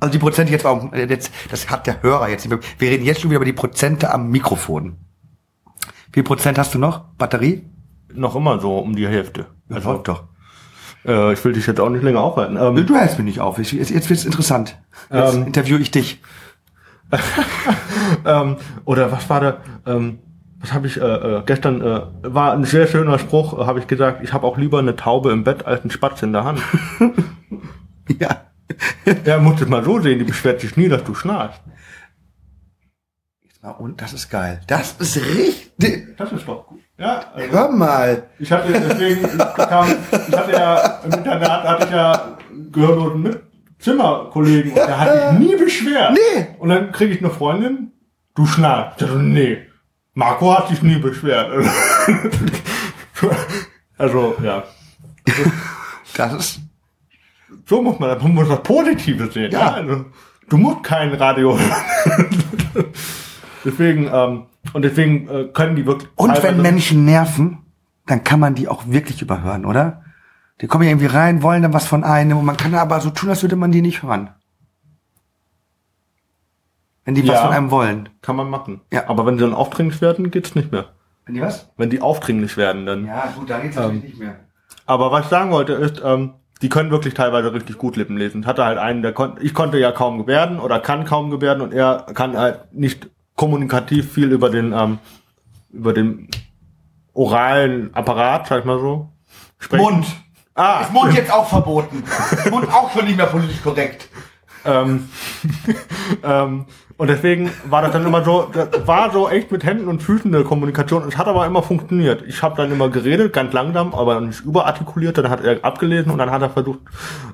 [0.01, 2.59] Also die Prozente jetzt, äh, jetzt, das hat der Hörer jetzt nicht mehr.
[2.79, 4.97] Wir reden jetzt schon wieder über die Prozente am Mikrofon.
[6.07, 7.05] Wie viel Prozent hast du noch?
[7.17, 7.63] Batterie?
[8.15, 9.47] noch immer so um die Hälfte.
[9.69, 10.23] Also Also, doch.
[11.05, 12.57] äh, ich will dich jetzt auch nicht länger aufhalten.
[12.61, 13.57] Ähm, Du hältst mich nicht auf.
[13.57, 14.77] Ich, jetzt jetzt wird's interessant.
[15.11, 15.47] Jetzt Ähm.
[15.47, 16.21] interviewe ich dich.
[18.25, 19.57] ähm, oder was war da?
[19.85, 20.19] Ähm,
[20.59, 21.81] was habe ich äh, äh, gestern?
[21.81, 23.59] Äh, war ein sehr schöner Spruch.
[23.59, 26.21] Äh, habe ich gesagt, ich habe auch lieber eine Taube im Bett als einen Spatz
[26.23, 26.61] in der Hand.
[28.19, 28.47] Ja.
[29.25, 30.19] ja, musst es mal so sehen.
[30.19, 31.61] Die beschwert sich nie, dass du schnarchst.
[33.61, 34.59] Mal, Und das ist geil.
[34.67, 36.17] Das ist richtig.
[36.17, 36.81] Das ist doch gut.
[36.97, 38.23] Ja, also, Hör mal.
[38.39, 42.37] ich hatte deswegen ich kam, ich hatte ja im Internat hatte ich ja
[42.71, 43.41] gehörlosen mit
[43.83, 46.13] Zimmerkollegen und der hat sich nie beschwert.
[46.13, 46.47] Nee.
[46.57, 47.91] Und dann kriege ich eine Freundin,
[48.33, 49.05] du schnarchst.
[49.17, 49.57] Nee.
[50.13, 51.51] Marco hat sich nie beschwert.
[53.97, 54.63] Also, ja.
[56.17, 56.59] Das ist.
[57.65, 59.51] So muss man, man muss das Positive sehen.
[59.51, 59.59] Ja.
[59.59, 59.73] Ja.
[59.75, 60.05] Also,
[60.49, 62.91] du musst kein Radio hören.
[63.63, 66.09] deswegen, ähm, und deswegen äh, können die wirklich.
[66.15, 67.59] Und wenn Menschen nerven,
[68.07, 70.03] dann kann man die auch wirklich überhören, oder?
[70.61, 73.09] Die kommen ja irgendwie rein, wollen dann was von einem und man kann aber so
[73.09, 74.29] tun, als würde man die nicht hören.
[77.05, 77.45] Wenn die was Ja.
[77.45, 78.09] von einem wollen.
[78.21, 78.81] Kann man machen.
[78.91, 79.09] Ja.
[79.09, 80.85] Aber wenn sie dann aufdringlich werden, geht's nicht mehr.
[81.25, 81.69] Wenn die was?
[81.77, 83.05] Wenn die aufdringlich werden, dann.
[83.05, 84.35] Ja, gut, da geht's natürlich nicht mehr.
[84.85, 88.41] Aber was ich sagen wollte ist, ähm, die können wirklich teilweise richtig gut Lippen lesen.
[88.41, 91.61] Ich hatte halt einen, der konnte, ich konnte ja kaum gebärden oder kann kaum gebärden
[91.61, 94.99] und er kann halt nicht kommunikativ viel über den, ähm,
[95.71, 96.29] über den
[97.13, 99.09] oralen Apparat, sag ich mal so.
[99.59, 99.83] sprechen.
[99.83, 100.05] Mund.
[100.55, 102.03] Ah, Ist Mund jetzt auch verboten.
[102.51, 104.07] Mund auch schon nicht mehr politisch korrekt.
[104.65, 105.09] ähm,
[106.23, 106.65] ähm,
[106.95, 110.33] und deswegen war das dann immer so, das war so echt mit Händen und Füßen
[110.33, 111.07] eine Kommunikation.
[111.07, 112.23] Es hat aber immer funktioniert.
[112.27, 115.17] Ich habe dann immer geredet, ganz langsam, aber nicht überartikuliert.
[115.17, 116.79] Dann hat er abgelesen und dann hat er versucht,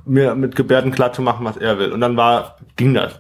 [0.06, 1.92] mir mit Gebärden klar zu machen, was er will.
[1.92, 3.20] Und dann war, ging das.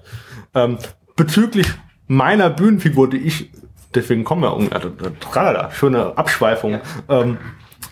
[0.55, 0.77] Ähm,
[1.17, 1.67] bezüglich
[2.07, 3.51] meiner Bühnenfigur, die ich,
[3.93, 6.79] deswegen kommen wir um, also, tralala, schöne Abschweifung.
[7.09, 7.37] Ähm,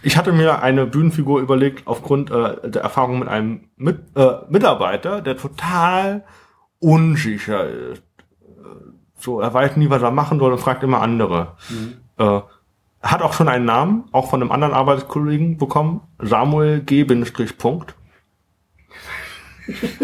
[0.02, 5.22] ich hatte mir eine Bühnenfigur überlegt aufgrund äh, der Erfahrung mit einem mit, äh, Mitarbeiter,
[5.22, 6.24] der total
[6.80, 8.04] unsicher ist.
[8.42, 11.56] Äh, So, er weiß nie, was er machen soll und fragt immer andere.
[12.18, 12.42] Äh,
[13.02, 17.04] hat auch schon einen Namen, auch von einem anderen Arbeitskollegen bekommen, Samuel G.
[17.58, 17.96] Punkt.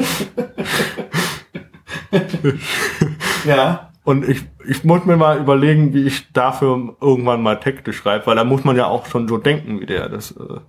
[3.46, 3.93] Ja.
[4.04, 8.36] Und ich, ich muss mir mal überlegen, wie ich dafür irgendwann mal Texte schreibe, weil
[8.36, 10.10] da muss man ja auch schon so denken wie der.
[10.10, 10.60] Das äh,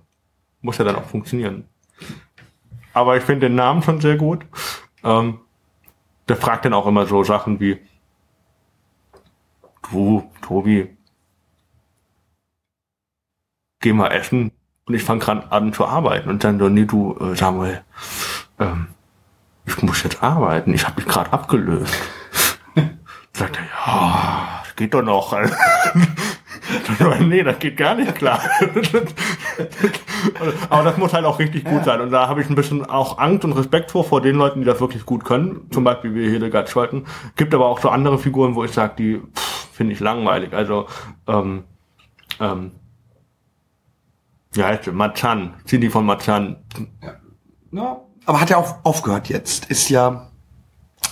[0.61, 1.65] muss ja dann auch funktionieren.
[2.93, 4.45] Aber ich finde den Namen schon sehr gut.
[5.03, 5.39] Ähm,
[6.29, 7.77] der fragt dann auch immer so Sachen wie,
[9.91, 10.95] du, Tobi,
[13.81, 14.51] geh mal essen.
[14.85, 16.29] Und ich fange gerade an zu arbeiten.
[16.29, 17.83] Und dann so, nee, du, äh, Samuel,
[18.59, 18.87] ähm,
[19.65, 20.73] ich muss jetzt arbeiten.
[20.73, 21.93] Ich habe mich gerade abgelöst.
[23.35, 25.37] Sagt er, ja, das geht doch noch.
[27.19, 28.39] nee, das geht gar nicht klar.
[30.69, 31.99] Aber das muss halt auch richtig gut sein.
[31.99, 34.65] Und da habe ich ein bisschen auch Angst und Respekt vor, vor den Leuten, die
[34.65, 35.69] das wirklich gut können.
[35.71, 37.07] Zum Beispiel wie Hildegard Scholten.
[37.35, 39.21] Gibt aber auch so andere Figuren, wo ich sage, die
[39.73, 40.53] finde ich langweilig.
[40.53, 40.87] Also,
[41.27, 41.65] ähm,
[42.39, 42.71] ähm,
[44.55, 46.55] ja, heißt Machan, Cindy von Machan.
[47.03, 47.15] Ja.
[47.71, 47.97] ja.
[48.27, 49.65] Aber hat ja auch aufgehört jetzt.
[49.65, 50.29] Ist ja,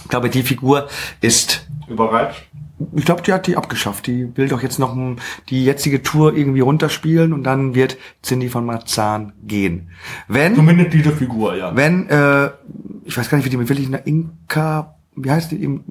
[0.03, 0.87] ich glaube, die Figur
[1.19, 2.41] ist überreizt.
[2.95, 4.07] Ich glaube, die hat die abgeschafft.
[4.07, 4.95] Die will doch jetzt noch
[5.49, 9.89] die jetzige Tour irgendwie runterspielen und dann wird Cindy von Marzahn gehen.
[10.27, 11.75] Wenn zumindest diese Figur, ja.
[11.75, 12.49] Wenn äh,
[13.05, 15.81] ich weiß gar nicht, wie die mit wirklich eine Inka, wie heißt die?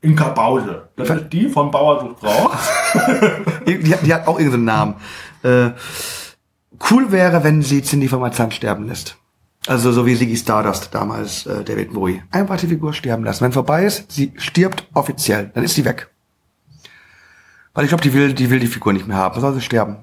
[0.00, 0.88] Inka Bause.
[0.96, 2.50] Das ist die von Bauer sucht Frau.
[3.66, 4.94] die, die, hat auch irgendeinen Namen.
[5.42, 5.70] Äh,
[6.90, 9.18] cool wäre, wenn sie Cindy von Marzahn sterben lässt.
[9.68, 12.22] Also so wie Ziggy Stardust damals, äh, David Bowie.
[12.30, 13.44] Einfach die Figur sterben lassen.
[13.44, 16.08] Wenn vorbei ist, sie stirbt offiziell, dann ist sie weg.
[17.74, 19.34] Weil ich glaube, die will, die will die Figur nicht mehr haben.
[19.34, 19.98] Dann soll sie sterben.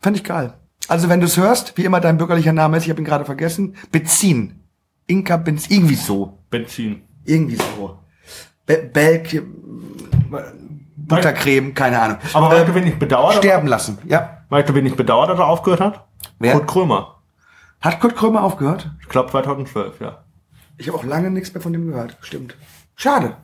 [0.00, 0.54] Fand ich geil.
[0.88, 3.26] Also wenn du es hörst, wie immer dein bürgerlicher Name ist, ich habe ihn gerade
[3.26, 4.60] vergessen, Benzin.
[5.06, 6.38] Inka Benzin, irgendwie so.
[6.48, 7.02] Benzin.
[7.24, 7.98] Irgendwie so.
[8.64, 9.42] Be Belk,
[10.96, 12.16] Buttercreme, keine Ahnung.
[12.32, 13.34] Aber weißt du, wen ich bedauere?
[13.34, 14.38] Sterben lassen, ja.
[14.48, 16.06] Weißt du, wen ich bedauere, dass er aufgehört hat?
[16.38, 16.54] Wer?
[16.54, 17.13] Kurt Krömer.
[17.84, 18.90] Hat Kurt Krömer aufgehört?
[19.02, 20.24] Ich glaube 2012, ja.
[20.78, 22.16] Ich habe auch lange nichts mehr von dem gehört.
[22.22, 22.56] Stimmt.
[22.96, 23.36] Schade.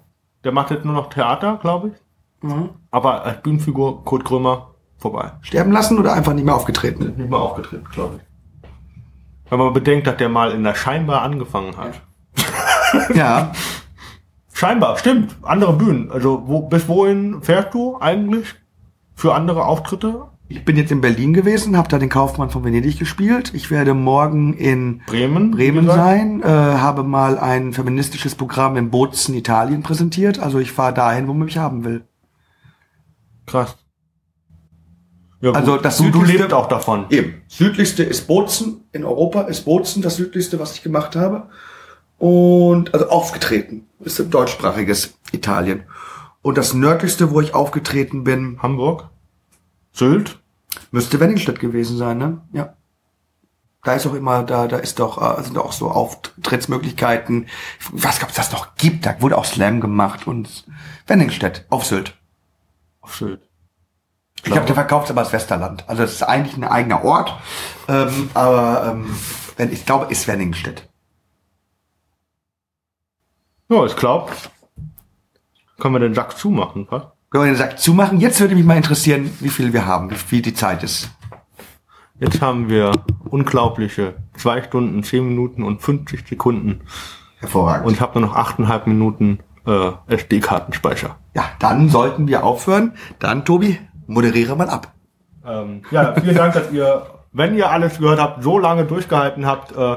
[0.44, 2.48] Der macht jetzt nur noch Theater, glaube ich.
[2.48, 2.70] Mhm.
[2.90, 5.32] Aber als Bühnenfigur Kurt Krömer vorbei.
[5.42, 7.16] Sterben lassen oder einfach nicht mehr aufgetreten?
[7.18, 8.70] Nicht mehr aufgetreten, glaube ich.
[9.50, 12.00] Wenn man bedenkt, dass der mal in der Scheinbar angefangen hat.
[13.14, 13.52] Ja.
[14.52, 15.36] Scheinbar, stimmt.
[15.42, 16.10] Andere Bühnen.
[16.10, 18.54] Also wo, bis wohin fährst du eigentlich
[19.14, 20.28] für andere Auftritte?
[20.52, 23.52] Ich bin jetzt in Berlin gewesen, habe da den Kaufmann von Venedig gespielt.
[23.54, 29.36] Ich werde morgen in Bremen, Bremen sein, äh, habe mal ein feministisches Programm in Bozen,
[29.36, 30.40] Italien präsentiert.
[30.40, 32.02] Also ich fahre dahin, wo man mich haben will.
[33.46, 33.76] Krass.
[35.40, 37.06] Ja, also das du, du lebst auch davon.
[37.10, 37.42] Eben.
[37.46, 41.48] Südlichste ist Bozen in Europa, ist Bozen das südlichste, was ich gemacht habe.
[42.18, 45.84] Und also aufgetreten ist ein deutschsprachiges Italien.
[46.42, 49.10] Und das nördlichste, wo ich aufgetreten bin, Hamburg,
[49.92, 50.40] Sylt,
[50.90, 52.40] Müsste Wenningstedt gewesen sein, ne?
[52.52, 52.74] Ja.
[53.82, 57.48] Da ist auch immer, da, da ist doch, äh, sind auch so Auftrittsmöglichkeiten.
[57.80, 59.06] Ich weiß gar ob es das noch gibt.
[59.06, 60.66] Da wurde auch Slam gemacht und
[61.06, 62.14] Wenningstedt auf Sylt.
[63.00, 63.48] Auf Sylt.
[64.36, 65.88] Ich glaube, der verkauft es aber als Westerland.
[65.88, 67.34] Also es ist eigentlich ein eigener Ort.
[67.88, 69.14] Ähm, aber ähm,
[69.56, 70.88] wenn, ich glaube, ist Wenningstedt.
[73.68, 74.32] Ja, ich glaube,
[75.78, 77.04] können wir den Sack zumachen, was?
[77.30, 78.18] Können wir den Sack zumachen?
[78.18, 81.10] Jetzt würde mich mal interessieren, wie viel wir haben, wie viel die Zeit ist.
[82.18, 82.90] Jetzt haben wir
[83.24, 86.80] unglaubliche zwei Stunden, zehn Minuten und 50 Sekunden.
[87.38, 87.86] Hervorragend.
[87.86, 91.18] Und ich habe nur noch achteinhalb Minuten äh, SD-Kartenspeicher.
[91.34, 92.94] Ja, dann sollten wir aufhören.
[93.20, 93.78] Dann, Tobi,
[94.08, 94.92] moderiere mal ab.
[95.46, 99.70] Ähm, ja, vielen Dank, dass ihr, wenn ihr alles gehört habt, so lange durchgehalten habt,
[99.70, 99.96] äh,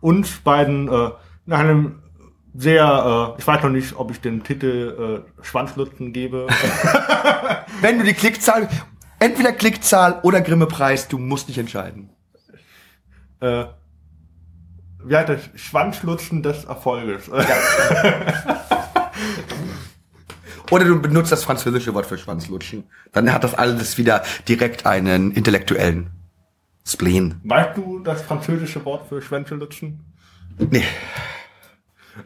[0.00, 1.10] uns beiden äh,
[1.44, 2.01] nach einem
[2.54, 6.46] sehr, äh, ich weiß noch nicht, ob ich den Titel äh, Schwanzlutzen gebe.
[7.80, 8.68] Wenn du die Klickzahl,
[9.18, 12.10] entweder Klickzahl oder Grimme-Preis, du musst dich entscheiden.
[13.40, 13.64] Äh,
[15.04, 15.40] wie heißt das?
[15.54, 17.28] Schwanzlutzen des Erfolges.
[20.70, 22.84] Oder du benutzt das französische Wort für Schwanzlutschen.
[23.12, 26.10] Dann hat das alles wieder direkt einen intellektuellen
[26.86, 27.40] Spleen.
[27.44, 30.00] Weißt du das französische Wort für Schwänzelutschen?
[30.70, 30.84] Nee.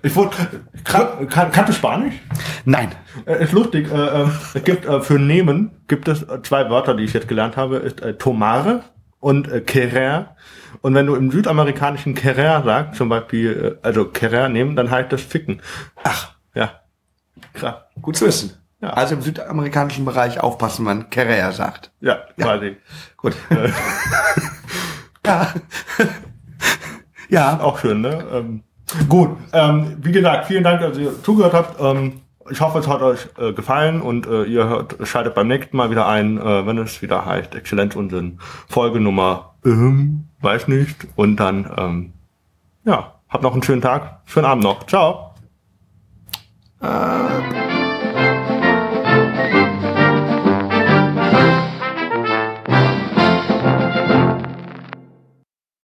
[0.02, 0.36] Ich wurde,
[0.84, 2.14] kann, kann, kannst du Spanisch?
[2.64, 2.90] Nein.
[3.24, 3.90] Äh, ist lustig.
[3.90, 7.56] Äh, äh, es gibt äh, für nehmen gibt es zwei Wörter, die ich jetzt gelernt
[7.56, 8.82] habe, ist äh, tomare
[9.20, 10.36] und äh, querer.
[10.82, 15.12] Und wenn du im südamerikanischen querer sagst, zum Beispiel, äh, also querer nehmen, dann heißt
[15.12, 15.62] das ficken.
[16.02, 16.80] Ach, ja.
[17.54, 17.76] Krass.
[18.02, 18.54] Gut zu wissen.
[18.80, 18.90] Ja.
[18.90, 21.92] Also im südamerikanischen Bereich aufpassen, wenn querer sagt.
[22.00, 22.76] Ja, quasi.
[22.86, 23.12] Ja.
[23.16, 23.36] Gut.
[25.26, 25.54] ja.
[27.28, 27.60] ja.
[27.60, 28.24] Auch schön, ne?
[28.32, 28.62] Ähm,
[29.08, 31.80] Gut, ähm, wie gesagt, vielen Dank, dass ihr zugehört habt.
[31.80, 35.76] Ähm, ich hoffe, es hat euch äh, gefallen und äh, ihr hört, schaltet beim nächsten
[35.76, 38.38] Mal wieder ein, äh, wenn es wieder heißt Exzellenz und in
[38.68, 41.08] Folge Nummer, ähm, weiß nicht.
[41.16, 42.12] Und dann, ähm,
[42.84, 44.86] ja, habt noch einen schönen Tag, schönen Abend noch.
[44.86, 45.34] Ciao.
[46.80, 47.75] Äh